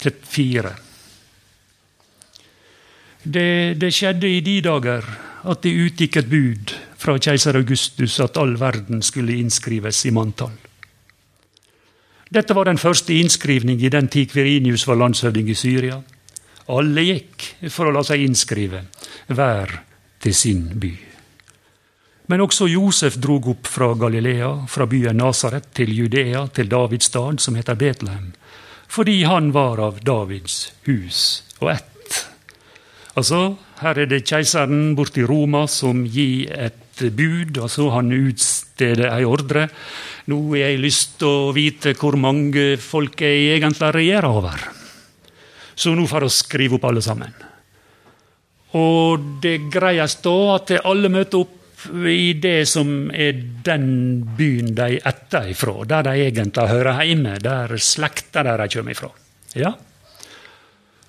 til 0.00 0.20
4. 0.24 0.74
Det, 3.22 3.80
det 3.80 3.90
skjedde 3.92 4.30
i 4.30 4.40
de 4.44 4.60
dager 4.64 5.08
at 5.48 5.64
det 5.64 5.74
utgikk 5.76 6.20
et 6.20 6.30
bud 6.30 6.72
fra 6.98 7.18
keiser 7.20 7.58
Augustus 7.60 8.16
at 8.24 8.38
all 8.40 8.56
verden 8.60 9.02
skulle 9.04 9.36
innskrives 9.36 10.04
i 10.08 10.14
manntall. 10.14 10.54
Dette 12.28 12.56
var 12.56 12.68
den 12.68 12.80
første 12.80 13.14
innskrivning 13.16 13.80
i 13.80 13.92
den 13.92 14.08
tid 14.12 14.28
Kvirinius 14.32 14.86
var 14.88 15.00
landshøvding 15.00 15.48
i 15.48 15.56
Syria. 15.56 16.00
Alle 16.68 17.04
gikk 17.04 17.46
for 17.72 17.88
å 17.88 17.94
la 17.94 18.02
seg 18.04 18.24
innskrive, 18.24 18.82
hver 19.32 19.78
til 20.20 20.34
sin 20.36 20.66
by. 20.80 21.07
Men 22.28 22.42
også 22.44 22.66
Josef 22.68 23.16
drog 23.16 23.46
opp 23.48 23.68
fra 23.68 23.94
Galilea, 23.96 24.50
fra 24.68 24.84
byen 24.86 25.16
Nasaret 25.16 25.70
til 25.76 25.94
Judea, 25.96 26.44
til 26.52 26.68
Davids 26.68 27.08
stad, 27.08 27.40
som 27.40 27.56
heter 27.56 27.78
Betlehem, 27.80 28.34
fordi 28.88 29.22
han 29.24 29.48
var 29.52 29.80
av 29.80 30.02
Davids 30.04 30.68
hus 30.84 31.42
og 31.60 31.72
ett. 31.72 32.18
Altså, 33.16 33.56
her 33.80 33.98
er 33.98 34.10
det 34.10 34.26
keiseren 34.28 34.92
borti 34.98 35.24
Roma 35.26 35.64
som 35.70 36.04
gir 36.06 36.52
et 36.52 37.00
bud. 37.16 37.58
altså 37.58 37.90
Han 37.90 38.10
Det 38.10 38.90
er 38.98 39.10
ei 39.10 39.24
ordre. 39.24 39.68
Nå 40.26 40.50
har 40.50 40.56
jeg 40.56 40.78
lyst 40.78 41.18
til 41.18 41.28
å 41.28 41.52
vite 41.52 41.94
hvor 41.94 42.16
mange 42.16 42.76
folk 42.76 43.20
jeg 43.20 43.56
egentlig 43.56 43.94
regjerer 43.94 44.28
over. 44.28 44.58
Så 45.74 45.94
nå 45.94 46.06
får 46.06 46.26
vi 46.26 46.28
skrive 46.28 46.74
opp 46.76 46.84
alle 46.84 47.02
sammen. 47.02 47.32
Og 48.74 49.40
det 49.42 49.70
greies 49.72 50.18
da 50.22 50.54
at 50.54 50.70
alle 50.84 51.08
møter 51.08 51.40
opp 51.40 51.57
i 51.86 52.32
det 52.34 52.66
som 52.68 53.10
er 53.14 53.38
den 53.64 54.24
byen 54.36 54.72
de 54.74 54.96
er 54.98 55.10
etter 55.10 55.52
ifra, 55.52 55.84
der 55.86 56.08
de 56.08 56.14
egentlig 56.26 56.68
hører 56.70 57.04
hjemme, 57.06 57.36
der 57.42 57.76
slekta 57.78 58.42
deres 58.46 58.72
de 58.72 58.78
kommer 58.78 58.96
ifra. 58.96 59.10
Ja. 59.58 59.72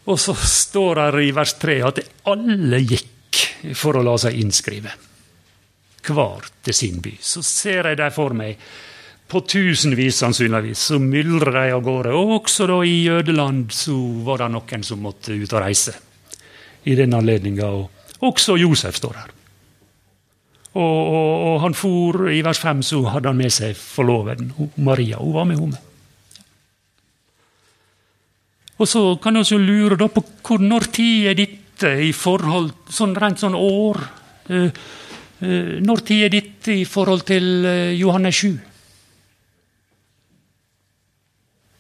Og 0.10 0.20
så 0.20 0.34
står 0.34 1.02
det 1.14 1.24
i 1.28 1.34
vers 1.36 1.56
3 1.62 1.80
at 1.86 2.04
alle 2.30 2.82
gikk 2.86 3.42
for 3.78 4.00
å 4.00 4.06
la 4.06 4.16
seg 4.22 4.38
innskrive. 4.42 4.94
Hver 6.10 6.48
til 6.66 6.74
sin 6.74 7.02
by. 7.04 7.12
Så 7.22 7.44
ser 7.46 7.92
jeg 7.92 8.00
dem 8.00 8.14
for 8.14 8.34
meg, 8.38 8.58
på 9.30 9.44
tusenvis 9.46 10.24
sannsynligvis, 10.24 10.88
så 10.90 10.98
myldrer 10.98 11.54
de 11.54 11.74
av 11.76 11.84
gårde. 11.86 12.16
Og 12.18 12.40
også 12.40 12.66
da 12.72 12.80
i 12.82 13.04
Jødeland 13.06 13.70
så 13.76 13.94
var 14.26 14.42
det 14.42 14.54
noen 14.56 14.86
som 14.86 15.04
måtte 15.06 15.38
ut 15.38 15.54
og 15.54 15.62
reise. 15.62 15.94
I 16.90 16.96
den 16.98 17.14
anledninga. 17.14 17.70
Også 18.26 18.58
Josef 18.58 18.98
står 18.98 19.20
her. 19.20 19.36
Og, 20.78 20.82
og, 20.84 21.30
og, 21.48 21.56
han 21.64 21.74
for, 21.74 22.28
I 22.30 22.44
vers 22.46 22.60
5 22.62 22.84
så 22.86 23.02
hadde 23.16 23.32
han 23.32 23.40
med 23.40 23.54
seg 23.54 23.78
forloveden 23.78 24.52
Maria. 24.78 25.18
Hun 25.18 25.34
var 25.34 25.48
med 25.50 25.62
henne. 25.64 25.80
Og 28.80 28.88
så 28.88 29.02
kan 29.20 29.36
vi 29.36 29.58
lure 29.60 29.98
da 30.00 30.08
på 30.08 30.24
hvor, 30.24 30.62
når 30.62 30.88
tid 30.94 31.32
er 31.32 31.36
dette 31.40 31.92
i 32.06 32.14
forhold 32.16 32.72
sånn 32.94 33.18
rent 33.18 33.42
sånn 33.42 33.58
år? 33.58 34.00
Eh, 34.48 34.70
eh, 35.42 35.76
når 35.84 36.06
tid 36.08 36.28
er 36.28 36.34
dette 36.38 36.78
i 36.78 36.86
forhold 36.88 37.26
til 37.28 37.66
eh, 37.66 37.98
Johannes 38.00 38.40
7? 38.40 38.54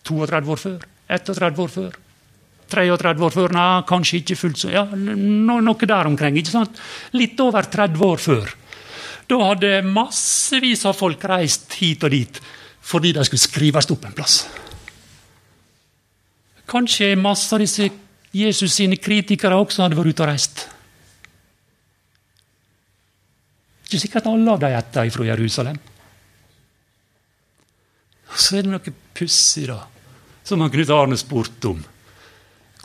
32 0.09 0.53
år 0.55 0.63
før? 0.65 0.85
31 1.09 1.63
år 1.63 1.73
før? 1.77 1.97
33 2.69 3.25
år 3.25 3.33
før? 3.33 3.53
Nei, 3.55 3.69
kanskje 3.89 4.19
ikke 4.21 4.37
fullt 4.37 4.61
så 4.61 4.73
Ja, 4.73 4.83
no, 4.93 5.59
noe 5.63 5.89
der 5.89 6.09
omkring. 6.09 6.37
ikke 6.37 6.53
sant? 6.53 6.81
Litt 7.17 7.39
over 7.41 7.65
30 7.65 8.05
år 8.05 8.21
før. 8.21 8.58
Da 9.29 9.37
hadde 9.51 9.83
massevis 9.85 10.85
av 10.89 10.97
folk 10.97 11.23
reist 11.29 11.75
hit 11.79 12.03
og 12.07 12.15
dit 12.15 12.41
fordi 12.89 13.11
de 13.13 13.21
skulle 13.27 13.43
skrives 13.43 13.89
opp 13.93 14.05
en 14.07 14.15
plass. 14.17 14.39
Kanskje 16.69 17.11
masse 17.19 17.51
av 17.53 17.61
disse 17.61 17.85
Jesus 18.33 18.73
sine 18.73 18.97
kritikere 18.97 19.57
også 19.57 19.83
hadde 19.83 19.97
vært 19.97 20.15
ute 20.15 20.25
og 20.25 20.29
reist. 20.31 20.63
Ikke 23.85 24.01
sikkert 24.01 24.29
alle 24.29 24.55
av 24.55 24.63
dem 24.63 24.75
etter 24.77 25.13
fra 25.13 25.29
Jerusalem. 25.29 25.77
Så 28.29 28.57
er 28.57 28.65
det 28.65 28.73
noe 28.73 28.93
pussig, 29.17 29.65
da, 29.69 29.79
som 30.45 30.61
han 30.61 30.73
Knut 30.73 30.93
Arne 30.93 31.17
spurte 31.17 31.71
om. 31.73 31.79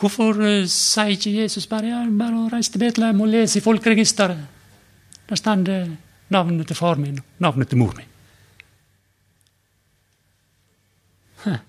Hvorfor 0.01 0.41
uh, 0.41 0.65
sier 0.69 1.13
ikke 1.15 1.37
Jesus 1.37 1.69
bare, 1.71 1.93
ja, 1.93 2.01
bare 2.09 2.41
å 2.41 2.49
reise 2.53 2.73
til 2.75 2.83
Betlehem 2.83 3.21
og 3.21 3.31
lese 3.31 3.61
i 3.61 3.65
folkeregisteret? 3.65 4.41
Der 5.29 5.41
står 5.41 5.69
navnet 6.33 6.69
til 6.69 6.79
far 6.79 7.01
min, 7.01 7.21
navnet 7.43 7.69
til 7.69 7.79
mor 7.79 7.95
min. 7.97 8.11
Huh. 11.45 11.61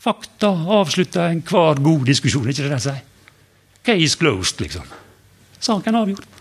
Fakta 0.00 0.48
avslutter 0.80 1.28
enhver 1.28 1.82
god 1.84 2.06
diskusjon, 2.08 2.48
ikke 2.48 2.64
det 2.64 2.72
de 2.72 2.80
sier? 2.86 3.06
Case 3.84 4.16
closed, 4.16 4.60
liksom. 4.60 4.86
Saken 5.60 5.96
avgjort. 5.96 6.40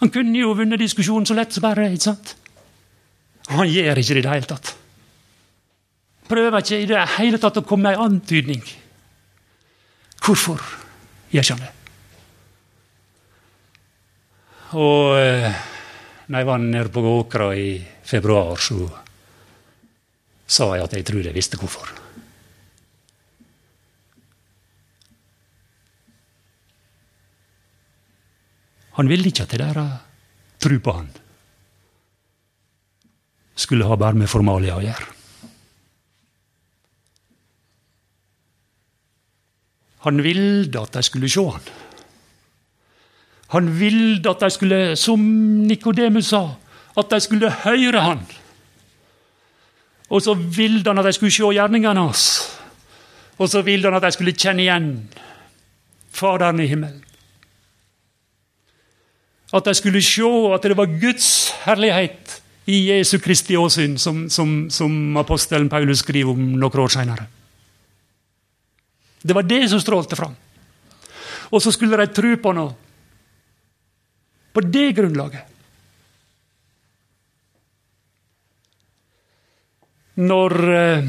Han 0.00 0.12
kunne 0.12 0.38
jo 0.38 0.52
vunnet 0.54 0.82
diskusjonen 0.82 1.26
så 1.26 1.34
lett 1.34 1.54
som 1.54 1.64
bare 1.64 1.88
ikke 1.90 2.06
sant? 2.10 2.34
Han 3.50 3.70
gjør 3.70 3.98
ikke 3.98 4.14
det 4.14 4.20
i 4.20 4.26
det 4.26 4.34
hele 4.34 4.50
tatt. 4.50 4.74
Prøver 6.26 6.58
ikke 6.62 6.80
i 6.82 6.88
det 6.90 7.02
hele 7.16 7.38
tatt 7.42 7.60
å 7.60 7.64
komme 7.66 7.86
med 7.86 7.96
ei 7.96 8.04
antydning. 8.06 8.62
Hvorfor 10.22 10.62
gjør 11.30 11.42
ikke 11.42 11.56
han 11.56 11.66
det? 11.66 11.72
Og 14.74 15.14
eh, 15.20 15.52
når 16.26 16.42
jeg 16.42 16.48
var 16.48 16.58
nede 16.58 16.90
på 16.90 17.04
Åkra 17.06 17.52
i 17.54 17.78
februar, 18.02 18.58
så 18.58 18.88
sa 20.46 20.72
jeg 20.74 20.86
at 20.86 20.96
jeg 20.96 21.06
tror 21.06 21.22
jeg 21.22 21.36
visste 21.36 21.60
hvorfor. 21.60 21.92
Han 28.96 29.10
ville 29.12 29.28
ikke 29.28 29.44
at 29.44 29.54
de 29.54 29.60
der 29.60 29.80
tro 30.58 30.78
på 30.82 30.96
han 30.96 31.10
skulle 33.56 33.86
ha 33.88 33.96
bare 33.96 34.18
med 34.18 34.28
formalia 34.28 34.76
å 34.76 34.84
gjøre. 34.84 35.12
Han 40.06 40.22
ville 40.22 40.70
at 40.80 40.96
de 40.96 41.02
skulle 41.02 41.30
se 41.30 41.44
han. 41.44 41.70
Han 43.54 43.70
ville 43.78 44.30
at 44.30 44.40
de 44.42 44.50
skulle, 44.50 44.96
som 44.96 45.20
Nikodemus 45.66 46.32
sa, 46.32 46.56
at 46.98 47.10
de 47.10 47.20
skulle 47.20 47.50
høre 47.50 48.00
han. 48.02 48.24
Og 50.10 50.22
så 50.22 50.34
ville 50.34 50.82
han 50.86 50.98
at 50.98 51.04
de 51.04 51.12
skulle 51.12 51.34
se 51.34 51.42
gjerningene 51.42 52.00
hans. 52.00 52.24
Og 53.38 53.48
så 53.48 53.62
ville 53.62 53.86
han 53.86 53.98
at 53.98 54.06
de 54.06 54.12
skulle 54.12 54.36
kjenne 54.36 54.64
igjen 54.64 54.90
Faderen 56.16 56.60
i 56.60 56.66
himmelen. 56.66 57.02
At 59.52 59.66
de 59.66 59.74
skulle 59.76 60.00
se 60.02 60.30
at 60.54 60.64
det 60.64 60.76
var 60.76 60.88
Guds 61.00 61.50
herlighet 61.66 62.40
i 62.66 62.88
Jesu 62.88 63.18
Kristi 63.22 63.56
åsyn, 63.56 63.98
som, 63.98 64.30
som, 64.30 64.70
som 64.70 65.16
apostelen 65.16 65.68
Paulus 65.68 66.00
skriver 66.02 66.32
om 66.32 66.40
noen 66.56 66.80
år 66.82 66.88
senere. 66.88 67.26
Det 69.22 69.34
var 69.36 69.44
det 69.46 69.68
som 69.70 69.80
strålte 69.82 70.16
fram. 70.16 70.34
Og 71.52 71.62
så 71.62 71.70
skulle 71.74 71.98
de 72.00 72.08
tro 72.10 72.32
på 72.42 72.54
noe. 72.56 72.85
På 74.56 74.64
det 74.64 74.86
grunnlaget. 74.96 75.52
Når 80.16 80.52
eh, 80.72 81.08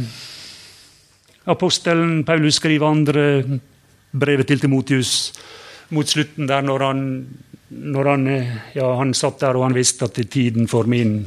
apostelen 1.48 2.26
Paulus 2.28 2.60
skriver 2.60 2.92
andre 2.92 3.24
brevet 4.12 4.50
til 4.52 4.60
Timotius 4.60 5.14
mot 5.96 6.10
slutten 6.12 6.50
der, 6.50 6.66
når 6.68 6.84
han 6.90 7.04
når 7.70 8.10
han, 8.10 8.28
ja, 8.76 8.88
han 8.96 9.14
satt 9.18 9.42
der 9.44 9.58
og 9.58 9.66
han 9.68 9.76
visste 9.76 10.08
at 10.08 10.20
tiden 10.32 10.70
for 10.72 10.88
min 10.88 11.26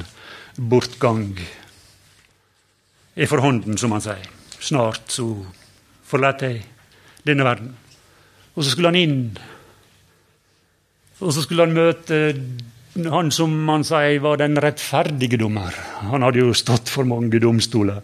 bortgang 0.57 1.35
er 3.15 3.29
for 3.29 3.43
hånden, 3.43 3.77
som 3.77 3.93
han 3.93 4.01
sier. 4.01 4.25
Snart 4.61 5.13
så 5.13 5.27
forlater 6.07 6.55
jeg 6.55 6.63
denne 7.27 7.45
verden. 7.45 7.75
Og 8.55 8.63
så 8.63 8.73
skulle 8.73 8.89
han 8.89 8.99
inn. 8.99 9.19
Og 11.21 11.33
så 11.33 11.43
skulle 11.45 11.67
han 11.67 11.77
møte 11.77 12.19
han 12.91 13.29
som 13.31 13.53
han 13.69 13.85
sier 13.87 14.19
var 14.23 14.41
den 14.41 14.57
rettferdige 14.59 15.39
dommer. 15.39 15.75
Han 16.09 16.25
hadde 16.25 16.41
jo 16.41 16.55
stått 16.57 16.89
for 16.91 17.07
mange 17.07 17.39
domstoler. 17.39 18.01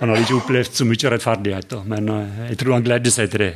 Han 0.00 0.10
hadde 0.10 0.24
ikke 0.26 0.40
opplevd 0.40 0.72
så 0.76 0.86
mye 0.88 1.12
rettferdighet, 1.12 1.76
men 1.88 2.10
eh, 2.12 2.40
jeg 2.50 2.58
tror 2.60 2.76
han 2.76 2.84
gledde 2.84 3.12
seg 3.14 3.30
til 3.32 3.44
det. 3.46 3.52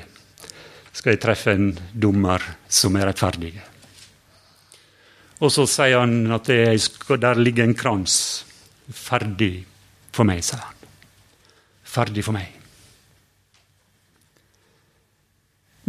Skal 0.94 1.14
jeg 1.14 1.22
treffe 1.22 1.53
en 1.55 1.72
dommer 1.92 2.44
som 2.70 2.96
er 2.96 3.11
rettferdig? 3.11 3.53
Og 5.40 5.53
så 5.53 5.66
sier 5.68 6.01
han 6.01 6.30
at 6.36 6.48
skal, 6.82 7.20
der 7.20 7.40
ligger 7.40 7.64
en 7.64 7.76
krans. 7.76 8.14
Ferdig 8.90 9.64
for 10.14 10.28
meg, 10.28 10.42
sier 10.44 10.62
han. 10.62 10.88
Ferdig 11.90 12.24
for 12.26 12.36
meg. 12.36 12.57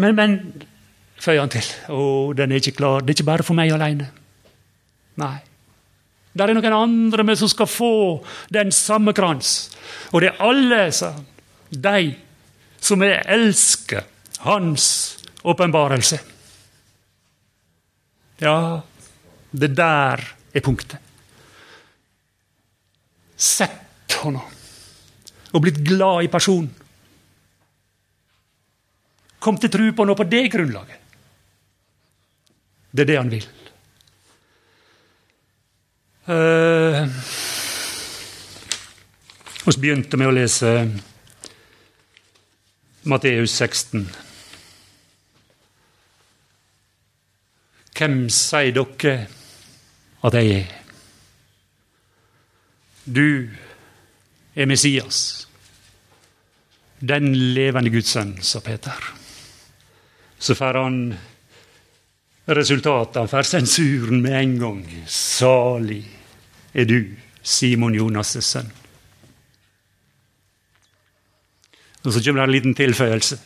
Men, 0.02 0.16
men 0.18 0.38
føyer 1.22 1.44
han 1.44 1.54
til. 1.54 1.68
Å, 1.94 2.02
den 2.38 2.52
er 2.52 2.62
ikke 2.62 2.80
klar. 2.80 3.06
Det 3.06 3.14
er 3.14 3.20
ikke 3.20 3.30
bare 3.30 3.46
for 3.46 3.58
meg 3.58 3.74
alene. 3.76 4.10
Nei. 5.22 5.38
Det 6.32 6.46
er 6.46 6.56
noen 6.56 6.78
andre 6.78 7.26
med 7.28 7.40
som 7.40 7.50
skal 7.52 7.68
få 7.68 7.94
den 8.54 8.72
samme 8.76 9.14
krans. 9.16 9.72
Og 10.12 10.24
det 10.24 10.32
er 10.32 10.44
alle, 10.48 10.86
sa 10.96 11.12
han, 11.18 11.28
de 11.72 12.14
som 12.82 13.04
jeg 13.06 13.22
elsker 13.30 14.08
Hans 14.42 14.86
åpenbarelse. 15.46 16.18
Ja, 18.42 18.82
det 19.54 19.70
der 19.78 20.24
er 20.54 20.64
punktet. 20.66 20.98
Sett 23.38 24.18
hånda. 24.22 24.42
og 25.52 25.62
blitt 25.62 25.82
glad 25.84 26.24
i 26.24 26.32
personen. 26.32 26.72
Kom 29.42 29.58
til 29.60 29.70
tro 29.74 29.90
på 29.92 30.06
noe 30.08 30.16
på 30.16 30.26
det 30.32 30.46
grunnlaget. 30.54 31.01
Det 32.92 33.06
er 33.06 33.10
det 33.12 33.18
han 33.18 33.32
vil. 33.32 33.48
Uh, 36.28 37.08
vi 39.66 39.78
begynte 39.82 40.20
med 40.20 40.30
å 40.30 40.36
lese 40.36 40.72
Matteus 43.10 43.56
16. 43.58 44.04
Hvem 47.98 48.18
sier 48.34 48.76
dere 48.76 49.16
at 50.22 50.38
jeg 50.38 50.54
er. 50.60 50.78
Du 53.06 53.50
er 54.54 54.70
Messias, 54.70 55.48
den 57.00 57.32
levende 57.56 57.90
Guds 57.94 58.14
sønn, 58.14 58.36
sa 58.46 58.62
Peter. 58.62 59.10
Så 60.38 60.54
får 60.58 60.78
han 60.78 61.00
resultatet, 62.46 63.30
for 63.30 63.48
sensuren 63.48 64.22
med 64.22 64.38
en 64.40 64.58
gang. 64.60 64.82
Salig 65.08 66.04
er 66.74 66.88
du, 66.90 67.00
Simon 67.42 67.96
Jonas' 67.96 68.42
sønn. 68.46 68.70
Og 72.02 72.14
så 72.14 72.22
kommer 72.24 72.42
det 72.42 72.48
en 72.48 72.56
liten 72.56 72.78
tilføyelse. 72.78 73.38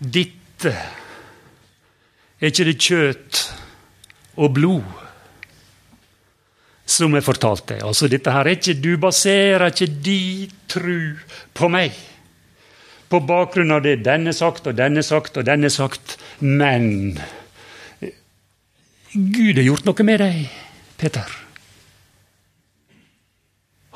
Dette 0.00 0.72
er 2.40 2.48
ikke 2.48 2.66
det 2.68 2.80
kjøtt 2.80 3.40
og 4.40 4.52
blod 4.56 5.00
som 6.90 7.14
er 7.14 7.24
fortalt 7.24 7.68
deg. 7.70 7.82
Altså, 7.86 8.08
dette 8.10 8.32
her 8.34 8.48
er 8.48 8.56
ikke, 8.56 8.74
Du 8.74 8.96
baserer 9.00 9.68
ikke 9.70 9.86
di 9.86 10.50
tru 10.68 11.16
på 11.54 11.68
meg. 11.68 11.94
På 13.10 13.20
bakgrunn 13.26 13.74
av 13.74 13.82
det 13.82 14.00
denne 14.06 14.32
sagt 14.36 14.68
og 14.70 14.76
denne 14.78 15.02
sagt 15.02 15.38
og 15.40 15.46
denne 15.48 15.70
sagt. 15.70 16.16
Men 16.38 17.18
Gud 19.12 19.58
har 19.58 19.66
gjort 19.66 19.88
noe 19.88 20.06
med 20.06 20.22
deg, 20.22 20.44
Peter. 21.00 21.32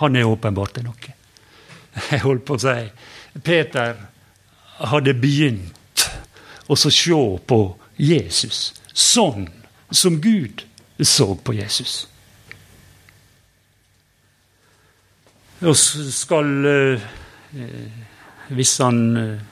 Han 0.03 0.19
er 0.19 0.27
åpenbart 0.27 0.75
det 0.75 0.83
noe. 0.89 1.15
Jeg 2.11 2.25
holdt 2.25 2.43
på 2.49 2.57
å 2.57 2.63
si 2.65 2.79
Peter 3.47 3.95
hadde 4.91 5.15
begynt 5.15 6.09
å 6.67 6.75
se 6.79 7.21
på 7.47 7.61
Jesus 7.97 8.73
sånn 8.95 9.47
som 9.95 10.19
Gud 10.23 10.65
så 10.99 11.35
på 11.35 11.55
Jesus. 11.55 12.07
Og 15.65 15.77
skal, 15.77 16.51
eh, 16.67 17.01
hvis 18.53 18.77
han 18.85 19.01
eh, 19.17 19.43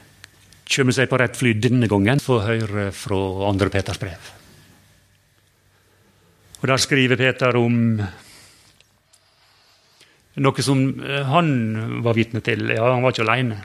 kommer 0.72 0.96
seg 0.96 1.08
på 1.10 1.18
rett 1.20 1.36
fly 1.38 1.54
denne 1.56 1.88
gangen, 1.90 2.20
få 2.20 2.40
høre 2.44 2.90
fra 2.96 3.20
andre 3.48 3.70
Peters 3.72 4.00
brev. 4.00 4.30
Og 6.62 6.68
Der 6.70 6.78
skriver 6.78 7.18
Peter 7.18 7.56
om 7.58 7.98
noe 10.42 10.64
som 10.64 10.84
eh, 11.02 11.24
han 11.28 11.50
var 12.04 12.16
vitne 12.16 12.42
til. 12.44 12.70
Ja, 12.70 12.92
han 12.92 13.02
var 13.04 13.14
ikke 13.14 13.26
aleine. 13.26 13.58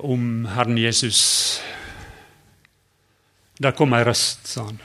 Om 0.00 0.46
Herren 0.54 0.78
Jesus. 0.80 1.20
Der 3.60 3.74
kom 3.76 3.92
ei 3.92 4.04
røst, 4.06 4.46
sa 4.48 4.64
han. 4.70 4.78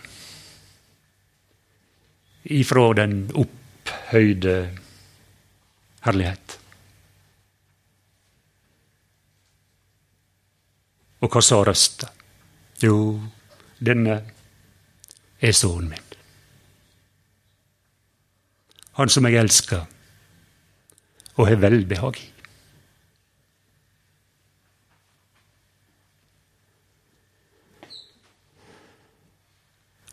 Ifra 2.51 2.89
den 2.97 3.29
opphøyde 3.33 4.57
herlighet. 6.05 6.59
Og 11.25 11.31
hva 11.33 11.41
sa 11.41 11.57
røsta? 11.65 12.11
Jo, 12.83 13.17
denne 13.81 14.19
er 15.41 15.55
sønnen 15.57 15.89
min. 15.89 16.01
Han 18.99 19.09
som 19.09 19.25
jeg 19.25 19.41
elsker 19.41 19.87
og 21.35 21.47
har 21.49 21.59
velbehag 21.59 22.19
i. 22.21 22.27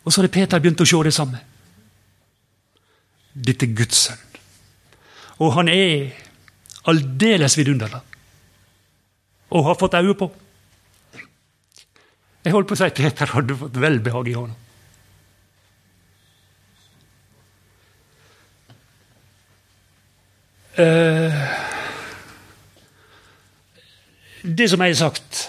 Og 0.02 0.10
så 0.10 0.18
hadde 0.18 0.32
Peter 0.34 0.58
begynt 0.58 0.80
å 0.82 0.88
se 0.88 0.98
det 1.06 1.14
samme. 1.14 1.38
Dette 3.32 3.68
er 3.68 3.76
Guds 3.78 4.00
sønn. 4.08 4.24
Og 5.44 5.52
han 5.54 5.70
er 5.70 6.10
aldeles 6.90 7.54
vidunderlig. 7.58 8.00
Og 9.52 9.68
har 9.68 9.78
fått 9.78 10.00
øye 10.00 10.16
på. 10.18 10.32
Jeg 12.43 12.55
holdt 12.57 12.70
på 12.70 12.74
å 12.74 12.80
si 12.80 12.90
Peter 12.97 13.30
hadde 13.36 13.57
fått 13.59 13.78
velbehag 13.78 14.28
i 14.32 14.34
hånda. 14.34 14.59
Uh, 20.72 21.43
det 24.43 24.70
som 24.72 24.80
jeg 24.80 24.95
har 24.95 24.99
sagt, 24.99 25.43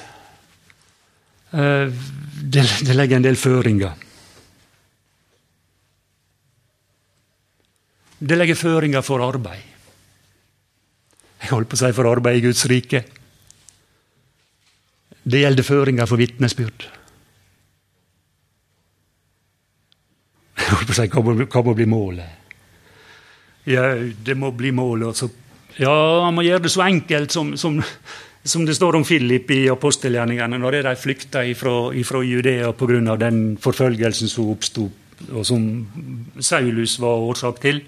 uh, 1.55 1.87
det, 2.43 2.65
det 2.83 2.97
legger 2.97 3.17
en 3.17 3.25
del 3.25 3.39
føringer. 3.39 3.95
Det 8.19 8.37
legger 8.37 8.59
føringer 8.59 9.03
for 9.03 9.23
arbeid. 9.23 9.71
Jeg 11.41 11.51
holdt 11.51 11.71
på 11.71 11.79
å 11.79 11.81
si 11.81 11.95
for 11.95 12.11
arbeid 12.11 12.39
i 12.39 12.45
Guds 12.45 12.67
rike. 12.71 13.01
Det 15.23 15.39
gjelder 15.39 15.63
føringer 15.63 16.09
for 16.09 16.19
vitnesbyrd. 16.19 16.85
Hva 20.93 21.61
må, 21.63 21.73
bli 21.75 21.85
målet? 21.89 22.27
Ja, 23.67 23.93
det 23.95 24.35
må 24.37 24.51
bli 24.55 24.71
målet. 24.75 25.07
Altså. 25.13 25.29
Ja, 25.79 25.93
han 26.25 26.35
må 26.35 26.43
gjøre 26.45 26.65
det 26.65 26.73
så 26.73 26.83
enkelt 26.85 27.33
som, 27.33 27.53
som, 27.57 27.79
som 28.43 28.65
det 28.67 28.75
står 28.77 28.99
om 28.99 29.05
Philip 29.07 29.49
i 29.55 29.61
apostelgjerningene, 29.71 30.59
når 30.59 30.81
de 30.83 30.95
flykta 30.99 31.45
fra 31.57 32.23
Judea 32.23 32.73
pga. 32.77 33.15
den 33.17 33.57
forfølgelsen 33.61 34.29
som 34.29 34.51
oppsto, 34.51 34.89
og 35.31 35.45
som 35.47 35.87
Saulus 36.39 36.99
var 36.99 37.23
årsak 37.31 37.61
til. 37.63 37.81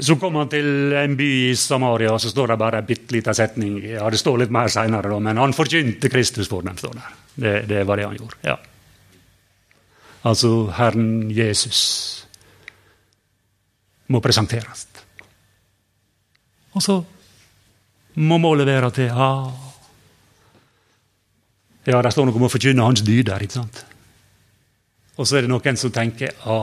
Så 0.00 0.14
kom 0.20 0.36
han 0.38 0.48
til 0.52 0.92
en 0.94 1.16
by 1.18 1.26
i 1.50 1.54
Samaria, 1.58 2.12
og 2.14 2.20
så 2.22 2.30
står 2.30 2.52
det 2.52 2.58
bare 2.60 2.78
en 2.82 2.86
bitte 2.86 3.14
liten 3.16 3.34
setning. 3.34 3.78
Ja, 3.82 4.08
Det 4.10 4.18
står 4.20 4.38
litt 4.44 4.50
mer 4.54 4.68
seinere, 4.70 5.20
men 5.20 5.36
han 5.36 5.52
forkynte 5.52 6.08
Kristus 6.08 6.48
for 6.48 6.62
dem. 6.62 6.76
står 6.76 6.94
der. 6.94 7.14
Det, 7.34 7.54
det 7.68 7.86
var 7.86 7.96
det 7.96 8.06
han 8.06 8.16
gjorde. 8.16 8.36
ja. 8.44 8.56
Altså 10.26 10.66
Herren 10.74 11.30
Jesus 11.30 12.26
må 14.08 14.20
presenteres. 14.20 14.86
Og 16.74 16.82
så 16.82 16.96
må 18.18 18.38
målet 18.42 18.66
være 18.66 18.90
til 18.90 19.12
ja, 19.12 19.30
ja, 21.88 22.00
det 22.02 22.12
står 22.12 22.26
noe 22.28 22.36
om 22.36 22.48
å 22.48 22.50
forkynne 22.52 22.84
hans 22.84 23.02
dyder. 23.06 23.42
ikke 23.42 23.60
sant? 23.60 23.84
Og 25.18 25.26
så 25.26 25.38
er 25.38 25.46
det 25.46 25.50
noen 25.52 25.78
som 25.80 25.94
tenker 25.94 26.34
ja, 26.34 26.58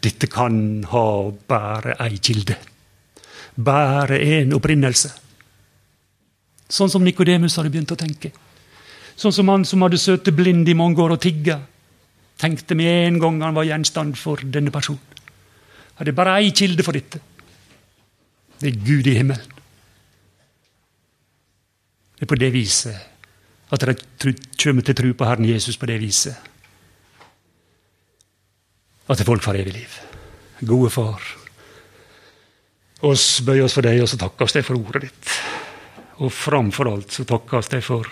dette 0.00 0.28
kan 0.32 0.84
ha 0.90 1.06
bare 1.48 1.96
ei 2.00 2.18
kilde. 2.18 2.56
Bare 3.56 4.18
én 4.20 4.54
opprinnelse. 4.56 5.10
Sånn 6.70 6.90
som 6.92 7.04
Nikodemus 7.04 7.58
hadde 7.58 7.72
begynt 7.72 7.92
å 7.92 7.98
tenke. 7.98 8.30
Sånn 9.18 9.34
som 9.34 9.50
han 9.52 9.66
som 9.68 9.82
hadde 9.84 10.00
søte 10.00 10.32
blind 10.32 10.68
i 10.70 10.76
mange 10.78 11.02
år 11.02 11.16
og 11.16 11.20
tigga, 11.20 11.58
tenkte 12.40 12.76
med 12.78 13.08
en 13.08 13.18
gang 13.20 13.40
han 13.44 13.56
var 13.56 13.68
gjenstand 13.68 14.16
for 14.16 14.40
denne 14.40 14.72
personen. 14.72 15.02
Hadde 16.00 16.16
bare 16.16 16.38
ei 16.40 16.54
kilde 16.56 16.86
for 16.86 16.96
dette. 16.96 17.20
Det 18.60 18.70
er 18.70 18.84
Gud 18.86 19.08
i 19.10 19.18
himmelen. 19.18 19.56
Det 22.16 22.24
er 22.24 22.30
på 22.30 22.38
det 22.40 22.52
viset 22.52 22.96
at 23.70 23.84
de 23.84 24.32
kommer 24.60 24.84
til 24.84 24.96
tro 24.96 25.12
på 25.16 25.28
Herren 25.28 25.48
Jesus 25.48 25.78
på 25.80 25.88
det 25.88 26.00
viset 26.02 26.49
at 29.10 29.26
folk 29.26 29.42
får 29.42 29.60
evig 29.60 29.74
liv. 29.74 29.98
Gode 30.60 30.90
Far. 30.92 31.20
oss 33.00 33.40
bøyer 33.40 33.64
oss 33.64 33.74
for 33.78 33.86
deg, 33.86 34.02
og 34.02 34.08
så 34.10 34.18
takker 34.20 34.44
oss 34.44 34.54
deg 34.54 34.64
for 34.66 34.76
ordet 34.76 35.06
ditt. 35.06 35.30
Og 36.20 36.32
framfor 36.32 36.90
alt 36.90 37.14
så 37.16 37.24
takker 37.24 37.58
oss 37.58 37.70
deg 37.72 37.82
for 37.84 38.08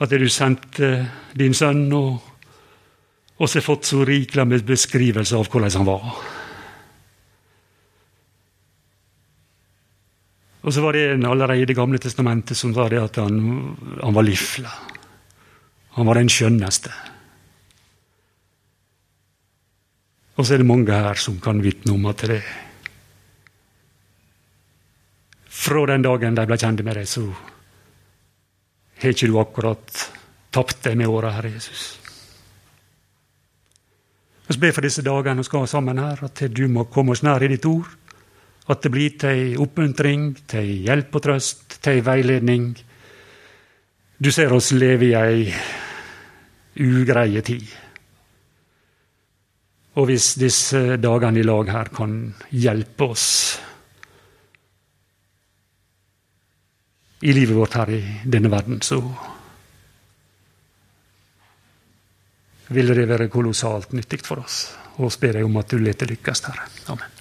at 0.00 0.10
du 0.10 0.26
sendte 0.32 0.90
din 1.36 1.54
sønn, 1.54 1.86
og 1.92 3.40
oss 3.40 3.54
har 3.54 3.64
fått 3.64 3.86
så 3.88 4.02
rikelig 4.04 4.46
med 4.48 4.66
beskrivelse 4.66 5.36
av 5.36 5.48
hvordan 5.48 5.76
han 5.78 5.88
var. 5.88 6.10
Og 10.60 10.74
så 10.74 10.82
var 10.84 10.96
det 10.96 11.06
en 11.14 11.24
allerede 11.24 11.62
i 11.62 11.68
Det 11.68 11.76
gamle 11.76 11.98
testamentet 11.98 12.56
som 12.56 12.74
sa 12.74 12.88
det 12.88 13.00
at 13.00 13.16
han, 13.16 13.38
han 14.02 14.16
var 14.16 14.26
lifla. 14.26 14.72
Han 15.96 16.06
var 16.06 16.20
den 16.20 16.28
skjønneste. 16.28 16.92
Og 20.40 20.46
så 20.48 20.56
er 20.56 20.62
det 20.62 20.70
mange 20.70 20.96
her 20.96 21.18
som 21.20 21.36
kan 21.42 21.58
vitne 21.60 21.92
om 21.92 22.06
at 22.08 22.24
det 22.30 22.40
Fra 25.60 25.82
den 25.90 26.00
dagen 26.06 26.36
de 26.38 26.46
ble 26.48 26.56
kjent 26.56 26.80
med 26.80 26.96
deg, 26.96 27.08
så 27.10 27.26
har 29.02 29.12
ikke 29.12 29.28
du 29.28 29.34
akkurat 29.36 30.04
tapt 30.54 30.78
deg 30.86 30.96
med 30.96 31.10
åra, 31.12 31.34
Herre 31.34 31.50
Jesus. 31.52 31.82
Vi 34.48 34.56
ber 34.62 34.72
for 34.72 34.86
disse 34.86 35.04
dagene 35.04 35.44
vi 35.44 35.50
skal 35.50 35.68
sammen 35.68 36.00
her, 36.00 36.24
at 36.24 36.40
du 36.48 36.62
må 36.72 36.86
komme 36.88 37.12
oss 37.12 37.22
nær 37.26 37.44
i 37.44 37.50
ditt 37.52 37.68
ord. 37.68 37.92
At 38.72 38.80
det 38.80 38.94
blir 38.94 39.20
til 39.20 39.60
oppmuntring, 39.60 40.32
til 40.48 40.72
hjelp 40.86 41.20
og 41.20 41.26
trøst, 41.28 41.76
til 41.84 42.00
veiledning. 42.06 42.72
Du 44.16 44.32
ser 44.32 44.56
oss 44.56 44.72
leve 44.72 45.10
i 45.10 45.14
ei 45.20 45.52
ugreie 46.80 47.44
tid. 47.44 47.68
Og 49.98 50.06
hvis 50.06 50.34
disse 50.38 50.96
dagene 51.02 51.40
i 51.40 51.46
lag 51.46 51.70
her 51.72 51.90
kan 51.94 52.14
hjelpe 52.54 53.10
oss 53.10 53.26
i 57.20 57.34
livet 57.36 57.56
vårt 57.56 57.74
her 57.76 57.90
i 57.92 58.00
denne 58.24 58.52
verden, 58.52 58.78
så 58.80 59.00
ville 62.70 62.94
det 62.94 63.08
være 63.10 63.28
kolossalt 63.32 63.92
nyttig 63.98 64.22
for 64.24 64.44
oss. 64.44 64.62
Og 65.02 65.10
ber 65.20 65.40
deg 65.40 65.48
om 65.48 65.58
at 65.60 65.72
du 65.72 65.80
lar 65.82 65.98
det 65.98 66.12
lykkes, 66.14 66.46
Herre. 66.46 66.68
Amen. 66.92 67.19